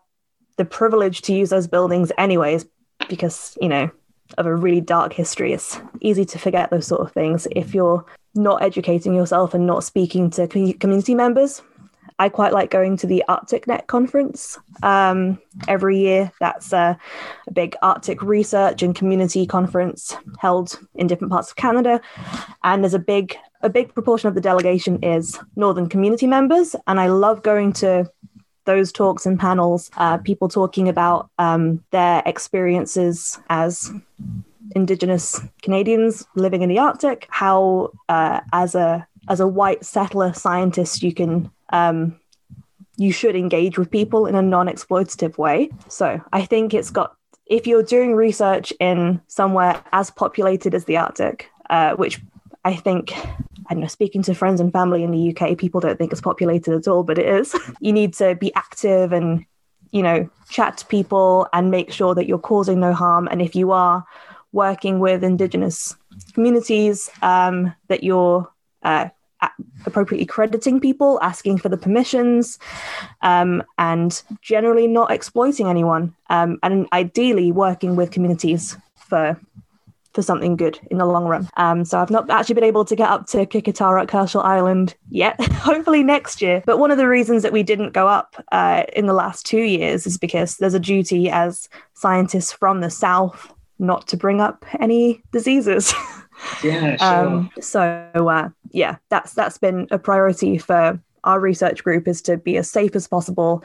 the 0.58 0.66
privilege 0.66 1.22
to 1.24 1.34
use 1.34 1.50
those 1.50 1.68
buildings 1.68 2.12
anyways 2.18 2.66
because 3.10 3.58
you 3.62 3.70
know 3.70 3.90
of 4.38 4.46
a 4.46 4.56
really 4.56 4.82
dark 4.82 5.14
history. 5.14 5.52
It's 5.54 5.80
easy 6.00 6.24
to 6.26 6.40
forget 6.40 6.70
those 6.70 6.88
sort 6.88 7.02
of 7.02 7.12
things. 7.12 7.48
If 7.52 7.74
you're 7.74 8.06
not 8.34 8.62
educating 8.62 9.14
yourself 9.14 9.54
and 9.54 9.68
not 9.68 9.84
speaking 9.84 10.30
to 10.32 10.48
community 10.48 11.16
members 11.16 11.62
i 12.22 12.30
quite 12.30 12.54
like 12.54 12.70
going 12.70 12.96
to 12.98 13.08
the 13.08 13.24
ArcticNet 13.28 13.88
conference 13.88 14.60
um, 14.84 15.40
every 15.68 15.98
year. 15.98 16.32
That's 16.40 16.72
a, 16.72 16.96
a 17.48 17.52
big 17.52 17.76
arctic 17.82 18.22
research 18.22 18.84
and 18.84 18.96
community 18.96 19.48
conference 19.48 20.16
held 20.38 20.80
in 20.94 21.08
different 21.08 21.32
parts 21.32 21.50
of 21.50 21.56
canada. 21.56 22.00
And 22.64 22.84
there's 22.84 22.94
a 22.94 23.00
big 23.00 23.36
a 23.64 23.70
big 23.70 23.94
proportion 23.94 24.28
of 24.28 24.36
the 24.36 24.42
delegation 24.42 25.02
is 25.04 25.40
northern 25.56 25.88
community 25.88 26.28
members 26.28 26.76
and 26.88 27.00
i 27.00 27.08
love 27.08 27.44
going 27.44 27.72
to 27.72 28.10
those 28.66 28.92
talks 28.92 29.26
and 29.26 29.40
panels, 29.40 29.90
uh, 29.98 30.18
people 30.18 30.48
talking 30.48 30.88
about 30.88 31.30
um, 31.40 31.84
their 31.92 32.22
experiences 32.26 33.40
as 33.50 33.92
Indigenous 34.76 35.40
Canadians 35.62 36.26
living 36.36 36.62
in 36.62 36.70
the 36.70 36.80
Arctic, 36.80 37.28
how 37.30 37.92
uh, 38.10 38.42
as 38.54 38.76
a 38.76 39.08
as 39.30 39.40
a 39.40 39.48
white 39.48 39.86
settler 39.86 40.34
scientist 40.34 41.04
you 41.04 41.14
can 41.14 41.52
um, 41.70 42.20
you 42.98 43.12
should 43.12 43.36
engage 43.36 43.78
with 43.78 43.90
people 43.90 44.26
in 44.26 44.36
a 44.36 44.42
non-exploitative 44.42 45.38
way. 45.38 45.70
So 45.88 46.22
I 46.32 46.46
think 46.46 46.74
it's 46.74 46.90
got 46.90 47.16
if 47.48 47.68
you're 47.68 47.84
doing 47.84 48.16
research 48.16 48.72
in 48.80 49.22
somewhere 49.28 49.84
as 49.92 50.12
populated 50.12 50.74
as 50.74 50.86
the 50.86 50.98
Arctic, 50.98 51.50
uh, 51.70 51.96
which 51.96 52.22
I 52.64 52.76
think 52.76 53.14
Know, 53.74 53.88
speaking 53.88 54.22
to 54.24 54.34
friends 54.34 54.60
and 54.60 54.72
family 54.72 55.04
in 55.04 55.12
the 55.12 55.36
UK, 55.36 55.58
people 55.58 55.82
don't 55.82 55.98
think 55.98 56.12
it's 56.12 56.22
populated 56.22 56.74
at 56.74 56.88
all, 56.88 57.04
but 57.04 57.18
it 57.18 57.28
is. 57.28 57.56
You 57.80 57.94
need 57.94 58.14
to 58.16 58.36
be 58.36 58.54
active 58.54 59.12
and, 59.12 59.46
you 59.92 60.04
know, 60.04 60.30
chat 60.50 60.78
to 60.80 60.86
people 60.86 61.48
and 61.54 61.72
make 61.72 61.92
sure 61.92 62.14
that 62.14 62.28
you're 62.28 62.38
causing 62.38 62.80
no 62.80 62.94
harm. 62.94 63.28
And 63.32 63.42
if 63.42 63.56
you 63.56 63.72
are 63.72 64.06
working 64.52 65.00
with 65.00 65.24
Indigenous 65.24 65.96
communities, 66.34 67.10
um, 67.22 67.74
that 67.88 68.04
you're 68.04 68.52
uh, 68.84 69.10
appropriately 69.86 70.26
crediting 70.26 70.80
people, 70.80 71.20
asking 71.22 71.58
for 71.58 71.70
the 71.70 71.78
permissions, 71.78 72.60
um, 73.22 73.64
and 73.78 74.22
generally 74.42 74.88
not 74.88 75.12
exploiting 75.12 75.68
anyone. 75.68 76.16
Um, 76.30 76.60
and 76.64 76.88
ideally 76.94 77.52
working 77.52 77.96
with 77.96 78.12
communities 78.12 78.78
for 78.96 79.40
for 80.14 80.22
something 80.22 80.56
good 80.56 80.80
in 80.90 80.98
the 80.98 81.06
long 81.06 81.26
run. 81.26 81.50
Um, 81.58 81.86
so 81.86 82.00
I've 82.00 82.10
not 82.10 82.30
actually 82.30 82.56
been 82.56 82.64
able 82.64 82.86
to 82.86 82.96
get 82.96 83.10
up 83.10 83.28
to 83.28 83.46
Qikiqtaruk 83.46 84.04
at 84.04 84.12
Herschel 84.12 84.42
Island 84.42 84.96
yet. 85.10 85.42
Hopefully 85.54 86.04
next 86.04 86.42
year. 86.42 86.64
But 86.66 86.80
one 86.80 86.92
of 86.92 86.98
the 86.98 87.08
reasons 87.08 87.44
that 87.44 87.54
we 87.54 87.64
didn't 87.64 87.92
go 87.94 88.08
up 88.08 88.36
uh, 88.52 88.84
in 88.94 89.06
the 89.06 89.14
last 89.14 89.46
two 89.46 89.62
years 89.62 90.06
is 90.06 90.18
because 90.18 90.58
there's 90.58 90.74
a 90.74 90.80
duty 90.80 91.30
as 91.30 91.70
scientists 91.94 92.52
from 92.52 92.82
the 92.82 92.90
south 92.90 93.54
not 93.80 94.08
to 94.08 94.18
bring 94.18 94.42
up 94.42 94.66
any 94.80 95.22
diseases. 95.32 95.94
Yeah, 96.64 96.98
sure. 96.98 97.28
Um, 97.28 97.52
so 97.60 97.84
uh, 98.16 98.50
yeah, 98.72 98.98
that's 99.10 99.34
that's 99.34 99.58
been 99.58 99.88
a 99.92 100.00
priority 100.00 100.58
for 100.58 101.00
our 101.24 101.40
research 101.40 101.84
group 101.84 102.08
is 102.08 102.22
to 102.24 102.38
be 102.38 102.58
as 102.58 102.70
safe 102.70 102.96
as 102.96 103.08
possible, 103.08 103.64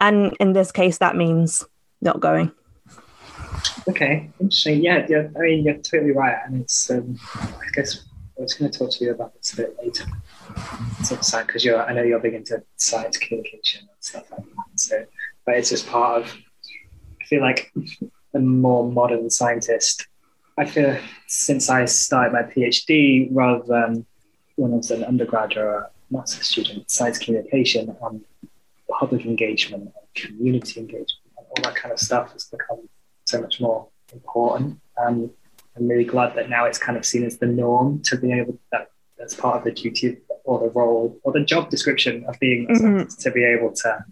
and 0.00 0.36
in 0.38 0.52
this 0.52 0.70
case, 0.70 0.98
that 0.98 1.16
means 1.16 1.64
not 2.02 2.20
going. 2.20 2.52
Okay, 3.88 4.30
interesting. 4.40 4.82
Yeah, 4.82 5.06
yeah. 5.08 5.28
I 5.36 5.40
mean, 5.40 5.64
you're 5.64 5.74
totally 5.74 6.12
right, 6.12 6.36
and 6.44 6.62
it's. 6.62 6.90
Um, 6.90 7.18
I 7.34 7.66
guess 7.74 8.04
I 8.38 8.42
was 8.42 8.54
going 8.54 8.70
to 8.70 8.78
talk 8.78 8.90
to 8.92 9.04
you 9.04 9.12
about 9.12 9.34
this 9.34 9.52
a 9.54 9.56
bit 9.56 9.76
later. 9.82 10.04
It's 11.00 11.30
because 11.32 11.64
you're. 11.64 11.82
I 11.82 11.92
know 11.92 12.02
you're 12.02 12.20
big 12.20 12.34
into 12.34 12.62
science 12.76 13.16
communication 13.16 13.82
and 13.82 13.90
stuff 14.00 14.30
like 14.30 14.44
that. 14.44 14.80
So, 14.80 15.04
but 15.44 15.56
it's 15.56 15.70
just 15.70 15.88
part 15.88 16.22
of. 16.22 16.32
I 17.20 17.24
feel 17.24 17.40
like 17.40 17.72
a 18.34 18.38
more 18.38 18.90
modern 18.90 19.30
scientist. 19.30 20.06
I 20.58 20.64
feel 20.64 20.98
since 21.26 21.70
I 21.70 21.84
started 21.86 22.32
my 22.32 22.42
PhD, 22.42 23.28
rather 23.32 23.64
than 23.66 24.06
when 24.56 24.72
I 24.72 24.76
was 24.76 24.90
an 24.90 25.04
undergraduate 25.04 25.64
or 25.64 25.90
master's 26.10 26.46
student, 26.46 26.90
science 26.90 27.18
communication 27.18 27.96
and 28.02 28.24
public 28.98 29.24
engagement 29.24 29.84
and 29.84 29.92
community 30.14 30.80
engagement 30.80 31.32
and 31.38 31.46
all 31.48 31.62
that 31.62 31.76
kind 31.76 31.92
of 31.92 31.98
stuff 31.98 32.32
has 32.32 32.44
become 32.44 32.88
so 33.30 33.40
much 33.40 33.60
more 33.60 33.88
important. 34.12 34.80
Um, 35.02 35.30
I'm 35.76 35.88
really 35.88 36.04
glad 36.04 36.34
that 36.34 36.50
now 36.50 36.66
it's 36.66 36.78
kind 36.78 36.98
of 36.98 37.06
seen 37.06 37.24
as 37.24 37.38
the 37.38 37.46
norm 37.46 38.02
to 38.02 38.16
be 38.16 38.32
able 38.32 38.58
that 38.72 38.90
that's 39.18 39.34
part 39.34 39.56
of 39.56 39.64
the 39.64 39.72
duty 39.72 40.18
or 40.44 40.58
the 40.58 40.70
role 40.70 41.18
or 41.22 41.32
the 41.32 41.40
job 41.40 41.70
description 41.70 42.24
of 42.26 42.38
being 42.40 42.66
mm-hmm. 42.66 43.06
to 43.06 43.30
be 43.30 43.44
able 43.44 43.72
to 43.72 44.04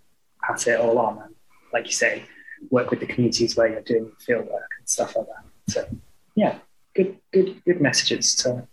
pass 0.42 0.66
it 0.66 0.78
all 0.78 0.98
on 0.98 1.18
and 1.22 1.34
like 1.72 1.86
you 1.86 1.92
say 1.92 2.22
work 2.70 2.90
with 2.90 3.00
the 3.00 3.06
communities 3.06 3.56
where 3.56 3.68
you're 3.68 3.80
doing 3.82 4.12
field 4.20 4.46
work 4.46 4.70
and 4.78 4.88
stuff 4.88 5.16
like 5.16 5.26
that 5.26 5.72
so 5.72 5.88
yeah 6.34 6.58
good 6.94 7.16
good 7.32 7.60
good 7.64 7.80
messages 7.80 8.34
to 8.34 8.50
all 8.50 8.66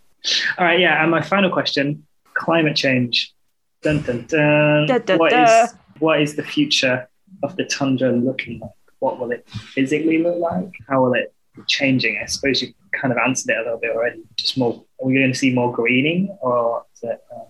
right 0.66 0.80
yeah 0.80 1.02
and 1.02 1.10
my 1.10 1.22
final 1.22 1.50
question 1.50 2.06
climate 2.34 2.76
change 2.76 3.34
dun, 3.82 4.02
dun, 4.02 4.26
dun. 4.28 4.88
Da, 4.88 4.98
da, 5.00 5.18
what, 5.18 5.32
da. 5.32 5.64
Is, 5.64 5.74
what 6.00 6.22
is 6.22 6.36
the 6.36 6.44
future 6.44 7.08
of 7.44 7.56
the 7.56 7.66
tundra 7.66 8.12
looking 8.12 8.60
like 8.60 8.72
what 9.06 9.20
will 9.20 9.32
it 9.32 9.48
physically 9.76 10.18
look 10.26 10.40
like? 10.40 10.72
How 10.90 11.04
will 11.04 11.14
it 11.14 11.34
be 11.56 11.62
changing? 11.68 12.20
I 12.22 12.26
suppose 12.26 12.62
you 12.62 12.74
kind 13.00 13.12
of 13.14 13.20
answered 13.20 13.52
it 13.52 13.60
a 13.60 13.64
little 13.64 13.78
bit 13.78 13.92
already. 13.96 14.24
Just 14.36 14.58
more, 14.58 14.74
are 15.00 15.06
we 15.06 15.14
going 15.14 15.32
to 15.32 15.38
see 15.38 15.54
more 15.54 15.72
greening 15.72 16.36
or 16.42 16.84
it, 17.04 17.22
uh, 17.32 17.46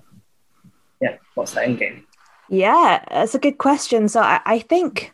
yeah, 1.01 1.15
what's 1.35 1.53
the 1.53 1.63
end 1.63 1.79
game? 1.79 2.05
Yeah, 2.49 3.03
that's 3.09 3.35
a 3.35 3.39
good 3.39 3.57
question. 3.57 4.09
So 4.09 4.19
I, 4.19 4.41
I 4.45 4.59
think 4.59 5.13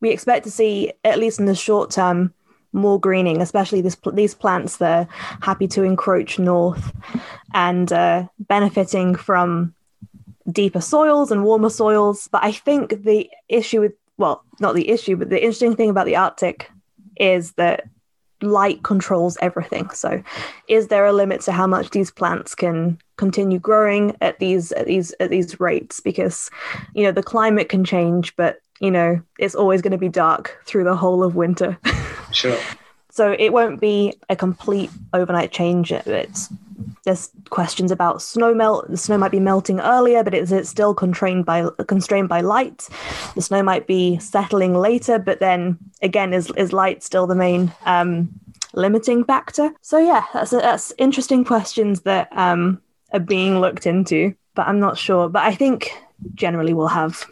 we 0.00 0.10
expect 0.10 0.44
to 0.44 0.50
see, 0.50 0.92
at 1.04 1.20
least 1.20 1.38
in 1.38 1.46
the 1.46 1.54
short 1.54 1.92
term, 1.92 2.34
more 2.72 2.98
greening, 2.98 3.40
especially 3.40 3.80
this, 3.80 3.96
these 4.12 4.34
plants 4.34 4.78
that 4.78 5.06
are 5.06 5.08
happy 5.40 5.68
to 5.68 5.84
encroach 5.84 6.40
north 6.40 6.92
and 7.54 7.92
uh, 7.92 8.26
benefiting 8.40 9.14
from 9.14 9.72
deeper 10.50 10.80
soils 10.80 11.30
and 11.30 11.44
warmer 11.44 11.70
soils. 11.70 12.28
But 12.32 12.42
I 12.42 12.50
think 12.50 13.04
the 13.04 13.30
issue 13.48 13.80
with 13.80 13.94
well, 14.16 14.44
not 14.60 14.74
the 14.74 14.88
issue, 14.88 15.16
but 15.16 15.30
the 15.30 15.40
interesting 15.42 15.76
thing 15.76 15.90
about 15.90 16.06
the 16.06 16.16
Arctic 16.16 16.70
is 17.16 17.52
that 17.52 17.84
light 18.42 18.82
controls 18.82 19.36
everything. 19.40 19.90
So, 19.90 20.22
is 20.68 20.88
there 20.88 21.06
a 21.06 21.12
limit 21.12 21.40
to 21.42 21.52
how 21.52 21.66
much 21.66 21.90
these 21.90 22.10
plants 22.10 22.54
can 22.54 22.98
continue 23.16 23.58
growing 23.58 24.16
at 24.20 24.38
these 24.38 24.72
at 24.72 24.86
these 24.86 25.14
at 25.20 25.30
these 25.30 25.58
rates? 25.60 26.00
Because 26.00 26.50
you 26.94 27.02
know 27.02 27.12
the 27.12 27.22
climate 27.22 27.68
can 27.68 27.84
change, 27.84 28.34
but 28.36 28.58
you 28.80 28.90
know 28.90 29.20
it's 29.38 29.54
always 29.54 29.82
going 29.82 29.92
to 29.92 29.98
be 29.98 30.08
dark 30.08 30.60
through 30.66 30.84
the 30.84 30.96
whole 30.96 31.22
of 31.22 31.34
winter. 31.34 31.78
Sure. 32.32 32.58
so 33.12 33.36
it 33.38 33.52
won't 33.52 33.80
be 33.80 34.12
a 34.28 34.34
complete 34.34 34.90
overnight 35.12 35.52
change. 35.52 35.92
It's 35.92 36.48
there's 37.04 37.30
questions 37.50 37.90
about 37.90 38.22
snow 38.22 38.54
melt. 38.54 38.90
The 38.90 38.96
snow 38.96 39.18
might 39.18 39.30
be 39.30 39.40
melting 39.40 39.80
earlier, 39.80 40.22
but 40.22 40.34
is 40.34 40.52
it 40.52 40.66
still 40.66 40.94
constrained 40.94 41.44
by 41.44 41.68
constrained 41.86 42.28
by 42.28 42.40
light? 42.40 42.88
The 43.34 43.42
snow 43.42 43.62
might 43.62 43.86
be 43.86 44.18
settling 44.18 44.74
later, 44.74 45.18
but 45.18 45.40
then 45.40 45.78
again, 46.02 46.32
is 46.32 46.50
is 46.56 46.72
light 46.72 47.02
still 47.02 47.26
the 47.26 47.34
main 47.34 47.72
um, 47.86 48.28
limiting 48.72 49.24
factor? 49.24 49.72
So 49.82 49.98
yeah, 49.98 50.24
that's 50.32 50.50
that's 50.50 50.92
interesting 50.98 51.44
questions 51.44 52.02
that 52.02 52.28
um, 52.36 52.80
are 53.12 53.20
being 53.20 53.60
looked 53.60 53.86
into, 53.86 54.34
but 54.54 54.66
I'm 54.66 54.80
not 54.80 54.98
sure. 54.98 55.28
But 55.28 55.44
I 55.44 55.54
think 55.54 55.92
generally 56.34 56.74
we'll 56.74 56.88
have 56.88 57.26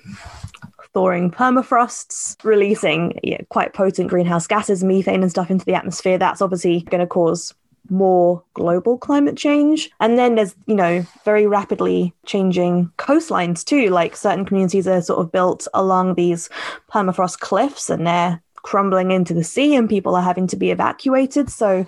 thawing 0.93 1.31
permafrosts, 1.31 2.37
releasing 2.45 3.19
yeah, 3.23 3.39
quite 3.49 3.73
potent 3.73 4.11
greenhouse 4.11 4.47
gases, 4.47 4.85
methane 4.85 5.23
and 5.23 5.31
stuff 5.31 5.51
into 5.51 5.65
the 5.65 5.75
atmosphere. 5.75 6.19
That's 6.19 6.43
obviously 6.43 6.83
going 6.83 7.01
to 7.01 7.07
cause 7.07 7.55
more 7.89 8.43
global 8.55 8.97
climate 8.99 9.37
change. 9.37 9.91
And 10.01 10.19
then 10.19 10.35
there's, 10.35 10.55
you 10.67 10.75
know, 10.75 11.05
very 11.25 11.47
rapidly 11.47 12.15
changing 12.27 12.91
coastlines 12.99 13.65
too. 13.65 13.91
Like 13.91 14.17
certain 14.17 14.45
communities 14.45 14.87
are 14.87 15.03
sort 15.03 15.21
of 15.21 15.33
built 15.33 15.69
along 15.75 16.15
these 16.15 16.49
permafrost 16.91 17.41
cliffs 17.41 17.91
and 17.91 18.07
they're 18.07 18.43
crumbling 18.57 19.11
into 19.11 19.35
the 19.35 19.45
sea 19.45 19.75
and 19.75 19.89
people 19.89 20.15
are 20.15 20.23
having 20.23 20.47
to 20.49 20.57
be 20.57 20.71
evacuated. 20.71 21.51
So 21.51 21.85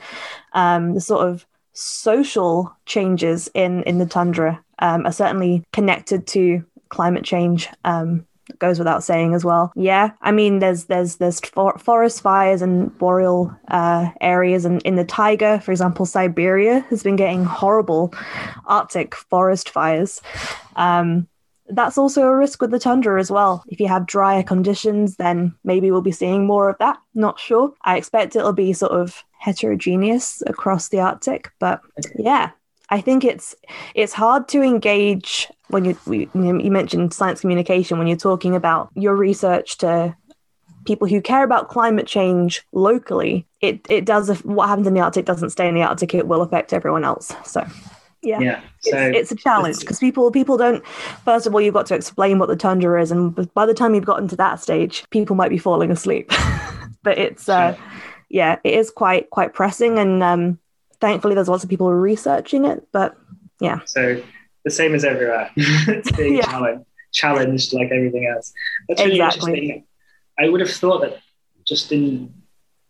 um, 0.52 0.94
the 0.94 1.00
sort 1.00 1.28
of 1.28 1.46
social 1.72 2.74
changes 2.86 3.48
in, 3.54 3.82
in 3.84 3.98
the 3.98 4.06
tundra 4.06 4.62
um, 4.80 5.06
are 5.06 5.12
certainly 5.12 5.64
connected 5.72 6.26
to 6.28 6.64
climate 6.88 7.24
change. 7.24 7.68
Um, 7.84 8.26
goes 8.58 8.78
without 8.78 9.02
saying 9.04 9.34
as 9.34 9.44
well. 9.44 9.72
Yeah, 9.76 10.10
I 10.22 10.32
mean, 10.32 10.58
there's 10.58 10.84
there's 10.84 11.16
there's 11.16 11.40
for- 11.40 11.78
forest 11.78 12.20
fires 12.22 12.62
and 12.62 12.96
boreal 12.98 13.54
uh, 13.68 14.10
areas, 14.20 14.64
and 14.64 14.82
in 14.82 14.96
the 14.96 15.04
taiga, 15.04 15.60
for 15.60 15.72
example, 15.72 16.06
Siberia 16.06 16.80
has 16.90 17.02
been 17.02 17.16
getting 17.16 17.44
horrible 17.44 18.12
Arctic 18.66 19.14
forest 19.14 19.70
fires. 19.70 20.20
Um, 20.76 21.28
that's 21.68 21.96
also 21.96 22.22
a 22.22 22.36
risk 22.36 22.60
with 22.60 22.70
the 22.70 22.78
tundra 22.78 23.18
as 23.18 23.30
well. 23.30 23.64
If 23.68 23.80
you 23.80 23.88
have 23.88 24.06
drier 24.06 24.42
conditions, 24.42 25.16
then 25.16 25.54
maybe 25.64 25.90
we'll 25.90 26.02
be 26.02 26.12
seeing 26.12 26.46
more 26.46 26.68
of 26.68 26.76
that. 26.78 26.98
Not 27.14 27.40
sure. 27.40 27.72
I 27.82 27.96
expect 27.96 28.36
it'll 28.36 28.52
be 28.52 28.74
sort 28.74 28.92
of 28.92 29.24
heterogeneous 29.38 30.42
across 30.46 30.88
the 30.88 31.00
Arctic, 31.00 31.50
but 31.58 31.80
yeah, 32.16 32.50
I 32.94 33.00
think 33.00 33.24
it's 33.24 33.56
it's 33.96 34.12
hard 34.12 34.46
to 34.50 34.62
engage 34.62 35.48
when 35.66 35.84
you 35.84 35.98
you 36.06 36.70
mentioned 36.70 37.12
science 37.12 37.40
communication 37.40 37.98
when 37.98 38.06
you're 38.06 38.16
talking 38.16 38.54
about 38.54 38.90
your 38.94 39.16
research 39.16 39.78
to 39.78 40.16
people 40.84 41.08
who 41.08 41.20
care 41.20 41.42
about 41.42 41.68
climate 41.68 42.06
change 42.06 42.62
locally. 42.70 43.48
It 43.60 43.84
it 43.90 44.04
does 44.04 44.30
what 44.44 44.68
happens 44.68 44.86
in 44.86 44.94
the 44.94 45.00
Arctic 45.00 45.24
doesn't 45.24 45.50
stay 45.50 45.66
in 45.68 45.74
the 45.74 45.82
Arctic. 45.82 46.14
It 46.14 46.28
will 46.28 46.40
affect 46.40 46.72
everyone 46.72 47.02
else. 47.02 47.34
So. 47.44 47.66
Yeah, 48.22 48.40
yeah. 48.40 48.60
So 48.80 48.96
it's, 48.96 49.32
it's 49.32 49.32
a 49.32 49.36
challenge 49.36 49.80
because 49.80 49.98
people 49.98 50.30
people 50.30 50.56
don't. 50.56 50.86
First 51.24 51.48
of 51.48 51.52
all, 51.52 51.60
you've 51.60 51.74
got 51.74 51.86
to 51.86 51.96
explain 51.96 52.38
what 52.38 52.48
the 52.48 52.56
tundra 52.56 53.02
is, 53.02 53.10
and 53.10 53.52
by 53.54 53.66
the 53.66 53.74
time 53.74 53.94
you've 53.94 54.06
gotten 54.06 54.28
to 54.28 54.36
that 54.36 54.60
stage, 54.60 55.04
people 55.10 55.36
might 55.36 55.50
be 55.50 55.58
falling 55.58 55.90
asleep. 55.90 56.30
but 57.02 57.18
it's 57.18 57.50
uh, 57.50 57.76
yeah, 58.30 58.60
it 58.64 58.72
is 58.72 58.90
quite 58.90 59.28
quite 59.28 59.52
pressing, 59.52 59.98
and 59.98 60.22
um, 60.22 60.58
thankfully 61.00 61.34
there's 61.34 61.48
lots 61.48 61.64
of 61.64 61.70
people 61.70 61.92
researching 61.92 62.64
it. 62.64 62.86
But 62.92 63.16
yeah, 63.60 63.80
so 63.84 64.22
the 64.64 64.70
same 64.70 64.94
as 64.94 65.04
everywhere. 65.04 65.50
it's 65.56 66.10
being 66.12 66.34
yeah. 66.36 66.42
challenged, 66.42 66.86
challenged 67.12 67.72
like 67.72 67.90
everything 67.90 68.26
else. 68.26 68.52
That's 68.88 69.00
really 69.00 69.20
exactly. 69.20 69.52
interesting. 69.52 69.84
I 70.38 70.48
would 70.48 70.60
have 70.60 70.70
thought 70.70 71.02
that 71.02 71.20
just 71.66 71.92
in, 71.92 72.32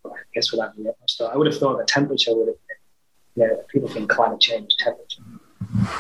I 0.07 0.11
guess 0.35 0.51
without 0.51 0.77
much 0.79 1.17
thought, 1.19 1.33
I 1.33 1.37
would 1.37 1.47
have 1.47 1.59
thought 1.59 1.77
that 1.79 1.89
temperature 1.89 2.35
would 2.35 2.49
have 2.49 2.57
been, 2.57 3.43
you 3.43 3.49
know, 3.49 3.63
people 3.69 3.89
think 3.89 4.09
climate 4.09 4.41
change, 4.41 4.75
temperature. 4.79 5.23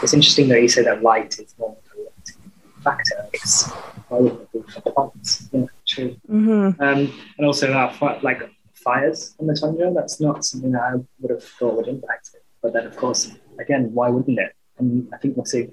It's 0.02 0.14
interesting 0.14 0.48
that 0.48 0.62
you 0.62 0.68
say 0.68 0.82
that 0.82 1.02
light 1.02 1.38
is 1.38 1.54
more 1.58 1.76
a 1.98 2.82
factor. 2.82 3.26
It's 3.32 3.70
why 4.08 4.20
wouldn't 4.20 4.48
it 4.52 4.70
for 4.70 4.92
plants? 4.92 5.48
Yeah, 5.52 5.66
true. 5.86 6.16
Mm-hmm. 6.30 6.80
Um, 6.80 7.20
and 7.38 7.46
also 7.46 7.68
that 7.68 8.22
like 8.22 8.42
fires 8.84 9.34
on 9.40 9.46
the 9.46 9.54
tundra, 9.54 9.92
that's 9.92 10.20
not 10.20 10.44
something 10.44 10.72
that 10.72 10.82
I 10.82 10.94
would 11.20 11.30
have 11.30 11.42
thought 11.42 11.76
would 11.76 11.88
impact 11.88 12.30
it. 12.34 12.44
But 12.62 12.72
then, 12.74 12.86
of 12.86 12.96
course, 12.96 13.32
again, 13.58 13.92
why 13.92 14.10
wouldn't 14.10 14.38
it? 14.38 14.54
and 14.78 15.08
I 15.12 15.18
think 15.18 15.36
we'll 15.36 15.46
see 15.46 15.68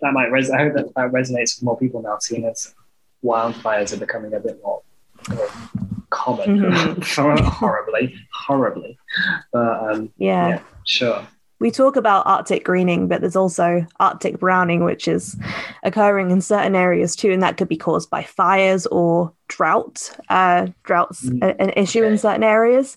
that 0.00 0.12
might 0.12 0.30
res- 0.30 0.50
I 0.50 0.58
hope 0.58 0.74
that, 0.74 0.94
that 0.94 1.12
resonates 1.12 1.56
with 1.56 1.62
more 1.62 1.78
people 1.78 2.02
now, 2.02 2.18
seeing 2.18 2.46
as 2.46 2.74
wildfires 3.22 3.92
are 3.92 3.98
becoming 3.98 4.32
a 4.32 4.40
bit 4.40 4.58
more 4.62 4.82
common, 6.10 6.58
mm-hmm. 6.58 7.42
horribly, 7.48 8.14
horribly. 8.32 8.98
But 9.52 9.90
um, 9.90 10.12
yeah. 10.16 10.48
yeah, 10.48 10.60
sure. 10.84 11.26
We 11.60 11.70
talk 11.70 11.96
about 11.96 12.26
Arctic 12.26 12.64
greening, 12.64 13.08
but 13.08 13.20
there's 13.20 13.36
also 13.36 13.86
Arctic 14.00 14.38
browning, 14.38 14.84
which 14.84 15.08
is 15.08 15.36
occurring 15.82 16.30
in 16.30 16.40
certain 16.40 16.74
areas 16.74 17.16
too, 17.16 17.30
and 17.30 17.42
that 17.42 17.56
could 17.56 17.68
be 17.68 17.76
caused 17.76 18.10
by 18.10 18.22
fires 18.22 18.86
or 18.86 19.32
drought. 19.48 20.10
Uh, 20.28 20.68
droughts 20.82 21.24
mm, 21.24 21.56
an 21.58 21.70
issue 21.76 22.00
okay. 22.00 22.12
in 22.12 22.18
certain 22.18 22.42
areas, 22.42 22.96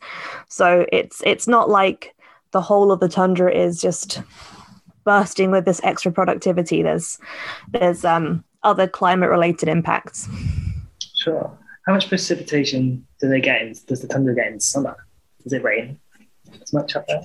so 0.49 0.85
it's 0.91 1.21
it's 1.25 1.47
not 1.47 1.69
like 1.69 2.15
the 2.51 2.61
whole 2.61 2.91
of 2.91 2.99
the 2.99 3.09
tundra 3.09 3.53
is 3.53 3.79
just 3.79 4.21
bursting 5.07 5.51
with 5.51 5.63
this 5.63 5.79
extra 5.83 6.11
productivity, 6.11 6.83
there's 6.83 7.17
there's 7.69 8.03
um, 8.03 8.43
other 8.63 8.87
climate 8.87 9.29
related 9.29 9.69
impacts. 9.69 10.27
Sure. 11.15 11.49
How 11.87 11.93
much 11.93 12.09
precipitation 12.09 13.07
do 13.21 13.29
they 13.29 13.39
get? 13.39 13.61
In, 13.61 13.73
does 13.87 14.01
the 14.01 14.07
tundra 14.07 14.35
get 14.35 14.51
in 14.51 14.59
summer? 14.59 14.97
Does 15.43 15.53
it 15.53 15.63
rain 15.63 15.97
as 16.61 16.73
much 16.73 16.95
up 16.95 17.05
there? 17.07 17.21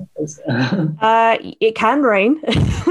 uh, 1.00 1.36
it 1.60 1.74
can 1.74 2.02
rain. 2.02 2.40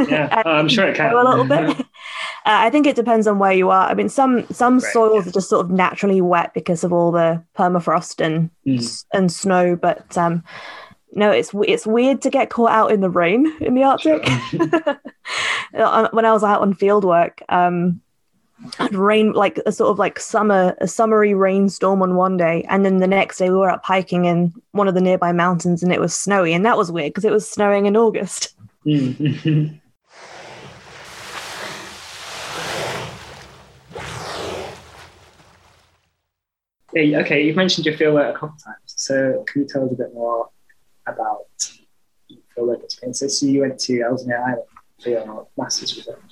yeah, 0.10 0.42
oh, 0.46 0.52
I'm 0.52 0.68
sure 0.70 0.88
it 0.88 0.96
can. 0.96 1.14
a 1.14 1.24
little 1.24 1.46
bit. 1.46 1.86
Uh, 2.44 2.58
I 2.66 2.72
think 2.72 2.88
it 2.88 2.96
depends 2.96 3.28
on 3.28 3.38
where 3.38 3.52
you 3.54 3.70
are. 3.70 3.88
I 3.88 3.94
mean, 3.94 4.10
some 4.10 4.48
some 4.52 4.80
Right, 4.80 4.94
soils 4.94 5.28
are 5.28 5.32
just 5.32 5.48
sort 5.48 5.64
of 5.64 5.70
naturally 5.70 6.22
wet 6.22 6.56
because 6.56 6.84
of 6.84 6.92
all 6.92 7.12
the 7.12 7.44
permafrost 7.56 8.20
and 8.20 8.50
Mm. 8.66 9.06
and 9.14 9.32
snow. 9.32 9.76
But 9.76 10.18
um, 10.18 10.44
no, 11.14 11.30
it's 11.30 11.52
it's 11.68 11.86
weird 11.86 12.20
to 12.24 12.32
get 12.32 12.50
caught 12.50 12.72
out 12.72 12.92
in 12.92 13.02
the 13.02 13.12
rain 13.12 13.46
in 13.62 13.76
the 13.76 13.84
Arctic. 13.84 14.28
Uh, 15.74 16.10
when 16.12 16.26
I 16.26 16.32
was 16.34 16.44
out 16.44 16.62
on 16.62 16.74
field 16.74 17.06
work, 17.06 17.44
um, 17.50 18.02
had 18.78 18.96
rain 18.96 19.34
like 19.34 19.60
a 19.66 19.72
sort 19.72 19.90
of 19.90 20.00
like 20.00 20.20
summer 20.20 20.76
a 20.80 20.88
summery 20.88 21.34
rainstorm 21.34 22.02
on 22.02 22.16
one 22.16 22.38
day, 22.38 22.66
and 22.70 22.86
then 22.86 22.98
the 22.98 23.08
next 23.08 23.38
day 23.38 23.50
we 23.50 23.58
were 23.58 23.70
up 23.70 23.84
hiking 23.84 24.26
in 24.26 24.54
one 24.72 24.88
of 24.88 24.94
the 24.94 25.02
nearby 25.02 25.32
mountains, 25.32 25.84
and 25.84 25.92
it 25.92 26.00
was 26.00 26.16
snowy, 26.16 26.54
and 26.54 26.66
that 26.66 26.78
was 26.78 26.92
weird 26.92 27.12
because 27.12 27.26
it 27.26 27.32
was 27.32 27.50
snowing 27.50 27.86
in 27.86 27.98
August. 27.98 28.56
Yeah, 36.94 37.20
okay, 37.20 37.46
you've 37.46 37.56
mentioned 37.56 37.86
your 37.86 37.96
fieldwork 37.96 38.32
a 38.32 38.34
couple 38.34 38.58
times. 38.64 38.78
So 38.86 39.44
can 39.48 39.62
you 39.62 39.68
tell 39.68 39.86
us 39.86 39.92
a 39.94 39.96
bit 39.96 40.14
more 40.14 40.50
about 41.08 41.46
your 42.28 42.40
fieldwork 42.56 42.84
experience 42.84 43.40
So 43.40 43.46
you 43.46 43.62
went 43.62 43.80
to 43.80 44.02
Ellesmere 44.02 44.42
Island 44.42 44.64
for 45.02 45.10
your 45.10 45.48
master's 45.58 45.96
research. 45.96 46.31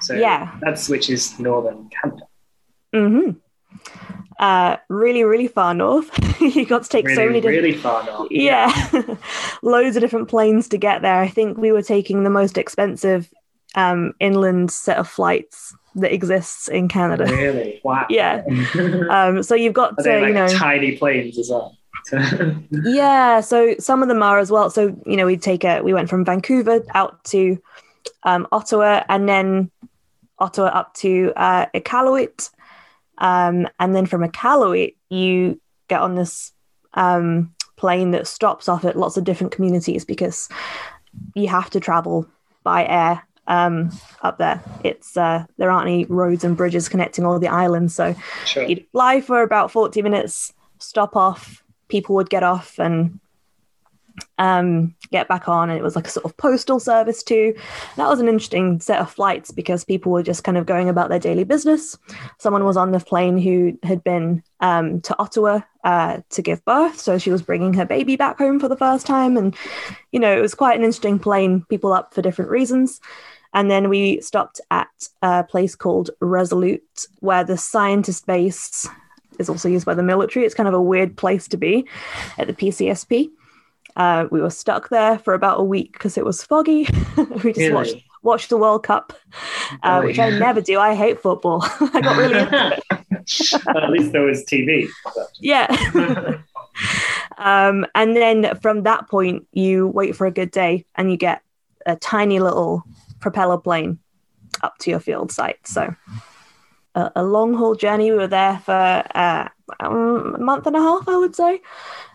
So 0.00 0.14
Yeah. 0.14 0.50
that's 0.60 0.88
which 0.88 1.10
is 1.10 1.38
northern 1.38 1.88
Canada. 1.90 2.26
hmm 2.94 3.30
Uh, 4.38 4.76
really, 4.90 5.24
really 5.24 5.48
far 5.48 5.72
north. 5.74 6.10
you 6.40 6.66
got 6.66 6.82
to 6.82 6.88
take 6.88 7.06
Really, 7.06 7.16
so 7.16 7.26
many 7.26 7.40
different. 7.40 7.62
really 7.62 7.78
far 7.78 8.04
north. 8.04 8.28
Yeah, 8.30 8.70
loads 9.62 9.96
of 9.96 10.02
different 10.02 10.28
planes 10.28 10.68
to 10.68 10.78
get 10.78 11.00
there. 11.02 11.20
I 11.20 11.28
think 11.28 11.56
we 11.56 11.72
were 11.72 11.82
taking 11.82 12.22
the 12.24 12.30
most 12.30 12.58
expensive 12.58 13.30
um, 13.74 14.12
inland 14.20 14.70
set 14.70 14.98
of 14.98 15.08
flights 15.08 15.74
that 15.96 16.12
exists 16.12 16.68
in 16.68 16.88
Canada. 16.88 17.24
Really? 17.24 17.80
Wow. 17.82 18.06
Yeah. 18.10 18.42
Um, 19.08 19.42
so 19.42 19.54
you've 19.54 19.72
got 19.74 19.96
to, 19.98 20.20
like 20.20 20.28
you 20.28 20.34
know, 20.34 20.48
tiny 20.48 20.96
planes 20.98 21.38
as 21.38 21.48
well? 21.50 21.74
yeah. 22.70 23.40
So 23.40 23.74
some 23.78 24.02
of 24.02 24.08
them 24.08 24.22
are 24.22 24.38
as 24.38 24.50
well. 24.50 24.70
So 24.70 24.96
you 25.06 25.16
know, 25.16 25.26
we 25.26 25.36
take 25.36 25.64
a 25.64 25.80
we 25.82 25.92
went 25.94 26.08
from 26.10 26.24
Vancouver 26.24 26.84
out 26.94 27.24
to 27.26 27.58
um, 28.22 28.46
Ottawa, 28.52 29.02
and 29.08 29.28
then 29.28 29.70
Ottawa 30.38 30.68
up 30.68 30.94
to 30.94 31.32
uh, 31.36 31.66
Iqaluit, 31.74 32.50
um, 33.18 33.68
and 33.78 33.94
then 33.94 34.06
from 34.06 34.22
Iqaluit 34.22 34.94
you 35.08 35.60
get 35.88 36.00
on 36.00 36.14
this 36.14 36.52
um, 36.94 37.54
plane 37.76 38.10
that 38.12 38.26
stops 38.26 38.68
off 38.68 38.84
at 38.84 38.96
lots 38.96 39.16
of 39.16 39.24
different 39.24 39.52
communities 39.52 40.04
because 40.04 40.48
you 41.34 41.48
have 41.48 41.70
to 41.70 41.80
travel 41.80 42.26
by 42.62 42.86
air 42.86 43.22
um, 43.46 43.90
up 44.22 44.38
there. 44.38 44.62
It's 44.82 45.16
uh, 45.16 45.44
there 45.56 45.70
aren't 45.70 45.88
any 45.88 46.04
roads 46.06 46.44
and 46.44 46.56
bridges 46.56 46.88
connecting 46.88 47.24
all 47.24 47.38
the 47.38 47.48
islands, 47.48 47.94
so 47.94 48.14
sure. 48.44 48.64
you'd 48.64 48.86
fly 48.92 49.20
for 49.20 49.42
about 49.42 49.70
40 49.70 50.02
minutes, 50.02 50.52
stop 50.78 51.16
off, 51.16 51.62
people 51.88 52.14
would 52.16 52.30
get 52.30 52.42
off 52.42 52.78
and 52.78 53.20
um, 54.38 54.94
get 55.10 55.28
back 55.28 55.48
on. 55.48 55.70
And 55.70 55.78
it 55.78 55.82
was 55.82 55.96
like 55.96 56.06
a 56.06 56.10
sort 56.10 56.24
of 56.24 56.36
postal 56.36 56.80
service 56.80 57.22
too. 57.22 57.54
That 57.96 58.08
was 58.08 58.20
an 58.20 58.28
interesting 58.28 58.80
set 58.80 59.00
of 59.00 59.10
flights 59.10 59.50
because 59.50 59.84
people 59.84 60.12
were 60.12 60.22
just 60.22 60.44
kind 60.44 60.58
of 60.58 60.66
going 60.66 60.88
about 60.88 61.08
their 61.08 61.18
daily 61.18 61.44
business. 61.44 61.96
Someone 62.38 62.64
was 62.64 62.76
on 62.76 62.92
the 62.92 63.00
plane 63.00 63.38
who 63.38 63.78
had 63.82 64.02
been 64.04 64.42
um, 64.60 65.00
to 65.02 65.18
Ottawa 65.18 65.60
uh, 65.84 66.20
to 66.30 66.42
give 66.42 66.64
birth. 66.64 67.00
So 67.00 67.18
she 67.18 67.30
was 67.30 67.42
bringing 67.42 67.74
her 67.74 67.84
baby 67.84 68.16
back 68.16 68.38
home 68.38 68.58
for 68.58 68.68
the 68.68 68.76
first 68.76 69.06
time. 69.06 69.36
And, 69.36 69.54
you 70.12 70.20
know, 70.20 70.36
it 70.36 70.42
was 70.42 70.54
quite 70.54 70.78
an 70.78 70.84
interesting 70.84 71.18
plane, 71.18 71.64
people 71.68 71.92
up 71.92 72.14
for 72.14 72.22
different 72.22 72.50
reasons. 72.50 73.00
And 73.54 73.70
then 73.70 73.88
we 73.88 74.20
stopped 74.20 74.60
at 74.70 74.88
a 75.22 75.44
place 75.44 75.74
called 75.74 76.10
Resolute, 76.20 77.06
where 77.20 77.44
the 77.44 77.56
scientist 77.56 78.26
base 78.26 78.86
is 79.38 79.48
also 79.48 79.68
used 79.68 79.86
by 79.86 79.94
the 79.94 80.02
military. 80.02 80.44
It's 80.44 80.54
kind 80.54 80.68
of 80.68 80.74
a 80.74 80.82
weird 80.82 81.16
place 81.16 81.48
to 81.48 81.56
be 81.56 81.86
at 82.38 82.48
the 82.48 82.52
PCSP. 82.52 83.30
Uh, 83.96 84.26
we 84.30 84.40
were 84.40 84.50
stuck 84.50 84.88
there 84.90 85.18
for 85.18 85.32
about 85.34 85.58
a 85.58 85.64
week 85.64 85.92
because 85.94 86.16
it 86.18 86.24
was 86.24 86.42
foggy. 86.42 86.86
we 87.16 87.52
just 87.52 87.58
Really? 87.58 87.72
watched 87.72 87.96
watched 88.22 88.48
the 88.50 88.56
World 88.56 88.82
Cup, 88.82 89.12
uh, 89.84 90.00
Oh, 90.02 90.04
which 90.04 90.18
I 90.18 90.30
never 90.30 90.60
do. 90.60 90.80
I 90.80 90.94
hate 90.94 91.20
football. 91.20 91.60
I 91.80 92.00
got 92.00 92.16
really 92.16 92.38
into 92.40 92.76
it. 92.76 92.82
Well, 93.66 93.84
at 93.84 93.90
least 93.90 94.12
there 94.12 94.22
was 94.22 94.44
TV. 94.44 94.88
Yeah. 95.40 95.66
um, 97.38 97.86
and 97.94 98.14
then 98.16 98.56
from 98.60 98.82
that 98.84 99.08
point, 99.08 99.46
you 99.52 99.88
wait 99.88 100.14
for 100.14 100.26
a 100.26 100.30
good 100.30 100.50
day 100.50 100.86
and 100.94 101.10
you 101.10 101.16
get 101.16 101.42
a 101.86 101.96
tiny 101.96 102.38
little 102.40 102.84
propeller 103.20 103.58
plane 103.58 103.98
up 104.62 104.78
to 104.78 104.90
your 104.90 105.00
field 105.00 105.32
site. 105.32 105.66
So 105.66 105.94
a, 106.94 107.12
a 107.16 107.24
long 107.24 107.54
haul 107.54 107.74
journey. 107.74 108.10
We 108.10 108.16
were 108.16 108.26
there 108.28 108.58
for 108.64 109.02
uh, 109.14 109.48
um, 109.80 110.34
a 110.36 110.38
month 110.38 110.66
and 110.66 110.76
a 110.76 110.80
half, 110.80 111.08
I 111.08 111.16
would 111.16 111.34
say. 111.34 111.60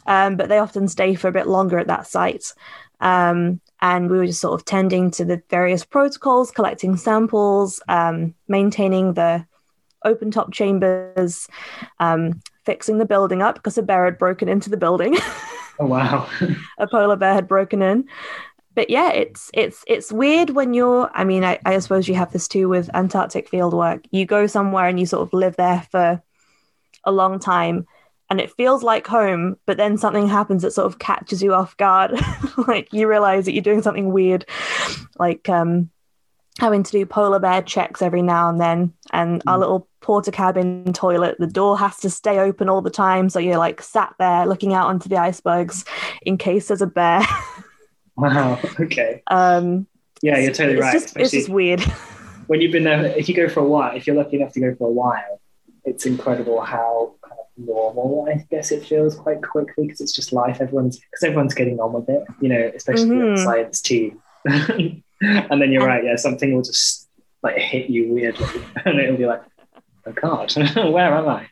Um, 0.05 0.35
but 0.35 0.49
they 0.49 0.59
often 0.59 0.87
stay 0.87 1.15
for 1.15 1.27
a 1.27 1.33
bit 1.33 1.47
longer 1.47 1.77
at 1.79 1.87
that 1.87 2.07
site. 2.07 2.53
Um, 2.99 3.61
and 3.81 4.09
we 4.09 4.17
were 4.17 4.27
just 4.27 4.41
sort 4.41 4.59
of 4.59 4.65
tending 4.65 5.11
to 5.11 5.25
the 5.25 5.41
various 5.49 5.83
protocols, 5.83 6.51
collecting 6.51 6.97
samples, 6.97 7.81
um, 7.87 8.35
maintaining 8.47 9.13
the 9.13 9.45
open 10.05 10.31
top 10.31 10.51
chambers, 10.51 11.47
um, 11.99 12.41
fixing 12.65 12.99
the 12.99 13.05
building 13.05 13.41
up 13.41 13.55
because 13.55 13.77
a 13.77 13.83
bear 13.83 14.05
had 14.05 14.17
broken 14.17 14.47
into 14.47 14.69
the 14.69 14.77
building. 14.77 15.17
oh 15.79 15.85
wow. 15.85 16.29
a 16.77 16.87
polar 16.87 17.15
bear 17.15 17.33
had 17.33 17.47
broken 17.47 17.81
in. 17.81 18.07
But 18.73 18.89
yeah, 18.89 19.11
it's 19.11 19.51
it's 19.53 19.83
it's 19.87 20.11
weird 20.11 20.51
when 20.51 20.73
you're. 20.73 21.09
I 21.13 21.25
mean, 21.25 21.43
I, 21.43 21.59
I 21.65 21.77
suppose 21.79 22.07
you 22.07 22.15
have 22.15 22.31
this 22.31 22.47
too 22.47 22.69
with 22.69 22.89
Antarctic 22.93 23.49
field 23.49 23.73
work. 23.73 24.05
You 24.11 24.25
go 24.25 24.47
somewhere 24.47 24.87
and 24.87 24.97
you 24.99 25.05
sort 25.05 25.27
of 25.27 25.33
live 25.33 25.57
there 25.57 25.85
for 25.91 26.21
a 27.03 27.11
long 27.11 27.39
time, 27.39 27.85
and 28.29 28.39
it 28.39 28.51
feels 28.51 28.83
like 28.83 29.07
home. 29.07 29.57
But 29.65 29.77
then 29.77 29.97
something 29.97 30.27
happens 30.27 30.61
that 30.61 30.71
sort 30.71 30.85
of 30.87 30.99
catches 30.99 31.41
you 31.43 31.53
off 31.53 31.75
guard. 31.77 32.11
like 32.67 32.87
you 32.91 33.07
realize 33.07 33.45
that 33.45 33.53
you're 33.53 33.61
doing 33.61 33.81
something 33.81 34.11
weird, 34.11 34.45
like 35.19 35.47
um, 35.49 35.89
having 36.59 36.83
to 36.83 36.91
do 36.91 37.05
polar 37.05 37.39
bear 37.39 37.61
checks 37.61 38.01
every 38.01 38.21
now 38.21 38.49
and 38.49 38.59
then, 38.59 38.93
and 39.11 39.41
our 39.47 39.57
Mm. 39.57 39.61
little 39.61 39.87
porter 40.01 40.31
cabin 40.31 40.91
toilet. 40.93 41.35
The 41.39 41.45
door 41.47 41.77
has 41.77 41.97
to 41.97 42.09
stay 42.09 42.39
open 42.39 42.69
all 42.69 42.81
the 42.81 42.89
time, 42.89 43.29
so 43.29 43.39
you're 43.39 43.57
like 43.57 43.81
sat 43.81 44.13
there 44.17 44.45
looking 44.47 44.73
out 44.73 44.87
onto 44.87 45.07
the 45.09 45.17
icebergs 45.17 45.85
in 46.23 46.37
case 46.37 46.67
there's 46.67 46.81
a 46.81 46.87
bear. 46.87 47.21
Wow. 48.17 48.59
Okay. 48.79 49.23
Um, 49.27 49.87
Yeah, 50.21 50.37
you're 50.37 50.51
totally 50.53 50.73
it's 50.77 50.81
right. 50.81 50.93
Just, 50.93 51.17
it's 51.17 51.31
just 51.31 51.49
weird. 51.49 51.81
when 52.47 52.61
you've 52.61 52.71
been 52.71 52.83
there, 52.83 53.05
if 53.17 53.27
you 53.29 53.33
go 53.35 53.47
for 53.49 53.61
a 53.61 53.65
while, 53.65 53.95
if 53.95 54.05
you're 54.05 54.15
lucky 54.15 54.35
enough 54.39 54.51
to 54.53 54.59
go 54.59 54.75
for 54.75 54.87
a 54.87 54.91
while, 54.91 55.40
it's 55.85 56.05
incredible 56.05 56.61
how 56.61 57.15
kind 57.27 57.39
of 57.39 57.45
normal 57.65 58.27
I 58.29 58.45
guess 58.51 58.71
it 58.71 58.85
feels 58.85 59.15
quite 59.15 59.41
quickly 59.41 59.85
because 59.87 60.01
it's 60.01 60.13
just 60.13 60.31
life. 60.33 60.59
Everyone's 60.61 60.97
because 60.99 61.23
everyone's 61.23 61.53
getting 61.53 61.79
on 61.79 61.93
with 61.93 62.09
it, 62.09 62.23
you 62.39 62.49
know, 62.49 62.71
especially 62.75 63.09
Mhm. 63.09 63.35
the 63.35 63.41
science 63.43 63.81
team. 63.81 64.21
and 64.45 65.61
then 65.61 65.71
you're 65.71 65.85
right, 65.85 66.03
yeah, 66.03 66.15
something 66.15 66.53
will 66.55 66.63
just 66.63 67.07
like 67.43 67.57
hit 67.57 67.89
you 67.89 68.13
weirdly, 68.13 68.47
and 68.85 68.99
it'll 68.99 69.17
be 69.17 69.25
like, 69.25 69.41
oh 70.07 70.11
god, 70.13 70.53
where 70.91 71.13
am 71.15 71.27
I? 71.29 71.47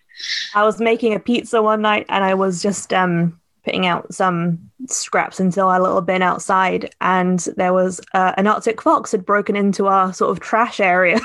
I 0.54 0.64
was 0.64 0.80
making 0.80 1.14
a 1.14 1.20
pizza 1.20 1.62
one 1.62 1.82
night 1.82 2.06
and 2.10 2.24
I 2.24 2.34
was 2.34 2.62
just 2.62 2.94
um, 2.94 3.40
putting 3.64 3.86
out 3.88 4.14
some 4.14 4.60
scraps 4.88 5.40
into 5.40 5.62
our 5.64 5.80
little 5.80 6.02
bin 6.02 6.22
outside, 6.22 6.94
and 7.02 7.40
there 7.58 7.74
was 7.74 8.02
uh, 8.14 8.34
an 8.38 8.48
Arctic 8.48 8.82
fox 8.82 9.12
had 9.12 9.26
broken 9.26 9.56
into 9.56 9.88
our 9.88 10.12
sort 10.14 10.32
of 10.32 10.40
trash 10.40 10.80
area, 10.80 11.20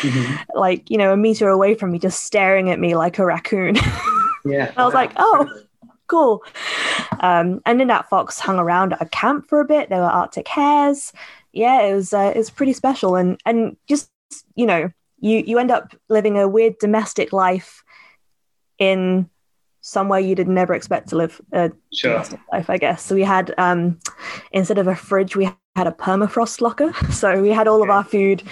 Mhm. 0.00 0.38
like 0.54 0.90
you 0.90 0.98
know, 0.98 1.12
a 1.12 1.16
meter 1.16 1.48
away 1.48 1.74
from 1.74 1.92
me, 1.92 1.98
just 1.98 2.22
staring 2.22 2.70
at 2.70 2.78
me 2.78 2.94
like 2.94 3.18
a 3.18 3.24
raccoon. 3.24 3.76
Yeah, 4.44 4.72
I 4.76 4.84
was 4.84 4.94
wow, 4.94 5.00
like, 5.00 5.12
oh. 5.16 5.62
cool. 6.06 6.42
Um, 7.20 7.60
and 7.66 7.78
then 7.78 7.88
that 7.88 8.08
fox 8.08 8.38
hung 8.38 8.58
around 8.58 8.94
at 8.94 9.02
a 9.02 9.06
camp 9.06 9.48
for 9.48 9.60
a 9.60 9.64
bit. 9.64 9.90
There 9.90 10.00
were 10.00 10.06
Arctic 10.06 10.48
hares. 10.48 11.12
Yeah, 11.52 11.82
it 11.82 11.92
was 11.92 12.14
uh, 12.14 12.32
it 12.34 12.38
was 12.38 12.48
pretty 12.48 12.72
special, 12.72 13.16
and 13.16 13.38
and 13.44 13.76
just 13.88 14.10
you 14.54 14.64
know, 14.64 14.90
you 15.20 15.38
you 15.46 15.58
end 15.58 15.70
up 15.70 15.94
living 16.08 16.38
a 16.38 16.48
weird 16.48 16.78
domestic 16.78 17.32
life 17.32 17.82
in 18.78 19.28
somewhere 19.80 20.20
you 20.20 20.34
did 20.34 20.48
never 20.48 20.74
expect 20.74 21.08
to 21.08 21.16
live 21.16 21.40
a 21.52 21.72
sure. 21.92 22.22
life, 22.52 22.68
I 22.68 22.76
guess. 22.76 23.02
So 23.02 23.14
we 23.14 23.22
had 23.22 23.54
um, 23.58 23.98
instead 24.52 24.78
of 24.78 24.86
a 24.86 24.94
fridge, 24.94 25.34
we 25.36 25.50
had 25.76 25.86
a 25.86 25.92
permafrost 25.92 26.60
locker. 26.60 26.92
So 27.12 27.40
we 27.42 27.50
had 27.50 27.68
all 27.68 27.82
of 27.82 27.90
our 27.90 28.04
food 28.04 28.42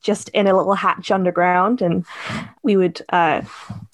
just 0.00 0.28
in 0.30 0.46
a 0.46 0.56
little 0.56 0.74
hatch 0.74 1.10
underground, 1.10 1.82
and 1.82 2.04
we 2.62 2.76
would 2.76 3.02
uh, 3.10 3.42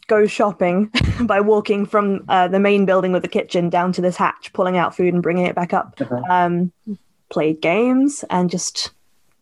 go 0.06 0.26
shopping 0.26 0.90
by 1.22 1.40
walking 1.40 1.86
from 1.86 2.24
uh, 2.28 2.48
the 2.48 2.60
main 2.60 2.86
building 2.86 3.12
with 3.12 3.22
the 3.22 3.28
kitchen 3.28 3.68
down 3.70 3.92
to 3.92 4.00
this 4.00 4.16
hatch, 4.16 4.52
pulling 4.52 4.76
out 4.76 4.96
food 4.96 5.14
and 5.14 5.22
bringing 5.22 5.46
it 5.46 5.54
back 5.54 5.72
up. 5.72 5.94
Uh-huh. 6.00 6.22
Um, 6.28 6.72
played 7.28 7.60
games 7.60 8.24
and 8.30 8.50
just 8.50 8.90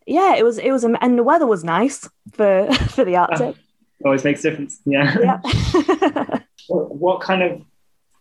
yeah, 0.06 0.36
it 0.36 0.44
was 0.44 0.58
it 0.58 0.70
was 0.70 0.84
and 0.84 1.18
the 1.18 1.22
weather 1.22 1.46
was 1.46 1.64
nice 1.64 2.08
for 2.32 2.72
for 2.90 3.04
the 3.04 3.16
Arctic. 3.16 3.56
Always 4.04 4.24
makes 4.24 4.44
a 4.44 4.50
difference. 4.50 4.80
Yeah. 4.84 5.16
yeah. 5.20 6.38
What, 6.66 6.94
what 6.94 7.20
kind 7.20 7.42
of 7.42 7.60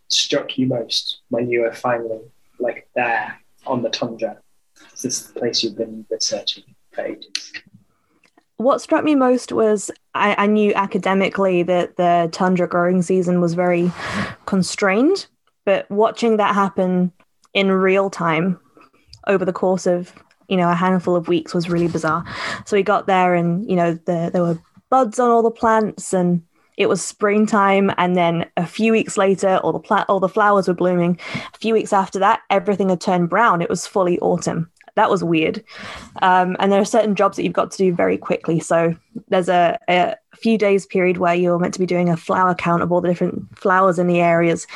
struck 0.09 0.57
you 0.57 0.67
most 0.67 1.21
when 1.29 1.49
you 1.49 1.61
were 1.61 1.71
finally 1.71 2.19
like 2.59 2.89
there 2.93 3.39
on 3.65 3.81
the 3.81 3.89
tundra? 3.89 4.37
Is 4.93 5.01
this 5.01 5.21
the 5.27 5.39
place 5.39 5.63
you've 5.63 5.77
been 5.77 6.05
researching 6.09 6.65
for 6.91 7.05
ages? 7.05 7.53
What 8.57 8.81
struck 8.81 9.03
me 9.03 9.15
most 9.15 9.51
was 9.51 9.91
I, 10.13 10.35
I, 10.43 10.47
knew 10.47 10.73
academically 10.73 11.63
that 11.63 11.97
the 11.97 12.29
tundra 12.31 12.67
growing 12.67 13.01
season 13.01 13.41
was 13.41 13.55
very 13.55 13.91
constrained, 14.45 15.27
but 15.65 15.89
watching 15.89 16.37
that 16.37 16.53
happen 16.53 17.11
in 17.53 17.71
real 17.71 18.09
time 18.09 18.59
over 19.27 19.45
the 19.45 19.53
course 19.53 19.85
of 19.87 20.13
you 20.47 20.57
know 20.57 20.69
a 20.69 20.75
handful 20.75 21.15
of 21.15 21.27
weeks 21.27 21.53
was 21.53 21.69
really 21.69 21.87
bizarre. 21.87 22.23
So 22.65 22.75
we 22.75 22.83
got 22.83 23.07
there, 23.07 23.33
and 23.35 23.67
you 23.69 23.75
know 23.75 23.93
the, 23.93 24.29
there 24.31 24.43
were 24.43 24.59
buds 24.89 25.19
on 25.19 25.29
all 25.29 25.41
the 25.41 25.51
plants, 25.51 26.13
and 26.13 26.43
it 26.77 26.87
was 26.87 27.01
springtime. 27.01 27.91
And 27.97 28.15
then 28.15 28.45
a 28.57 28.67
few 28.67 28.91
weeks 28.91 29.17
later, 29.17 29.57
all 29.57 29.73
the 29.73 29.79
plant, 29.79 30.09
all 30.09 30.19
the 30.19 30.29
flowers 30.29 30.67
were 30.67 30.73
blooming. 30.73 31.19
A 31.53 31.57
few 31.57 31.73
weeks 31.73 31.93
after 31.93 32.19
that, 32.19 32.41
everything 32.49 32.89
had 32.89 33.01
turned 33.01 33.29
brown. 33.29 33.61
It 33.61 33.69
was 33.69 33.87
fully 33.87 34.19
autumn 34.19 34.69
that 34.95 35.09
was 35.09 35.23
weird. 35.23 35.63
Um, 36.21 36.55
and 36.59 36.71
there 36.71 36.81
are 36.81 36.85
certain 36.85 37.15
jobs 37.15 37.37
that 37.37 37.43
you've 37.43 37.53
got 37.53 37.71
to 37.71 37.77
do 37.77 37.93
very 37.93 38.17
quickly. 38.17 38.59
So 38.59 38.95
there's 39.27 39.49
a, 39.49 39.79
a, 39.89 40.15
few 40.35 40.57
days 40.57 40.85
period 40.85 41.17
where 41.17 41.35
you're 41.35 41.59
meant 41.59 41.75
to 41.75 41.79
be 41.79 41.85
doing 41.85 42.09
a 42.09 42.17
flower 42.17 42.55
count 42.55 42.81
of 42.81 42.91
all 42.91 42.99
the 42.99 43.07
different 43.07 43.57
flowers 43.57 43.99
in 43.99 44.07
the 44.07 44.19
areas. 44.19 44.67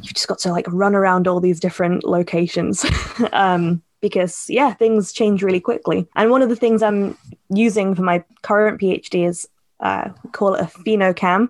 You've 0.00 0.14
just 0.14 0.28
got 0.28 0.38
to 0.40 0.52
like 0.52 0.66
run 0.68 0.94
around 0.94 1.26
all 1.26 1.40
these 1.40 1.58
different 1.58 2.04
locations. 2.04 2.84
um, 3.32 3.82
because 4.00 4.46
yeah, 4.48 4.74
things 4.74 5.12
change 5.12 5.42
really 5.42 5.60
quickly. 5.60 6.06
And 6.14 6.30
one 6.30 6.42
of 6.42 6.50
the 6.50 6.56
things 6.56 6.82
I'm 6.82 7.16
using 7.48 7.94
for 7.94 8.02
my 8.02 8.22
current 8.42 8.80
PhD 8.80 9.26
is 9.26 9.48
uh, 9.80 10.10
call 10.32 10.54
it 10.54 10.60
a 10.60 10.64
phenocam. 10.64 11.48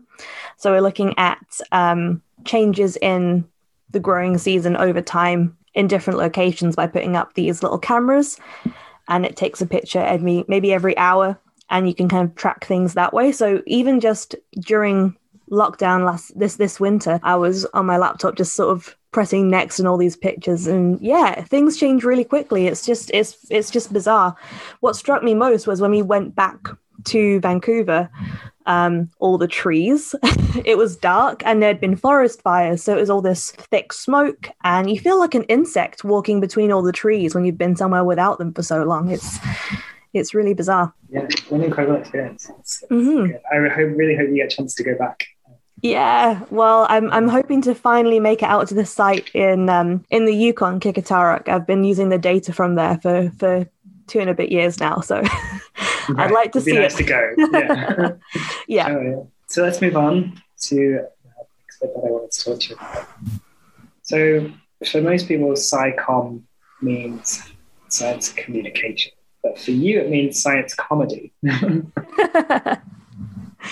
So 0.56 0.72
we're 0.72 0.80
looking 0.80 1.14
at 1.18 1.60
um, 1.72 2.22
changes 2.44 2.96
in 2.96 3.46
the 3.90 4.00
growing 4.00 4.38
season 4.38 4.76
over 4.76 5.00
time 5.00 5.56
in 5.76 5.86
different 5.86 6.18
locations 6.18 6.74
by 6.74 6.88
putting 6.88 7.14
up 7.14 7.34
these 7.34 7.62
little 7.62 7.78
cameras. 7.78 8.40
And 9.08 9.24
it 9.24 9.36
takes 9.36 9.60
a 9.60 9.66
picture 9.66 10.00
every 10.00 10.44
maybe 10.48 10.72
every 10.72 10.96
hour 10.98 11.38
and 11.70 11.86
you 11.86 11.94
can 11.94 12.08
kind 12.08 12.28
of 12.28 12.34
track 12.34 12.64
things 12.64 12.94
that 12.94 13.12
way. 13.12 13.30
So 13.30 13.62
even 13.66 14.00
just 14.00 14.34
during 14.58 15.16
lockdown 15.48 16.04
last 16.04 16.36
this 16.36 16.56
this 16.56 16.80
winter 16.80 17.20
i 17.22 17.36
was 17.36 17.64
on 17.66 17.86
my 17.86 17.96
laptop 17.96 18.34
just 18.34 18.56
sort 18.56 18.68
of 18.68 18.96
pressing 19.12 19.48
next 19.48 19.78
and 19.78 19.88
all 19.88 19.96
these 19.96 20.16
pictures. 20.16 20.66
And 20.66 21.00
yeah 21.00 21.42
things 21.44 21.78
change 21.78 22.04
really 22.04 22.24
quickly. 22.24 22.66
It's 22.66 22.84
just 22.84 23.10
it's 23.14 23.46
it's 23.50 23.70
just 23.70 23.90
bizarre. 23.90 24.36
What 24.80 24.96
struck 24.96 25.22
me 25.22 25.34
most 25.34 25.66
was 25.66 25.80
when 25.80 25.90
we 25.90 26.02
went 26.02 26.34
back 26.34 26.58
to 27.04 27.40
vancouver 27.40 28.10
um, 28.66 29.10
all 29.18 29.38
the 29.38 29.48
trees. 29.48 30.14
it 30.64 30.76
was 30.76 30.96
dark 30.96 31.42
and 31.44 31.62
there'd 31.62 31.80
been 31.80 31.96
forest 31.96 32.42
fires. 32.42 32.82
So 32.82 32.96
it 32.96 33.00
was 33.00 33.10
all 33.10 33.22
this 33.22 33.52
thick 33.52 33.92
smoke. 33.92 34.48
And 34.64 34.90
you 34.90 35.00
feel 35.00 35.18
like 35.18 35.34
an 35.34 35.44
insect 35.44 36.04
walking 36.04 36.40
between 36.40 36.72
all 36.72 36.82
the 36.82 36.92
trees 36.92 37.34
when 37.34 37.44
you've 37.44 37.58
been 37.58 37.76
somewhere 37.76 38.04
without 38.04 38.38
them 38.38 38.52
for 38.52 38.62
so 38.62 38.84
long. 38.84 39.10
It's 39.10 39.38
it's 40.12 40.34
really 40.34 40.54
bizarre. 40.54 40.94
Yeah, 41.10 41.28
an 41.50 41.62
incredible 41.62 41.96
experience. 41.96 42.50
It's, 42.58 42.82
it's 42.82 42.92
mm-hmm. 42.92 43.34
I 43.52 43.68
hope, 43.68 43.96
really 43.96 44.16
hope 44.16 44.28
you 44.28 44.36
get 44.36 44.52
a 44.52 44.56
chance 44.56 44.74
to 44.76 44.82
go 44.82 44.96
back. 44.96 45.26
Yeah, 45.82 46.42
well, 46.50 46.86
I'm 46.88 47.12
I'm 47.12 47.28
hoping 47.28 47.60
to 47.62 47.74
finally 47.74 48.18
make 48.18 48.42
it 48.42 48.48
out 48.48 48.66
to 48.68 48.74
the 48.74 48.86
site 48.86 49.30
in 49.34 49.68
um 49.68 50.04
in 50.10 50.24
the 50.24 50.34
Yukon, 50.34 50.80
Qikiqtaruk. 50.80 51.48
I've 51.48 51.66
been 51.66 51.84
using 51.84 52.08
the 52.08 52.18
data 52.18 52.52
from 52.52 52.76
there 52.76 52.98
for 53.02 53.30
for 53.38 53.66
two 54.06 54.20
and 54.20 54.30
a 54.30 54.34
bit 54.34 54.50
years 54.50 54.80
now, 54.80 55.00
so 55.00 55.22
Right. 56.08 56.26
I'd 56.26 56.30
like 56.32 56.52
to 56.52 56.58
It'd 56.58 56.64
see 56.64 56.78
nice 56.78 56.94
it. 56.94 56.98
to 56.98 57.04
go. 57.04 57.34
Yeah. 57.52 58.10
yeah. 58.68 58.88
Oh, 58.90 59.00
yeah. 59.00 59.22
So 59.48 59.62
let's 59.62 59.80
move 59.80 59.96
on 59.96 60.40
to 60.62 61.00
uh, 61.00 61.42
next 61.60 61.80
bit 61.80 61.94
that 61.94 62.00
I 62.00 62.10
wanted 62.10 62.30
to 62.30 62.44
talk 62.44 62.60
to 62.60 62.68
you 62.68 62.74
about. 62.76 63.08
So 64.02 64.50
for 64.88 65.00
most 65.00 65.26
people, 65.26 65.48
SciComm 65.50 66.42
means 66.80 67.42
science 67.88 68.32
communication, 68.32 69.12
but 69.42 69.58
for 69.58 69.72
you, 69.72 70.00
it 70.00 70.10
means 70.10 70.40
science 70.40 70.74
comedy. 70.74 71.32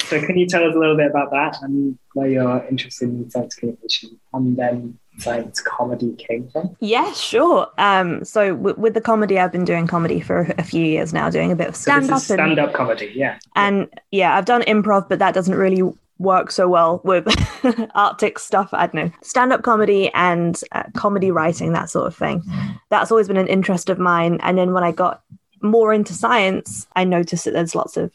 so 0.07 0.21
can 0.21 0.37
you 0.37 0.47
tell 0.47 0.65
us 0.65 0.75
a 0.75 0.79
little 0.79 0.97
bit 0.97 1.11
about 1.11 1.31
that 1.31 1.63
and 1.63 1.99
why 2.15 2.27
you're 2.27 2.65
interested 2.67 3.09
in 3.09 3.31
science 3.31 3.55
communication, 3.55 4.19
and 4.33 4.57
then 4.57 4.99
science 5.19 5.61
comedy 5.61 6.15
came 6.15 6.49
from? 6.49 6.77
Yeah, 6.81 7.13
sure. 7.13 7.69
Um, 7.79 8.25
so 8.25 8.55
w- 8.55 8.77
with 8.79 8.95
the 8.95 9.01
comedy, 9.01 9.39
I've 9.39 9.53
been 9.53 9.65
doing 9.65 9.87
comedy 9.87 10.21
for 10.21 10.53
a 10.59 10.63
few 10.63 10.85
years 10.85 11.13
now, 11.13 11.31
doing 11.31 11.53
a 11.53 11.57
bit 11.57 11.69
of 11.69 11.77
stand 11.77 12.11
up. 12.11 12.21
So 12.21 12.35
stand 12.35 12.59
up 12.59 12.73
comedy, 12.73 13.13
yeah. 13.15 13.39
And 13.57 13.89
yeah, 14.11 14.37
I've 14.37 14.45
done 14.45 14.63
improv, 14.63 15.09
but 15.09 15.19
that 15.19 15.35
doesn't 15.35 15.55
really 15.55 15.83
work 16.19 16.51
so 16.51 16.69
well 16.69 17.01
with 17.05 17.27
Arctic 17.95 18.39
stuff. 18.39 18.71
I 18.73 18.87
don't 18.87 18.95
know, 18.95 19.11
stand 19.23 19.53
up 19.53 19.63
comedy 19.63 20.11
and 20.15 20.61
uh, 20.73 20.85
comedy 20.95 21.31
writing, 21.31 21.73
that 21.73 21.91
sort 21.91 22.07
of 22.07 22.17
thing. 22.17 22.43
That's 22.91 23.11
always 23.11 23.29
been 23.29 23.37
an 23.37 23.49
interest 23.49 23.89
of 23.89 23.99
mine. 23.99 24.39
And 24.43 24.57
then 24.57 24.73
when 24.73 24.85
I 24.85 24.93
got 24.93 25.23
more 25.61 25.93
into 25.93 26.13
science, 26.13 26.87
I 26.95 27.05
noticed 27.05 27.47
that 27.47 27.53
there's 27.53 27.75
lots 27.75 27.97
of 27.97 28.13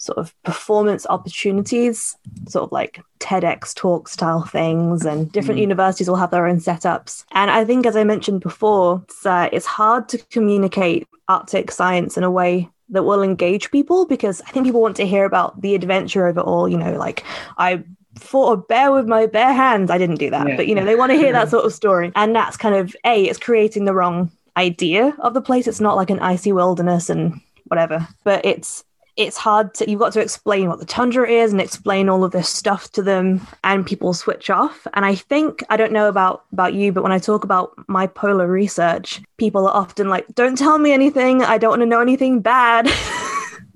sort 0.00 0.16
of 0.16 0.34
performance 0.44 1.06
opportunities, 1.10 2.16
sort 2.48 2.64
of 2.64 2.72
like 2.72 3.02
TEDx 3.18 3.74
talk 3.74 4.08
style 4.08 4.42
things, 4.42 5.04
and 5.04 5.30
different 5.30 5.58
mm. 5.58 5.62
universities 5.62 6.08
will 6.08 6.16
have 6.16 6.30
their 6.30 6.46
own 6.46 6.56
setups. 6.56 7.24
And 7.32 7.50
I 7.50 7.66
think, 7.66 7.84
as 7.84 7.96
I 7.96 8.04
mentioned 8.04 8.40
before, 8.40 9.02
it's, 9.04 9.26
uh, 9.26 9.50
it's 9.52 9.66
hard 9.66 10.08
to 10.08 10.18
communicate 10.30 11.06
Arctic 11.28 11.70
science 11.70 12.16
in 12.16 12.24
a 12.24 12.30
way 12.30 12.70
that 12.88 13.04
will 13.04 13.22
engage 13.22 13.70
people 13.70 14.06
because 14.06 14.40
I 14.40 14.50
think 14.50 14.64
people 14.64 14.80
want 14.80 14.96
to 14.96 15.06
hear 15.06 15.26
about 15.26 15.60
the 15.60 15.74
adventure 15.74 16.26
of 16.26 16.38
it 16.38 16.44
all. 16.44 16.66
You 16.66 16.78
know, 16.78 16.96
like 16.96 17.22
I 17.58 17.84
fought 18.14 18.52
a 18.52 18.56
bear 18.56 18.92
with 18.92 19.06
my 19.06 19.26
bare 19.26 19.52
hands. 19.52 19.90
I 19.90 19.98
didn't 19.98 20.16
do 20.16 20.30
that, 20.30 20.48
yeah. 20.48 20.56
but 20.56 20.66
you 20.66 20.74
know, 20.74 20.86
they 20.86 20.96
want 20.96 21.12
to 21.12 21.18
hear 21.18 21.32
that 21.32 21.50
sort 21.54 21.66
of 21.66 21.74
story. 21.74 22.10
And 22.16 22.34
that's 22.34 22.56
kind 22.56 22.74
of 22.74 22.96
A, 23.04 23.24
it's 23.24 23.38
creating 23.38 23.84
the 23.84 23.94
wrong 23.94 24.30
idea 24.56 25.14
of 25.18 25.34
the 25.34 25.42
place. 25.42 25.68
It's 25.68 25.80
not 25.80 25.96
like 25.96 26.08
an 26.08 26.20
icy 26.20 26.52
wilderness 26.52 27.10
and 27.10 27.38
whatever, 27.66 28.08
but 28.24 28.44
it's 28.46 28.82
it's 29.20 29.36
hard 29.36 29.74
to 29.74 29.88
you've 29.90 30.00
got 30.00 30.12
to 30.14 30.20
explain 30.20 30.68
what 30.68 30.78
the 30.78 30.86
tundra 30.86 31.28
is 31.28 31.52
and 31.52 31.60
explain 31.60 32.08
all 32.08 32.24
of 32.24 32.32
this 32.32 32.48
stuff 32.48 32.90
to 32.92 33.02
them 33.02 33.46
and 33.64 33.86
people 33.86 34.14
switch 34.14 34.48
off. 34.50 34.86
And 34.94 35.04
i 35.04 35.14
think 35.14 35.62
i 35.68 35.76
don't 35.76 35.92
know 35.92 36.08
about 36.08 36.44
about 36.52 36.74
you 36.74 36.90
but 36.92 37.02
when 37.02 37.12
i 37.12 37.18
talk 37.18 37.44
about 37.44 37.72
my 37.88 38.06
polar 38.06 38.48
research 38.48 39.20
people 39.36 39.66
are 39.68 39.76
often 39.76 40.08
like 40.08 40.26
don't 40.34 40.56
tell 40.56 40.78
me 40.78 40.92
anything. 40.92 41.42
I 41.42 41.58
don't 41.58 41.70
want 41.70 41.82
to 41.82 41.86
know 41.86 42.00
anything 42.00 42.40
bad. 42.40 42.88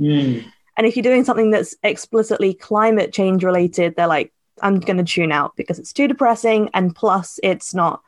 Mm. 0.01 0.45
and 0.77 0.87
if 0.89 0.97
you're 0.97 1.05
doing 1.05 1.23
something 1.23 1.53
that's 1.53 1.77
explicitly 1.85 2.53
climate 2.53 3.13
change 3.13 3.45
related 3.45 3.95
they're 3.95 4.09
like 4.09 4.33
i'm 4.61 4.81
going 4.81 4.97
to 4.97 5.05
tune 5.05 5.31
out 5.31 5.55
because 5.55 5.79
it's 5.79 5.93
too 5.93 6.09
depressing 6.09 6.69
and 6.75 6.97
plus 6.97 7.39
it's 7.45 7.75
not 7.75 8.03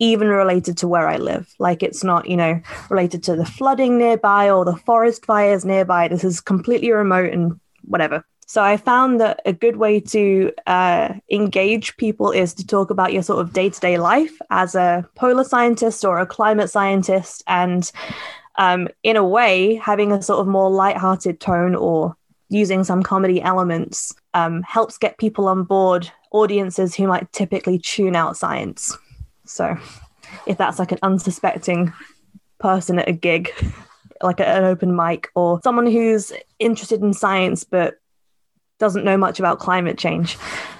even 0.00 0.28
related 0.28 0.76
to 0.78 0.88
where 0.88 1.06
I 1.06 1.18
live. 1.18 1.54
Like 1.60 1.84
it's 1.84 2.02
not, 2.02 2.28
you 2.28 2.36
know, 2.36 2.60
related 2.88 3.22
to 3.24 3.36
the 3.36 3.44
flooding 3.44 3.98
nearby 3.98 4.50
or 4.50 4.64
the 4.64 4.76
forest 4.76 5.24
fires 5.24 5.64
nearby. 5.64 6.08
This 6.08 6.24
is 6.24 6.40
completely 6.40 6.90
remote 6.90 7.32
and 7.32 7.60
whatever. 7.82 8.24
So 8.46 8.64
I 8.64 8.78
found 8.78 9.20
that 9.20 9.40
a 9.46 9.52
good 9.52 9.76
way 9.76 10.00
to 10.00 10.50
uh, 10.66 11.14
engage 11.30 11.96
people 11.98 12.32
is 12.32 12.52
to 12.54 12.66
talk 12.66 12.90
about 12.90 13.12
your 13.12 13.22
sort 13.22 13.40
of 13.40 13.52
day 13.52 13.70
to 13.70 13.80
day 13.80 13.96
life 13.96 14.36
as 14.50 14.74
a 14.74 15.08
polar 15.14 15.44
scientist 15.44 16.04
or 16.04 16.18
a 16.18 16.26
climate 16.26 16.68
scientist, 16.68 17.44
and 17.46 17.92
um, 18.56 18.88
in 19.04 19.16
a 19.16 19.24
way, 19.24 19.76
having 19.76 20.10
a 20.10 20.20
sort 20.20 20.40
of 20.40 20.48
more 20.48 20.68
light-hearted 20.68 21.38
tone 21.38 21.76
or 21.76 22.16
using 22.48 22.82
some 22.82 23.04
comedy 23.04 23.40
elements 23.40 24.12
um, 24.34 24.62
helps 24.64 24.98
get 24.98 25.18
people 25.18 25.46
on 25.46 25.62
board, 25.62 26.10
audiences 26.32 26.96
who 26.96 27.06
might 27.06 27.30
typically 27.30 27.78
tune 27.78 28.16
out 28.16 28.36
science. 28.36 28.98
So 29.50 29.76
if 30.46 30.56
that's 30.58 30.78
like 30.78 30.92
an 30.92 30.98
unsuspecting 31.02 31.92
person 32.58 32.98
at 32.98 33.08
a 33.08 33.12
gig, 33.12 33.50
like 34.22 34.40
an 34.40 34.64
open 34.64 34.94
mic, 34.94 35.30
or 35.34 35.60
someone 35.64 35.86
who's 35.86 36.32
interested 36.58 37.02
in 37.02 37.12
science 37.12 37.64
but 37.64 37.94
doesn't 38.78 39.04
know 39.04 39.16
much 39.16 39.38
about 39.38 39.58
climate 39.58 39.98
change, 39.98 40.38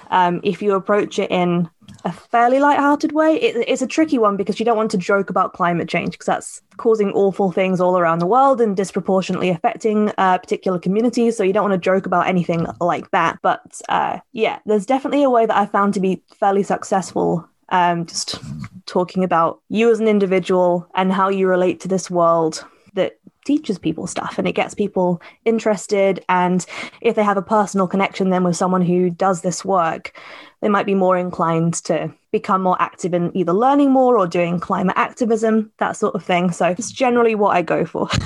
um, 0.09 0.41
if 0.43 0.61
you 0.61 0.73
approach 0.73 1.19
it 1.19 1.31
in 1.31 1.69
a 2.03 2.11
fairly 2.11 2.59
light-hearted 2.59 3.11
way, 3.11 3.35
it, 3.35 3.63
it's 3.67 3.81
a 3.81 3.87
tricky 3.87 4.17
one 4.17 4.35
because 4.35 4.59
you 4.59 4.65
don't 4.65 4.77
want 4.77 4.91
to 4.91 4.97
joke 4.97 5.29
about 5.29 5.53
climate 5.53 5.87
change 5.87 6.11
because 6.13 6.25
that's 6.25 6.61
causing 6.77 7.11
awful 7.11 7.51
things 7.51 7.79
all 7.79 7.97
around 7.97 8.19
the 8.19 8.25
world 8.25 8.59
and 8.59 8.75
disproportionately 8.75 9.49
affecting 9.49 10.11
uh, 10.17 10.37
particular 10.37 10.79
communities. 10.79 11.37
So 11.37 11.43
you 11.43 11.53
don't 11.53 11.69
want 11.69 11.81
to 11.81 11.89
joke 11.89 12.05
about 12.05 12.27
anything 12.27 12.65
like 12.79 13.11
that. 13.11 13.39
But 13.41 13.81
uh, 13.87 14.19
yeah, 14.31 14.59
there's 14.65 14.85
definitely 14.85 15.23
a 15.23 15.29
way 15.29 15.45
that 15.45 15.55
I 15.55 15.65
found 15.65 15.93
to 15.93 15.99
be 15.99 16.23
fairly 16.39 16.63
successful 16.63 17.47
um, 17.71 18.05
just 18.05 18.39
talking 18.85 19.23
about 19.23 19.61
you 19.69 19.89
as 19.89 19.99
an 19.99 20.07
individual 20.07 20.87
and 20.95 21.11
how 21.11 21.29
you 21.29 21.47
relate 21.47 21.79
to 21.81 21.87
this 21.87 22.11
world 22.11 22.65
that 22.93 23.17
teaches 23.45 23.79
people 23.79 24.05
stuff 24.05 24.37
and 24.37 24.47
it 24.47 24.53
gets 24.53 24.75
people 24.75 25.21
interested. 25.45 26.23
And 26.29 26.65
if 27.01 27.15
they 27.15 27.23
have 27.23 27.37
a 27.37 27.41
personal 27.41 27.87
connection 27.87 28.29
then 28.29 28.43
with 28.43 28.55
someone 28.55 28.81
who 28.81 29.09
does 29.09 29.41
this 29.41 29.65
work 29.65 30.13
they 30.61 30.69
might 30.69 30.85
be 30.85 30.93
more 30.95 31.17
inclined 31.17 31.73
to 31.73 32.13
become 32.31 32.61
more 32.61 32.79
active 32.79 33.13
in 33.13 33.35
either 33.35 33.51
learning 33.51 33.91
more 33.91 34.17
or 34.17 34.27
doing 34.27 34.59
climate 34.59 34.95
activism 34.95 35.71
that 35.79 35.97
sort 35.97 36.15
of 36.15 36.23
thing. 36.23 36.51
So 36.51 36.67
it's 36.67 36.91
generally 36.91 37.35
what 37.35 37.55
i 37.55 37.61
go 37.61 37.85
for. 37.85 38.07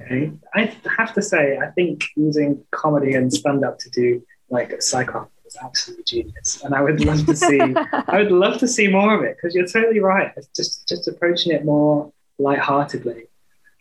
Okay. 0.00 0.32
I 0.54 0.74
have 0.96 1.12
to 1.14 1.20
say 1.20 1.58
i 1.58 1.66
think 1.72 2.06
using 2.16 2.64
comedy 2.70 3.12
and 3.12 3.30
stand 3.30 3.62
up 3.62 3.78
to 3.80 3.90
do 3.90 4.24
like 4.48 4.70
SciComm 4.78 5.28
was 5.48 5.56
absolutely 5.68 6.04
genius, 6.04 6.62
and 6.64 6.74
I 6.78 6.80
would 6.86 7.00
love 7.10 7.24
to 7.26 7.36
see. 7.48 7.74
I 8.14 8.16
would 8.20 8.32
love 8.44 8.56
to 8.62 8.68
see 8.76 8.86
more 8.98 9.10
of 9.16 9.20
it 9.28 9.36
because 9.36 9.54
you're 9.54 9.66
totally 9.76 10.00
right. 10.00 10.30
It's 10.36 10.48
just 10.58 10.72
just 10.92 11.08
approaching 11.12 11.50
it 11.56 11.64
more 11.64 12.12
lightheartedly 12.38 13.22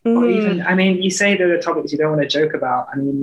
Or 0.05 0.23
Mhm. 0.23 0.37
even, 0.37 0.55
I 0.71 0.73
mean, 0.81 0.93
you 1.05 1.11
say 1.21 1.29
there 1.37 1.51
are 1.53 1.61
topics 1.69 1.91
you 1.91 1.97
don't 2.01 2.11
want 2.15 2.23
to 2.27 2.31
joke 2.39 2.53
about. 2.61 2.83
I 2.93 2.95
mean, 3.01 3.17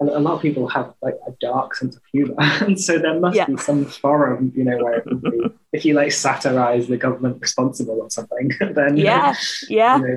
a, 0.00 0.04
a 0.20 0.22
lot 0.26 0.34
of 0.36 0.42
people 0.46 0.64
have 0.76 0.88
like 1.06 1.18
a 1.30 1.32
dark 1.48 1.68
sense 1.78 1.94
of 1.98 2.02
humor, 2.12 2.34
and 2.66 2.76
so 2.86 2.92
there 3.04 3.18
must 3.26 3.36
Yeah. 3.36 3.46
be 3.52 3.56
some 3.68 3.80
forum, 4.02 4.52
you 4.58 4.64
know, 4.68 4.78
where 4.84 5.02
be, 5.02 5.38
if 5.76 5.84
you 5.86 5.92
like 6.02 6.12
satirize 6.26 6.84
the 6.88 6.96
government 7.06 7.34
responsible 7.46 7.98
or 8.04 8.10
something, 8.10 8.46
then 8.78 8.92
yeah, 8.96 9.34
yeah. 9.68 9.96
you 9.98 10.02
know, 10.06 10.16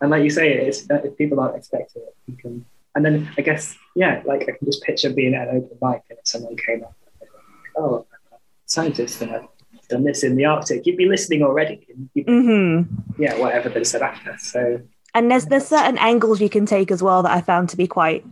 and 0.00 0.10
like 0.12 0.22
you 0.26 0.30
say, 0.40 0.46
it's 0.68 0.80
uh, 0.90 1.00
if 1.06 1.12
people 1.22 1.36
aren't 1.40 1.56
expecting 1.60 2.02
it, 2.08 2.14
you 2.28 2.36
can. 2.42 2.54
And 3.00 3.16
then 3.16 3.32
I 3.38 3.40
guess, 3.40 3.78
yeah, 3.96 4.22
like 4.26 4.42
I 4.42 4.52
can 4.52 4.66
just 4.66 4.82
picture 4.82 5.10
being 5.10 5.34
at 5.34 5.48
an 5.48 5.56
open 5.56 5.78
mic 5.80 6.02
and 6.10 6.18
if 6.18 6.26
someone 6.26 6.54
came 6.54 6.84
up, 6.84 6.94
and 7.06 7.14
they 7.18 7.26
were 7.32 7.38
like, 7.38 7.72
oh, 7.76 8.06
I'm 8.12 8.36
a 8.36 8.38
scientist 8.66 9.22
and 9.22 9.30
I've 9.30 9.48
done 9.88 10.04
this 10.04 10.22
in 10.22 10.36
the 10.36 10.44
Arctic, 10.44 10.84
you'd 10.84 10.98
be 10.98 11.06
listening 11.06 11.42
already. 11.42 11.86
And 11.88 12.10
you'd, 12.12 12.26
hmm 12.26 12.82
Yeah, 13.18 13.38
whatever 13.38 13.70
they 13.70 13.84
said 13.84 14.02
after. 14.02 14.36
So 14.38 14.82
and 15.14 15.30
there's 15.30 15.46
there's 15.46 15.66
certain 15.66 15.98
angles 15.98 16.40
you 16.40 16.48
can 16.48 16.66
take 16.66 16.90
as 16.90 17.02
well 17.02 17.22
that 17.22 17.32
I 17.32 17.40
found 17.40 17.68
to 17.70 17.76
be 17.76 17.86
quite 17.86 18.24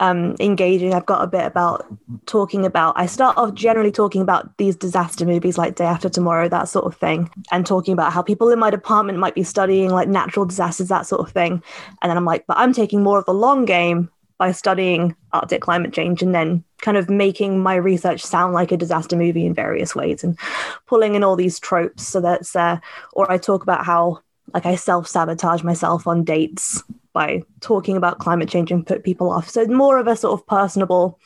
um, 0.00 0.36
engaging. 0.40 0.94
I've 0.94 1.06
got 1.06 1.22
a 1.22 1.26
bit 1.26 1.44
about 1.44 1.86
talking 2.26 2.64
about. 2.64 2.94
I 2.96 3.06
start 3.06 3.36
off 3.36 3.54
generally 3.54 3.92
talking 3.92 4.22
about 4.22 4.56
these 4.58 4.76
disaster 4.76 5.24
movies 5.24 5.58
like 5.58 5.76
Day 5.76 5.84
After 5.84 6.08
Tomorrow, 6.08 6.48
that 6.48 6.68
sort 6.68 6.86
of 6.86 6.96
thing, 6.96 7.30
and 7.50 7.66
talking 7.66 7.92
about 7.92 8.12
how 8.12 8.22
people 8.22 8.50
in 8.50 8.58
my 8.58 8.70
department 8.70 9.18
might 9.18 9.34
be 9.34 9.42
studying 9.42 9.90
like 9.90 10.08
natural 10.08 10.46
disasters, 10.46 10.88
that 10.88 11.06
sort 11.06 11.20
of 11.20 11.32
thing. 11.32 11.62
And 12.02 12.10
then 12.10 12.16
I'm 12.16 12.24
like, 12.24 12.46
but 12.46 12.58
I'm 12.58 12.72
taking 12.72 13.02
more 13.02 13.18
of 13.18 13.24
the 13.24 13.34
long 13.34 13.64
game 13.64 14.10
by 14.38 14.52
studying 14.52 15.16
Arctic 15.32 15.60
climate 15.60 15.92
change 15.92 16.22
and 16.22 16.32
then 16.32 16.62
kind 16.80 16.96
of 16.96 17.10
making 17.10 17.58
my 17.60 17.74
research 17.74 18.22
sound 18.22 18.54
like 18.54 18.70
a 18.70 18.76
disaster 18.76 19.16
movie 19.16 19.44
in 19.44 19.52
various 19.52 19.96
ways 19.96 20.22
and 20.22 20.38
pulling 20.86 21.16
in 21.16 21.24
all 21.24 21.34
these 21.34 21.58
tropes. 21.58 22.06
So 22.06 22.20
that's, 22.20 22.54
uh, 22.54 22.78
or 23.14 23.30
I 23.30 23.36
talk 23.36 23.64
about 23.64 23.84
how 23.84 24.20
like 24.54 24.66
I 24.66 24.74
self 24.76 25.06
sabotage 25.08 25.62
myself 25.62 26.06
on 26.06 26.24
dates 26.24 26.82
by 27.12 27.42
talking 27.60 27.96
about 27.96 28.18
climate 28.18 28.48
change 28.48 28.70
and 28.70 28.86
put 28.86 29.04
people 29.04 29.30
off. 29.30 29.48
So 29.48 29.64
more 29.66 29.98
of 29.98 30.06
a 30.06 30.16
sort 30.16 30.38
of 30.38 30.46
personable 30.46 31.18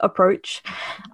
approach. 0.00 0.62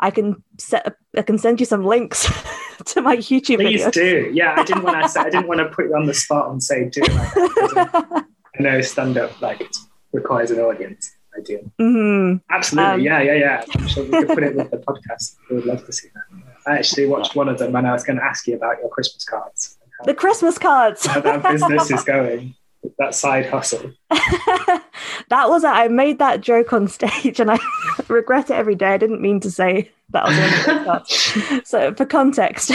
I 0.00 0.10
can 0.10 0.42
set 0.58 0.94
I 1.16 1.22
can 1.22 1.38
send 1.38 1.60
you 1.60 1.66
some 1.66 1.84
links 1.84 2.24
to 2.86 3.00
my 3.00 3.16
YouTube 3.16 3.56
please 3.56 3.84
videos. 3.84 3.92
do. 3.92 4.30
Yeah, 4.32 4.54
I 4.56 4.64
didn't 4.64 4.82
want 4.84 5.02
to 5.02 5.08
say, 5.08 5.20
I 5.20 5.30
didn't 5.30 5.48
want 5.48 5.60
to 5.60 5.66
put 5.68 5.86
you 5.86 5.94
on 5.96 6.06
the 6.06 6.14
spot 6.14 6.50
and 6.50 6.62
say 6.62 6.88
do 6.88 7.00
it 7.02 7.14
like 7.14 7.34
that. 7.34 8.24
I 8.58 8.62
know 8.62 8.80
stand 8.80 9.18
up 9.18 9.40
like 9.40 9.60
it 9.60 9.76
requires 10.12 10.50
an 10.50 10.60
audience. 10.60 11.12
I 11.36 11.40
do. 11.42 11.70
Mhm. 11.80 12.40
Absolutely. 12.50 12.92
Um, 12.92 13.00
yeah, 13.00 13.20
yeah, 13.20 13.34
yeah. 13.34 13.64
I'm 13.74 13.86
sure 13.88 14.04
we 14.04 14.10
could 14.10 14.28
put 14.28 14.42
it 14.42 14.56
with 14.56 14.70
the 14.70 14.78
podcast. 14.78 15.36
We 15.50 15.56
would 15.56 15.66
love 15.66 15.84
to 15.84 15.92
see 15.92 16.08
that. 16.14 16.42
I 16.66 16.78
actually 16.78 17.06
watched 17.06 17.36
one 17.36 17.48
of 17.48 17.58
them 17.58 17.76
and 17.76 17.86
I 17.86 17.92
was 17.92 18.04
going 18.04 18.16
to 18.16 18.24
ask 18.24 18.46
you 18.46 18.56
about 18.56 18.78
your 18.80 18.88
Christmas 18.88 19.24
cards. 19.24 19.75
The 20.04 20.14
Christmas 20.14 20.58
cards. 20.58 21.02
that 21.02 21.42
business 21.42 21.90
is 21.90 22.04
going, 22.04 22.54
that 22.98 23.14
side 23.14 23.46
hustle. 23.46 23.92
that 24.10 25.48
was 25.48 25.64
I 25.64 25.88
made 25.88 26.18
that 26.18 26.40
joke 26.40 26.72
on 26.72 26.88
stage 26.88 27.40
and 27.40 27.50
I 27.50 27.58
regret 28.08 28.50
it 28.50 28.54
every 28.54 28.74
day. 28.74 28.94
I 28.94 28.98
didn't 28.98 29.20
mean 29.20 29.40
to 29.40 29.50
say 29.50 29.90
that 30.10 30.24
was 30.24 30.36
one 30.36 30.52
of 30.52 30.64
the 30.64 30.84
cards. 30.84 31.68
So 31.68 31.94
for 31.94 32.06
context, 32.06 32.70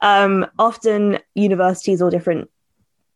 um, 0.00 0.46
often 0.58 1.18
universities 1.34 2.00
or 2.00 2.10
different 2.10 2.48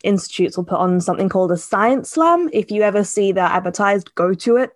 institutes 0.05 0.57
will 0.57 0.65
put 0.65 0.79
on 0.79 1.01
something 1.01 1.29
called 1.29 1.51
a 1.53 1.57
science 1.57 2.11
slam. 2.11 2.49
If 2.53 2.71
you 2.71 2.83
ever 2.83 3.05
see 3.05 3.33
that 3.33 3.53
advertised, 3.53 4.15
go 4.15 4.35
to 4.35 4.57
it. 4.57 4.71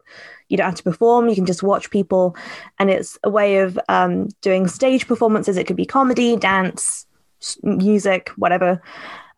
You 0.48 0.56
don't 0.56 0.66
have 0.66 0.74
to 0.76 0.82
perform, 0.82 1.28
you 1.28 1.36
can 1.36 1.46
just 1.46 1.62
watch 1.62 1.90
people. 1.90 2.36
And 2.78 2.90
it's 2.90 3.18
a 3.22 3.30
way 3.30 3.58
of 3.58 3.78
um, 3.88 4.28
doing 4.40 4.66
stage 4.66 5.06
performances. 5.06 5.56
It 5.56 5.66
could 5.66 5.76
be 5.76 5.86
comedy, 5.86 6.36
dance, 6.36 7.06
music, 7.62 8.30
whatever, 8.36 8.80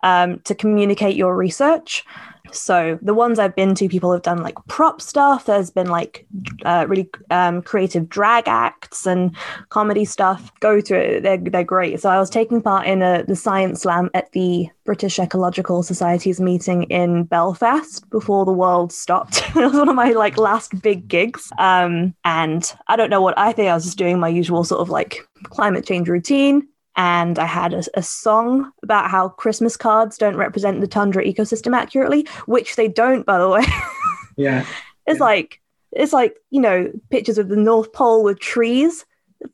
um, 0.03 0.40
to 0.40 0.55
communicate 0.55 1.16
your 1.16 1.36
research. 1.36 2.05
So 2.50 2.98
the 3.00 3.14
ones 3.14 3.38
I've 3.38 3.55
been 3.55 3.74
to, 3.76 3.88
people 3.88 4.12
have 4.12 4.22
done 4.22 4.42
like 4.42 4.57
prop 4.66 5.00
stuff. 5.00 5.46
There's 5.46 5.70
been 5.70 5.86
like 5.86 6.26
uh, 6.64 6.86
really 6.88 7.09
um, 7.30 7.62
creative 7.62 8.09
drag 8.09 8.48
acts 8.48 9.07
and 9.07 9.34
comedy 9.68 10.05
stuff. 10.05 10.53
Go 10.61 10.80
to 10.80 10.94
it; 10.94 11.22
they're 11.22 11.38
they're 11.38 11.64
great. 11.64 12.00
So 12.00 12.11
I 12.11 12.18
was 12.18 12.28
taking 12.28 12.61
part 12.61 12.86
in 12.86 13.00
a, 13.00 13.24
the 13.26 13.36
science 13.36 13.82
slam 13.82 14.11
at 14.12 14.32
the 14.32 14.68
British 14.84 15.18
Ecological 15.18 15.82
Society's 15.82 16.40
meeting 16.40 16.84
in 16.84 17.24
Belfast 17.24 18.09
before 18.11 18.44
the 18.44 18.53
world 18.53 18.92
stopped. 18.92 19.42
it 19.57 19.64
was 19.64 19.74
one 19.74 19.88
of 19.88 19.96
my 19.96 20.11
like 20.11 20.36
last 20.36 20.80
big 20.82 21.09
gigs. 21.09 21.50
Um, 21.59 22.14
and 22.24 22.70
I 22.88 22.96
don't 22.96 23.11
know 23.11 23.22
what 23.22 23.38
I 23.38 23.53
think. 23.53 23.70
I 23.70 23.74
was 23.74 23.84
just 23.84 23.98
doing 23.98 24.18
my 24.18 24.28
usual 24.28 24.64
sort 24.64 24.80
of 24.80 24.90
like 24.90 25.26
climate 25.44 25.86
change 25.86 26.09
routine 26.09 26.66
and 26.97 27.38
I 27.38 27.47
had 27.47 27.72
a, 27.74 27.82
a 27.95 28.03
song 28.03 28.70
about 28.82 29.11
how 29.11 29.28
Christmas 29.30 29.76
cards 29.76 30.18
don't 30.18 30.36
represent 30.36 30.80
the 30.80 30.86
tundra 30.86 31.24
ecosystem 31.24 31.74
accurately, 31.76 32.26
which 32.47 32.76
they 32.76 32.88
don't, 32.88 33.24
by 33.26 33.38
the 33.38 33.49
way. 33.49 33.64
Yeah. 34.36 34.64
it's 35.07 35.18
Yeah. 35.18 35.24
like 35.24 35.61
it's 35.93 36.12
like 36.14 36.36
you 36.51 36.61
know 36.61 36.90
pictures 37.11 37.36
of 37.36 37.49
the 37.49 37.57
North 37.57 37.93
Pole 37.93 38.24
with 38.24 38.40
trees. 38.40 39.05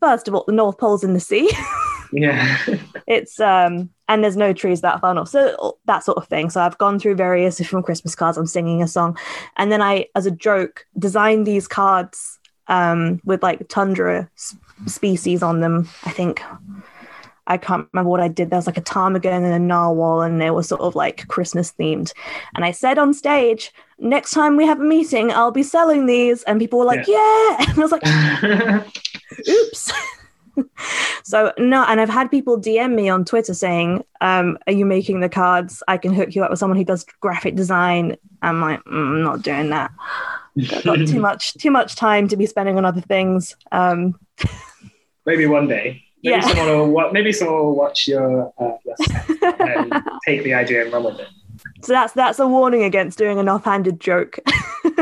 First 0.01 0.29
of 0.29 0.35
all, 0.35 0.45
the 0.47 0.53
North 0.53 0.79
Pole's 0.79 1.03
in 1.05 1.15
the 1.15 1.21
sea. 1.21 1.51
Yeah. 2.11 2.57
it's 3.07 3.39
um 3.39 3.91
and 4.09 4.25
there's 4.25 4.37
no 4.37 4.55
trees 4.55 4.81
that 4.81 5.01
far 5.03 5.13
north, 5.13 5.29
so 5.29 5.77
that 5.85 6.05
sort 6.05 6.17
of 6.17 6.27
thing. 6.27 6.49
So 6.49 6.63
I've 6.63 6.79
gone 6.79 6.99
through 6.99 7.17
various 7.17 7.57
different 7.59 7.85
Christmas 7.85 8.15
cards. 8.15 8.39
I'm 8.39 8.47
singing 8.47 8.83
a 8.83 8.89
song, 8.89 9.19
and 9.59 9.71
then 9.71 9.83
I, 9.83 10.07
as 10.15 10.25
a 10.25 10.31
joke, 10.31 10.87
designed 10.99 11.47
these 11.47 11.69
cards 11.69 12.39
um 12.69 13.21
with 13.27 13.43
like 13.43 13.69
tundra 13.69 14.31
species 14.87 15.43
on 15.43 15.61
them. 15.61 15.87
I 16.05 16.11
think 16.11 16.41
I 17.49 17.57
can't 17.57 17.89
remember 17.93 18.11
what 18.11 18.21
I 18.21 18.29
did. 18.29 18.51
There 18.51 18.59
was 18.59 18.67
like 18.67 18.77
a 18.77 18.83
ptarmigan 18.83 19.45
and 19.45 19.53
a 19.53 19.59
narwhal, 19.59 20.23
and 20.23 20.41
they 20.41 20.51
were 20.51 20.63
sort 20.63 20.83
of 20.83 20.95
like 20.95 21.27
Christmas 21.29 21.73
themed. 21.73 22.13
And 22.55 22.65
I 22.65 22.71
said 22.71 22.99
on 22.99 23.13
stage, 23.15 23.73
next 23.99 24.31
time 24.31 24.57
we 24.57 24.67
have 24.67 24.81
a 24.81 24.85
meeting, 24.85 25.33
I'll 25.33 25.51
be 25.51 25.63
selling 25.63 26.07
these. 26.07 26.43
And 26.45 26.61
people 26.61 26.79
were 26.79 26.85
like, 26.85 27.07
yeah. 27.07 27.57
And 27.69 27.79
I 27.79 27.81
was 27.81 27.93
like, 27.93 28.07
oops. 29.49 29.93
so 31.25 31.53
no, 31.59 31.85
and 31.85 32.01
I've 32.01 32.09
had 32.09 32.31
people 32.31 32.61
DM 32.61 32.95
me 32.95 33.09
on 33.09 33.25
Twitter 33.25 33.55
saying, 33.55 34.05
um, 34.21 34.59
"Are 34.67 34.73
you 34.73 34.85
making 34.85 35.21
the 35.21 35.29
cards? 35.29 35.83
I 35.89 35.99
can 35.99 36.13
hook 36.13 36.35
you 36.35 36.43
up 36.45 36.51
with 36.51 36.59
someone 36.59 36.77
who 36.77 36.85
does 36.85 37.05
graphic 37.21 37.55
design." 37.55 38.17
I'm 38.43 38.61
like, 38.61 38.81
mm, 38.85 38.93
I'm 38.93 39.23
not 39.23 39.43
doing 39.43 39.71
that. 39.71 39.91
I've 40.59 40.85
got 40.85 41.07
too 41.07 41.21
much 41.21 41.55
too 41.55 41.71
much 41.71 41.97
time 41.97 42.29
to 42.29 42.37
be 42.37 42.47
spending 42.47 42.77
on 42.77 42.85
other 42.85 43.01
things. 43.01 43.57
Um, 43.73 44.19
maybe 45.27 45.47
one 45.47 45.69
day. 45.69 46.05
Maybe 46.29 46.41
Yeah. 46.43 46.49
someone 46.49 46.67
will 46.69 46.91
wa- 46.91 47.11
maybe 47.13 47.33
someone 47.33 47.57
will 47.65 47.75
watch 47.77 48.07
your, 48.09 48.53
uh, 48.59 48.73
and 49.61 49.93
take 50.27 50.43
the 50.45 50.55
idea 50.55 50.85
and 50.85 50.93
run 50.93 51.05
with 51.05 51.19
it. 51.21 51.29
so 51.83 51.93
that's 51.93 52.13
that's 52.13 52.39
a 52.39 52.47
warning 52.47 52.83
against 52.85 53.19
doing 53.19 53.39
an 53.39 53.49
offhanded 53.49 54.01
joke 54.01 54.39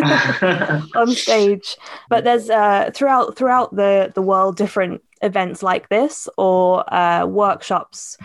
on 0.95 1.09
stage. 1.11 1.77
But 2.09 2.25
there's 2.25 2.51
uh, 2.51 2.91
throughout 2.95 3.37
throughout 3.37 3.75
the 3.75 4.13
the 4.15 4.23
world 4.23 4.57
different 4.57 5.03
events 5.23 5.63
like 5.63 5.89
this 5.89 6.29
or 6.37 6.85
uh, 6.93 7.27
workshops 7.27 8.17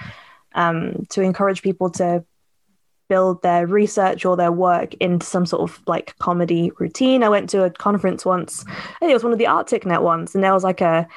um, 0.56 1.06
to 1.10 1.22
encourage 1.22 1.62
people 1.62 1.90
to 1.92 2.24
build 3.08 3.42
their 3.42 3.68
research 3.68 4.24
or 4.24 4.38
their 4.38 4.52
work 4.54 4.94
into 4.96 5.26
some 5.26 5.46
sort 5.46 5.62
of 5.70 5.82
like 5.86 6.16
comedy 6.20 6.72
routine. 6.80 7.24
I 7.24 7.30
went 7.30 7.50
to 7.50 7.64
a 7.64 7.70
conference 7.70 8.26
once. 8.26 8.64
I 8.68 9.00
think 9.00 9.12
it 9.12 9.14
was 9.14 9.24
one 9.24 9.34
of 9.34 9.40
the 9.40 9.46
ArcticNet 9.46 10.02
ones, 10.02 10.34
and 10.34 10.44
there 10.44 10.54
was 10.54 10.64
like 10.64 10.80
a 10.82 11.08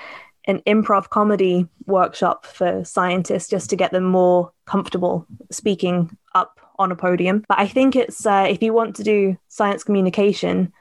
an 0.46 0.60
improv 0.66 1.10
comedy 1.10 1.66
workshop 1.86 2.46
for 2.46 2.84
scientists 2.84 3.48
just 3.48 3.70
to 3.70 3.76
get 3.76 3.92
them 3.92 4.04
more 4.04 4.52
comfortable 4.66 5.26
speaking 5.50 6.16
up 6.34 6.60
on 6.78 6.92
a 6.92 6.96
podium. 6.96 7.44
But 7.48 7.58
I 7.58 7.68
think 7.68 7.96
it's 7.96 8.26
uh, 8.26 8.46
if 8.48 8.62
you 8.62 8.72
want 8.72 8.96
to 8.96 9.02
do 9.02 9.36
science 9.48 9.84
communication, 9.84 10.72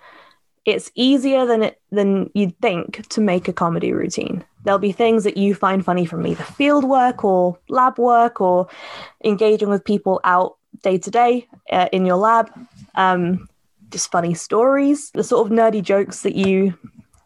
it's 0.66 0.91
easier 0.95 1.45
than 1.45 1.64
it 1.64 1.82
than 1.91 2.30
you'd 2.34 2.57
think 2.59 3.07
to 3.09 3.22
make 3.22 3.47
a 3.47 3.53
comedy 3.53 3.93
routine. 3.93 4.43
There'll 4.64 4.80
be 4.80 4.93
things 4.93 5.26
that 5.26 5.38
you 5.38 5.53
find 5.53 5.84
funny 5.84 6.05
from 6.05 6.26
either 6.26 6.43
field 6.43 6.86
work 6.86 7.24
or 7.24 7.57
lab 7.68 7.99
work 7.99 8.39
or 8.39 8.68
engaging 9.24 9.70
with 9.70 9.84
people 9.84 10.22
out 10.24 10.57
day 10.82 10.97
to 10.97 11.11
day 11.11 11.47
uh, 11.72 11.89
in 11.91 12.05
your 12.05 12.16
lab. 12.18 12.49
Um, 12.95 13.49
just 13.89 14.11
funny 14.11 14.34
stories, 14.34 15.11
the 15.11 15.24
sort 15.24 15.45
of 15.45 15.53
nerdy 15.55 15.82
jokes 15.82 16.22
that 16.22 16.36
you 16.36 16.78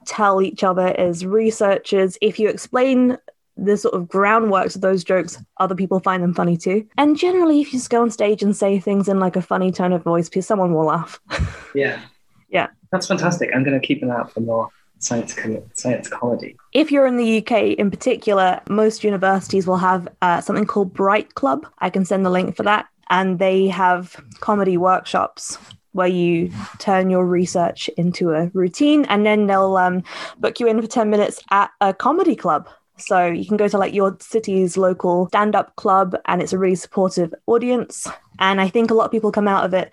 tell 0.08 0.41
each 0.41 0.64
other 0.64 0.88
as 0.97 1.26
researchers. 1.26 2.18
If 2.22 2.39
you 2.39 2.49
explain 2.49 3.18
the 3.58 3.78
sort 3.78 3.95
of 3.95 4.08
groundworks 4.08 4.76
of 4.76 4.82
those 4.82 5.03
jokes, 5.03 5.41
other 5.58 5.76
people 5.76 5.99
find 5.99 6.24
them 6.24 6.34
funny 6.34 6.58
too. 6.58 6.88
And 6.97 7.18
generally, 7.18 7.62
if 7.62 7.74
you 7.74 7.80
just 7.80 7.89
go 7.89 8.01
on 8.01 8.12
stage 8.12 8.43
and 8.43 8.55
say 8.55 8.80
things 8.80 9.08
in 9.08 9.20
like 9.20 9.36
a 9.36 9.41
funny 9.41 9.72
tone 9.72 9.93
of 9.93 10.03
voice, 10.03 10.30
someone 10.41 10.74
will 10.74 10.86
laugh. 10.86 11.20
yeah. 11.76 12.01
Yeah. 12.49 12.68
That's 12.91 13.08
fantastic. 13.08 13.49
I'm 13.53 13.64
going 13.64 13.80
to 13.80 13.86
keep 13.86 14.01
an 14.01 14.12
eye 14.12 14.18
out 14.18 14.32
for 14.32 14.39
more 14.39 14.70
science 14.99 15.34
com- 15.34 15.64
science 15.74 16.08
comedy. 16.08 16.55
If 16.74 16.91
you're 16.91 17.08
in 17.08 17.18
the 17.18 17.39
UK 17.39 17.78
in 17.78 17.91
particular, 17.91 18.62
most 18.70 19.03
universities 19.03 19.68
will 19.68 19.78
have 19.78 20.08
uh, 20.22 20.41
something 20.41 20.66
called 20.66 20.93
Bright 20.93 21.36
Club. 21.36 21.68
I 21.80 21.89
can 21.89 22.05
send 22.05 22.26
the 22.26 22.30
link 22.30 22.55
for 22.55 22.64
that. 22.64 22.88
And 23.10 23.39
they 23.39 23.68
have 23.68 24.22
comedy 24.41 24.78
workshops 24.78 25.58
where 25.98 26.08
you 26.08 26.52
turn 26.80 27.10
your 27.10 27.26
research 27.26 27.89
into 27.98 28.32
a 28.32 28.48
routine 28.54 29.06
and 29.06 29.26
then 29.26 29.48
they'll 29.48 29.78
um, 29.78 30.04
book 30.39 30.60
you 30.60 30.68
in 30.68 30.82
for 30.82 30.88
10 30.88 31.10
minutes 31.10 31.41
at 31.52 31.70
a 31.82 31.93
comedy 31.93 32.36
club 32.36 32.70
So 32.98 33.28
you 33.28 33.45
can 33.45 33.58
go 33.58 33.68
to 33.68 33.78
like 33.78 33.93
your 33.93 34.18
city's 34.20 34.76
local 34.76 35.28
stand 35.28 35.56
up 35.56 35.76
club 35.76 36.16
and 36.26 36.41
it's 36.41 36.54
a 36.54 36.58
really 36.58 36.76
supportive 36.76 37.34
audience. 37.45 38.08
And 38.39 38.60
I 38.60 38.70
think 38.70 38.91
a 38.91 38.93
lot 38.93 39.06
of 39.06 39.12
people 39.12 39.32
come 39.32 39.48
out 39.48 39.66
of 39.66 39.74
it 39.74 39.91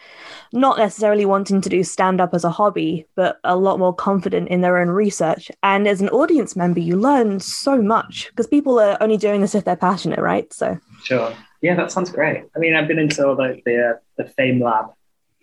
not 0.53 0.79
necessarily 0.79 1.25
wanting 1.25 1.61
to 1.61 1.69
do 1.69 1.83
stand 1.83 2.21
up 2.21 2.35
as 2.35 2.45
a 2.45 2.51
hobby, 2.51 3.07
but 3.15 3.39
a 3.45 3.57
lot 3.57 3.79
more 3.79 3.95
confident 3.95 4.49
in 4.49 4.61
their 4.61 4.79
own 4.79 4.89
research. 4.89 5.51
And 5.63 5.87
as 5.87 6.01
an 6.01 6.09
audience 6.11 6.57
member, 6.57 6.81
you 6.81 6.97
learn 6.97 7.41
so 7.41 7.81
much 7.81 8.29
because 8.31 8.47
people 8.47 8.79
are 8.79 8.97
only 9.03 9.17
doing 9.17 9.41
this 9.41 9.55
if 9.55 9.65
they're 9.65 9.77
passionate, 9.77 10.19
right? 10.19 10.51
So, 10.53 10.79
sure. 11.03 11.35
Yeah, 11.63 11.75
that 11.77 11.91
sounds 11.91 12.11
great. 12.11 12.45
I 12.55 12.59
mean, 12.59 12.75
I've 12.75 12.89
been 12.89 12.99
into 12.99 13.23
the, 13.23 13.61
the, 13.65 13.91
uh, 13.91 13.93
the 14.17 14.25
FameLab 14.25 14.93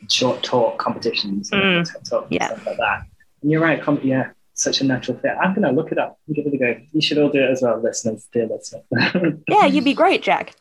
short 0.10 0.44
talk 0.44 0.78
competitions 0.78 1.52
and 1.52 1.62
Mm. 1.62 1.78
and 2.12 2.26
Yeah. 2.30 2.48
stuff 2.48 2.66
like 2.66 2.78
that. 2.78 3.04
And 3.42 3.52
you're 3.52 3.62
right, 3.62 3.82
com- 3.82 4.00
yeah, 4.04 4.32
such 4.54 4.82
a 4.82 4.84
natural 4.84 5.18
fit. 5.18 5.32
I'm 5.42 5.54
going 5.54 5.68
to 5.68 5.72
look 5.72 5.92
it 5.92 5.98
up 5.98 6.20
and 6.28 6.36
give 6.36 6.46
it 6.48 6.54
a 6.54 6.58
go. 6.58 6.76
You 6.92 7.02
should 7.02 7.18
all 7.18 7.30
do 7.30 7.44
it 7.44 7.50
as 7.50 7.62
well, 7.62 7.80
listeners, 7.82 8.28
dear 8.34 8.48
listener. 8.48 8.82
yeah, 9.48 9.66
you'd 9.66 9.84
be 9.86 9.94
great, 9.94 10.22
Jack. 10.22 10.56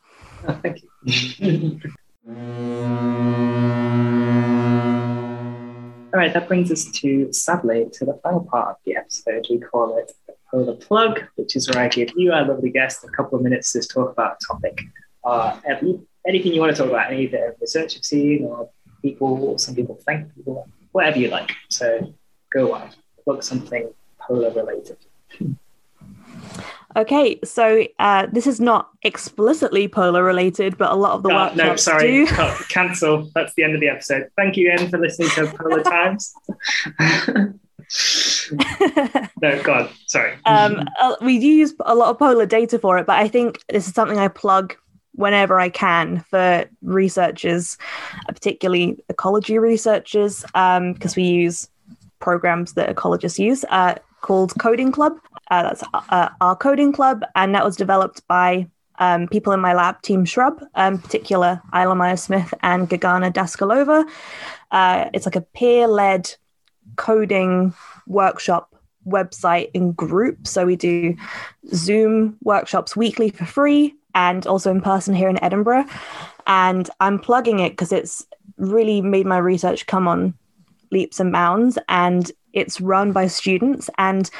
Oh, 0.49 0.59
thank 0.62 0.80
you. 1.41 1.80
All 6.12 6.18
right, 6.18 6.32
that 6.34 6.49
brings 6.49 6.72
us 6.72 6.91
to, 7.01 7.32
sadly, 7.32 7.86
to 7.93 8.05
the 8.05 8.14
final 8.22 8.41
part 8.41 8.70
of 8.70 8.76
the 8.84 8.97
episode. 8.97 9.47
We 9.49 9.59
call 9.61 9.97
it 9.99 10.11
Pull 10.51 10.66
the 10.66 10.72
Plug, 10.74 11.20
which 11.36 11.55
is 11.55 11.68
where 11.70 11.78
I 11.84 11.88
give 11.88 12.11
you, 12.16 12.32
our 12.32 12.45
lovely 12.45 12.70
guest, 12.70 13.05
a 13.05 13.09
couple 13.09 13.38
of 13.38 13.45
minutes 13.45 13.72
to 13.72 13.80
talk 13.82 14.11
about 14.11 14.38
a 14.43 14.47
topic. 14.53 14.80
Uh, 15.22 15.57
anything 16.26 16.53
you 16.53 16.61
want 16.61 16.74
to 16.74 16.82
talk 16.82 16.91
about, 16.91 17.12
any 17.12 17.28
bit 17.28 17.49
of 17.49 17.55
research 17.61 17.95
you've 17.95 18.05
seen, 18.05 18.45
or 18.45 18.68
people, 19.03 19.42
or 19.44 19.59
some 19.59 19.74
people 19.74 19.96
think 20.07 20.34
people, 20.34 20.68
whatever 20.92 21.18
you 21.18 21.28
like. 21.28 21.53
So 21.68 22.12
go 22.53 22.74
on, 22.74 22.90
plug 23.24 23.42
something 23.42 23.90
polar 24.20 24.51
related. 24.51 24.96
Okay, 26.96 27.38
so 27.44 27.84
uh, 28.01 28.26
this 28.32 28.48
is 28.48 28.59
not 28.61 28.90
explicitly 29.03 29.86
polar 29.86 30.24
related, 30.24 30.76
but 30.76 30.90
a 30.90 30.94
lot 30.96 31.12
of 31.12 31.22
the 31.22 31.28
Uh, 31.28 31.46
workshops 31.55 31.57
no, 31.59 31.76
sorry, 31.76 32.11
do. 32.11 32.26
cut, 32.26 32.59
cancel. 32.68 33.30
That's 33.34 33.55
the 33.55 33.62
end 33.62 33.74
of 33.76 33.80
the 33.80 33.88
episode. 33.88 34.28
Thank 34.36 34.57
you 34.57 34.72
again 34.72 34.90
for 34.90 34.98
listening 34.98 35.28
to 35.30 35.46
Polar 35.57 35.82
Times. 35.84 36.34
no, 39.40 39.62
God, 39.62 39.90
sorry. 40.07 40.34
um, 40.46 40.84
uh, 41.01 41.14
we 41.20 41.38
do 41.38 41.46
use 41.46 41.74
a 41.80 41.94
lot 41.94 42.11
of 42.11 42.18
polar 42.18 42.46
data 42.46 42.78
for 42.78 42.98
it, 42.98 43.07
but 43.07 43.16
I 43.18 43.28
think 43.28 43.61
this 43.68 43.86
is 43.86 43.94
something 43.94 44.18
I 44.18 44.26
plug 44.28 44.74
whenever 45.14 45.61
I 45.61 45.68
can 45.68 46.20
for 46.20 46.64
researchers, 46.82 47.76
uh, 48.28 48.32
particularly 48.32 49.02
ecology 49.08 49.58
researchers, 49.58 50.44
because 50.44 51.16
we 51.16 51.24
use 51.24 51.68
programs 52.20 52.74
that 52.74 52.94
ecologists 52.94 53.38
use 53.38 53.64
uh, 53.70 53.94
called 54.20 54.52
Coding 54.58 54.92
Club. 54.92 55.14
Uh, 55.50 55.62
that's 55.64 55.82
uh, 55.94 56.28
our 56.40 56.56
Coding 56.56 56.92
Club, 56.92 57.24
and 57.34 57.54
that 57.54 57.64
was 57.64 57.76
developed 57.76 58.26
by 58.28 58.68
um, 58.98 59.26
people 59.28 59.52
in 59.52 59.61
my 59.61 59.72
lab, 59.72 60.00
Team 60.02 60.24
Shrub, 60.24 60.62
um, 60.74 60.98
particular 60.98 61.61
Isla 61.74 61.94
Myers-Smith 61.94 62.52
and 62.62 62.88
Gergana 62.88 63.32
Daskalova. 63.32 64.08
Uh, 64.70 65.11
it's 65.14 65.26
like 65.26 65.36
a 65.36 65.40
peer 65.40 65.88
led 65.88 66.34
coding 66.96 67.74
workshop 68.06 68.74
website 69.06 69.70
in 69.72 69.92
group. 69.92 70.46
So 70.46 70.66
we 70.66 70.76
do 70.76 71.16
Zoom 71.74 72.36
workshops 72.42 72.94
weekly 72.94 73.30
for 73.30 73.46
free 73.46 73.94
and 74.14 74.46
also 74.46 74.70
in 74.70 74.80
person 74.80 75.14
here 75.14 75.28
in 75.28 75.42
Edinburgh. 75.42 75.84
And 76.46 76.88
I'm 77.00 77.18
plugging 77.18 77.61
it 77.61 77.70
because 77.70 77.92
it's 77.92 78.24
really 78.56 79.00
made 79.00 79.26
my 79.26 79.38
research 79.38 79.86
come 79.86 80.08
on 80.08 80.34
leaps 80.90 81.20
and 81.20 81.32
bounds. 81.32 81.78
And 81.88 82.30
it's 82.52 82.80
run 82.80 83.12
by 83.12 83.26
students 83.26 83.88
and 83.98 84.30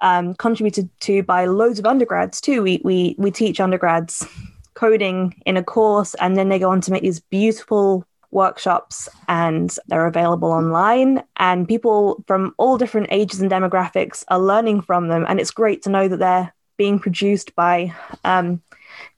um, 0.00 0.34
contributed 0.34 0.88
to 1.00 1.22
by 1.22 1.46
loads 1.46 1.78
of 1.78 1.86
undergrads 1.86 2.40
too. 2.40 2.62
We, 2.62 2.80
we, 2.84 3.16
we 3.18 3.30
teach 3.30 3.60
undergrads 3.60 4.26
coding 4.74 5.34
in 5.44 5.56
a 5.56 5.64
course 5.64 6.14
and 6.14 6.36
then 6.36 6.48
they 6.48 6.58
go 6.58 6.70
on 6.70 6.80
to 6.82 6.92
make 6.92 7.02
these 7.02 7.18
beautiful 7.18 8.04
workshops 8.30 9.08
and 9.26 9.76
they're 9.88 10.06
available 10.06 10.52
online 10.52 11.22
and 11.36 11.66
people 11.66 12.22
from 12.26 12.54
all 12.58 12.78
different 12.78 13.08
ages 13.10 13.40
and 13.40 13.50
demographics 13.50 14.22
are 14.28 14.38
learning 14.38 14.80
from 14.82 15.08
them 15.08 15.24
and 15.28 15.40
it's 15.40 15.50
great 15.50 15.82
to 15.82 15.90
know 15.90 16.06
that 16.06 16.18
they're 16.18 16.54
being 16.76 16.98
produced 17.00 17.56
by 17.56 17.92
um, 18.24 18.62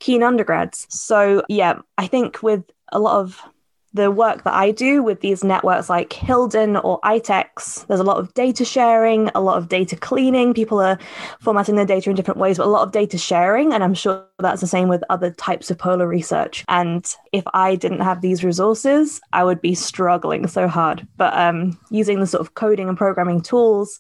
keen 0.00 0.22
undergrads 0.22 0.86
so 0.90 1.42
yeah 1.48 1.78
i 1.98 2.06
think 2.06 2.42
with 2.42 2.64
a 2.92 2.98
lot 2.98 3.20
of 3.20 3.40
the 3.92 4.10
work 4.10 4.44
that 4.44 4.54
I 4.54 4.70
do 4.70 5.02
with 5.02 5.20
these 5.20 5.42
networks 5.42 5.90
like 5.90 6.10
HiLDEN 6.10 6.82
or 6.84 7.00
ITEX, 7.00 7.86
there's 7.88 7.98
a 7.98 8.04
lot 8.04 8.18
of 8.18 8.32
data 8.34 8.64
sharing, 8.64 9.30
a 9.34 9.40
lot 9.40 9.58
of 9.58 9.68
data 9.68 9.96
cleaning. 9.96 10.54
People 10.54 10.80
are 10.80 10.96
formatting 11.40 11.74
their 11.74 11.86
data 11.86 12.08
in 12.08 12.14
different 12.14 12.38
ways, 12.38 12.58
but 12.58 12.66
a 12.66 12.70
lot 12.70 12.86
of 12.86 12.92
data 12.92 13.18
sharing. 13.18 13.72
And 13.72 13.82
I'm 13.82 13.94
sure 13.94 14.24
that's 14.38 14.60
the 14.60 14.68
same 14.68 14.88
with 14.88 15.02
other 15.10 15.32
types 15.32 15.70
of 15.72 15.78
polar 15.78 16.06
research. 16.06 16.64
And 16.68 17.04
if 17.32 17.42
I 17.52 17.74
didn't 17.74 18.00
have 18.00 18.20
these 18.20 18.44
resources, 18.44 19.20
I 19.32 19.42
would 19.42 19.60
be 19.60 19.74
struggling 19.74 20.46
so 20.46 20.68
hard. 20.68 21.06
But 21.16 21.36
um, 21.36 21.78
using 21.90 22.20
the 22.20 22.28
sort 22.28 22.42
of 22.42 22.54
coding 22.54 22.88
and 22.88 22.96
programming 22.96 23.40
tools 23.40 23.98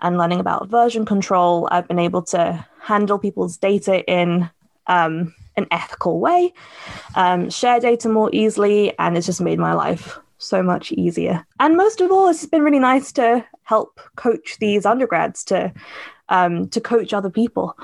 and 0.00 0.18
learning 0.18 0.40
about 0.40 0.68
version 0.68 1.06
control, 1.06 1.66
I've 1.70 1.88
been 1.88 1.98
able 1.98 2.22
to 2.24 2.66
handle 2.82 3.18
people's 3.18 3.56
data 3.56 4.04
in 4.04 4.50
um, 4.86 5.34
an 5.60 5.68
ethical 5.70 6.20
way, 6.20 6.52
um, 7.14 7.50
share 7.50 7.80
data 7.80 8.08
more 8.08 8.30
easily, 8.32 8.98
and 8.98 9.16
it's 9.16 9.26
just 9.26 9.40
made 9.40 9.58
my 9.58 9.72
life 9.72 10.18
so 10.38 10.62
much 10.62 10.90
easier. 10.92 11.46
And 11.58 11.76
most 11.76 12.00
of 12.00 12.10
all, 12.10 12.28
it's 12.28 12.46
been 12.46 12.62
really 12.62 12.78
nice 12.78 13.12
to 13.12 13.44
help 13.62 14.00
coach 14.16 14.56
these 14.58 14.84
undergrads 14.86 15.44
to 15.44 15.72
um, 16.30 16.68
to 16.68 16.80
coach 16.80 17.12
other 17.12 17.30
people. 17.30 17.76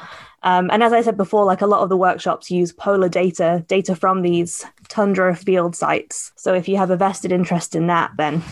Um, 0.43 0.71
and 0.73 0.83
as 0.83 0.93
I 0.93 1.03
said 1.03 1.17
before, 1.17 1.45
like 1.45 1.63
a 1.63 1.67
lot 1.67 1.83
of 1.83 1.89
the 1.89 1.97
workshops 1.97 2.51
use 2.51 2.73
polar 2.73 3.09
data, 3.09 3.65
data 3.67 3.97
from 3.97 4.23
these 4.23 4.65
tundra 4.89 5.35
field 5.35 5.75
sites. 5.75 6.33
So 6.37 6.55
if 6.55 6.69
you 6.69 6.77
have 6.77 6.91
a 6.91 6.97
vested 6.97 7.33
interest 7.33 7.75
in 7.75 7.89
that, 7.89 8.13
then 8.17 8.43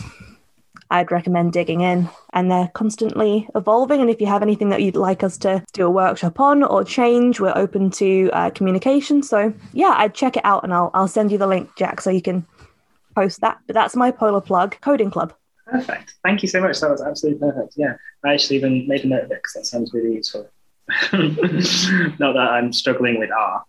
I'd 0.91 1.11
recommend 1.11 1.53
digging 1.53 1.81
in. 1.81 2.09
And 2.33 2.49
they're 2.51 2.69
constantly 2.73 3.47
evolving. 3.55 4.01
And 4.01 4.09
if 4.09 4.21
you 4.21 4.27
have 4.27 4.41
anything 4.41 4.69
that 4.69 4.81
you'd 4.81 4.95
like 4.95 5.23
us 5.23 5.37
to 5.39 5.63
do 5.73 5.85
a 5.85 5.89
workshop 5.89 6.39
on 6.39 6.63
or 6.63 6.83
change, 6.83 7.39
we're 7.39 7.55
open 7.55 7.89
to 7.91 8.29
uh, 8.33 8.49
communication. 8.51 9.23
So 9.23 9.53
yeah, 9.73 9.95
I'd 9.97 10.13
check 10.13 10.37
it 10.37 10.45
out 10.45 10.63
and 10.63 10.73
I'll, 10.73 10.91
I'll 10.93 11.07
send 11.07 11.31
you 11.31 11.37
the 11.37 11.47
link, 11.47 11.69
Jack, 11.77 12.01
so 12.01 12.09
you 12.09 12.21
can 12.21 12.45
post 13.15 13.41
that. 13.41 13.59
But 13.67 13.73
that's 13.73 13.95
my 13.95 14.11
polar 14.11 14.41
plug, 14.41 14.77
Coding 14.81 15.11
Club. 15.11 15.33
Perfect. 15.65 16.15
Thank 16.23 16.43
you 16.43 16.47
so 16.47 16.61
much. 16.61 16.79
That 16.79 16.91
was 16.91 17.01
absolutely 17.01 17.39
perfect. 17.39 17.73
Yeah, 17.75 17.95
I 18.23 18.33
actually 18.33 18.57
even 18.57 18.87
made 18.87 19.03
a 19.03 19.07
note 19.07 19.23
of 19.23 19.31
it 19.31 19.39
because 19.41 19.53
that 19.53 19.65
sounds 19.65 19.93
really 19.93 20.13
useful. 20.13 20.47
Not 21.11 22.33
that 22.33 22.49
I'm 22.51 22.71
struggling 22.71 23.19
with 23.19 23.31
R. 23.31 23.63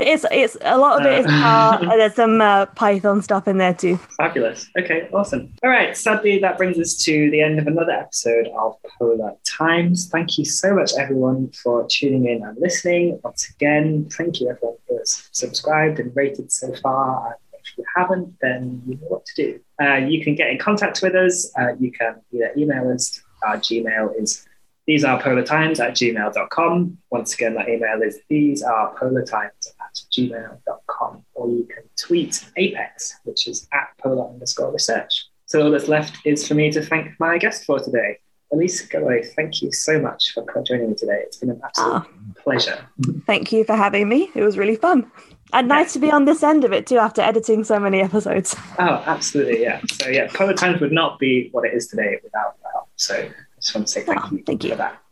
It's 0.00 0.24
it's 0.30 0.56
a 0.62 0.78
lot 0.78 1.00
of 1.00 1.06
it 1.06 1.20
is 1.20 1.26
R. 1.28 1.78
and 1.80 1.90
There's 1.90 2.14
some 2.14 2.40
uh, 2.40 2.66
Python 2.66 3.20
stuff 3.22 3.48
in 3.48 3.58
there 3.58 3.74
too. 3.74 3.96
fabulous. 4.16 4.68
Okay, 4.78 5.08
awesome. 5.12 5.52
All 5.62 5.70
right. 5.70 5.96
Sadly, 5.96 6.38
that 6.38 6.56
brings 6.56 6.78
us 6.78 6.94
to 7.04 7.30
the 7.30 7.40
end 7.40 7.58
of 7.58 7.66
another 7.66 7.92
episode 7.92 8.46
of 8.56 8.76
Polar 8.98 9.32
Times. 9.44 10.08
Thank 10.08 10.38
you 10.38 10.44
so 10.44 10.74
much, 10.74 10.92
everyone, 10.98 11.50
for 11.62 11.86
tuning 11.90 12.26
in 12.26 12.44
and 12.44 12.56
listening. 12.60 13.20
Once 13.24 13.50
again, 13.50 14.08
thank 14.10 14.40
you, 14.40 14.50
everyone, 14.50 14.76
who 14.88 14.98
has 14.98 15.28
subscribed 15.32 15.98
and 15.98 16.14
rated 16.14 16.52
so 16.52 16.72
far. 16.76 17.36
If 17.54 17.76
you 17.76 17.84
haven't, 17.96 18.34
then 18.40 18.80
you 18.86 18.94
know 18.94 19.08
what 19.08 19.26
to 19.26 19.34
do. 19.42 19.60
Uh, 19.82 19.96
you 19.96 20.22
can 20.24 20.34
get 20.36 20.48
in 20.50 20.58
contact 20.58 21.02
with 21.02 21.14
us. 21.14 21.50
Uh, 21.58 21.74
you 21.78 21.90
can 21.92 22.20
either 22.32 22.52
email 22.56 22.90
us. 22.92 23.20
Our 23.46 23.56
Gmail 23.58 24.20
is 24.20 24.46
these 24.88 25.04
are 25.04 25.20
polar 25.22 25.44
times 25.44 25.78
at 25.80 25.92
gmail.com. 25.92 26.98
Once 27.10 27.34
again, 27.34 27.54
that 27.54 27.68
email 27.68 28.00
is 28.02 28.18
these 28.28 28.62
are 28.62 28.94
polar 28.98 29.22
times 29.24 29.52
at 29.80 29.94
gmail.com. 30.12 31.24
Or 31.34 31.48
you 31.48 31.64
can 31.72 31.84
tweet 31.96 32.44
APECS, 32.58 33.14
which 33.24 33.46
is 33.46 33.68
at 33.72 33.88
polar 34.02 34.28
underscore 34.30 34.72
research. 34.72 35.26
So 35.46 35.62
all 35.62 35.70
that's 35.70 35.88
left 35.88 36.16
is 36.24 36.48
for 36.48 36.54
me 36.54 36.70
to 36.72 36.82
thank 36.82 37.18
my 37.20 37.38
guest 37.38 37.64
for 37.64 37.78
today. 37.78 38.18
Elise 38.50 38.88
Gallois, 38.88 39.26
thank 39.36 39.60
you 39.60 39.70
so 39.72 40.00
much 40.00 40.32
for 40.32 40.42
joining 40.66 40.88
me 40.90 40.94
today. 40.94 41.20
It's 41.22 41.36
been 41.36 41.50
an 41.50 41.60
absolute 41.62 41.92
Ah. 41.96 42.06
pleasure. 42.42 42.78
Thank 43.26 43.52
you 43.52 43.64
for 43.64 43.74
having 43.76 44.08
me. 44.08 44.30
It 44.34 44.42
was 44.42 44.56
really 44.56 44.76
fun. 44.76 45.10
And 45.52 45.68
nice 45.68 45.92
to 45.94 45.98
be 45.98 46.10
on 46.10 46.24
this 46.24 46.42
end 46.42 46.64
of 46.64 46.72
it 46.72 46.86
too 46.86 46.96
after 46.96 47.20
editing 47.20 47.62
so 47.62 47.78
many 47.78 48.00
episodes. 48.00 48.56
Oh, 48.78 49.02
absolutely, 49.06 49.60
yeah. 49.60 49.80
So 50.00 50.08
yeah, 50.08 50.28
Polar 50.32 50.54
Times 50.54 50.80
would 50.80 50.92
not 50.92 51.18
be 51.18 51.50
what 51.52 51.66
it 51.66 51.74
is 51.74 51.88
today 51.88 52.18
without 52.22 52.54
help. 52.72 52.88
So 52.96 53.28
just 53.60 53.74
want 53.74 53.86
to 53.86 53.92
say 53.92 54.02
thank 54.02 54.24
Oh, 54.24 54.28
you 54.32 54.42
thank 54.44 54.64
you. 54.64 54.70
for 54.70 54.76
that. 54.76 55.02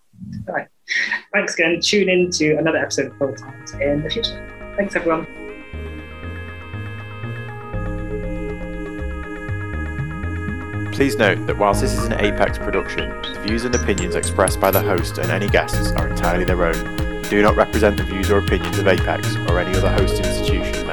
All 0.48 0.54
right. 0.54 0.68
Thanks 1.32 1.54
again. 1.54 1.80
Tune 1.80 2.08
in 2.08 2.30
to 2.32 2.54
another 2.56 2.78
episode 2.78 3.06
of 3.06 3.18
Polar 3.18 3.36
Times 3.36 3.72
in 3.74 4.02
the 4.02 4.10
future. 4.10 4.74
Thanks, 4.76 4.94
everyone. 4.96 5.26
Please 10.92 11.16
note 11.16 11.46
that 11.46 11.58
whilst 11.58 11.82
this 11.82 11.92
is 11.92 12.04
an 12.04 12.12
APECS 12.12 12.58
production, 12.58 13.10
the 13.34 13.40
views 13.46 13.64
and 13.66 13.74
opinions 13.74 14.14
expressed 14.14 14.58
by 14.58 14.70
the 14.70 14.80
host 14.80 15.18
and 15.18 15.30
any 15.30 15.46
guests 15.46 15.92
are 15.92 16.08
entirely 16.08 16.44
their 16.44 16.64
own, 16.64 17.22
do 17.28 17.42
not 17.42 17.54
represent 17.54 17.98
the 17.98 18.02
views 18.02 18.30
or 18.30 18.38
opinions 18.38 18.78
of 18.78 18.86
APECS 18.86 19.50
or 19.50 19.58
any 19.58 19.76
other 19.76 19.90
host 19.92 20.18
institution. 20.18 20.86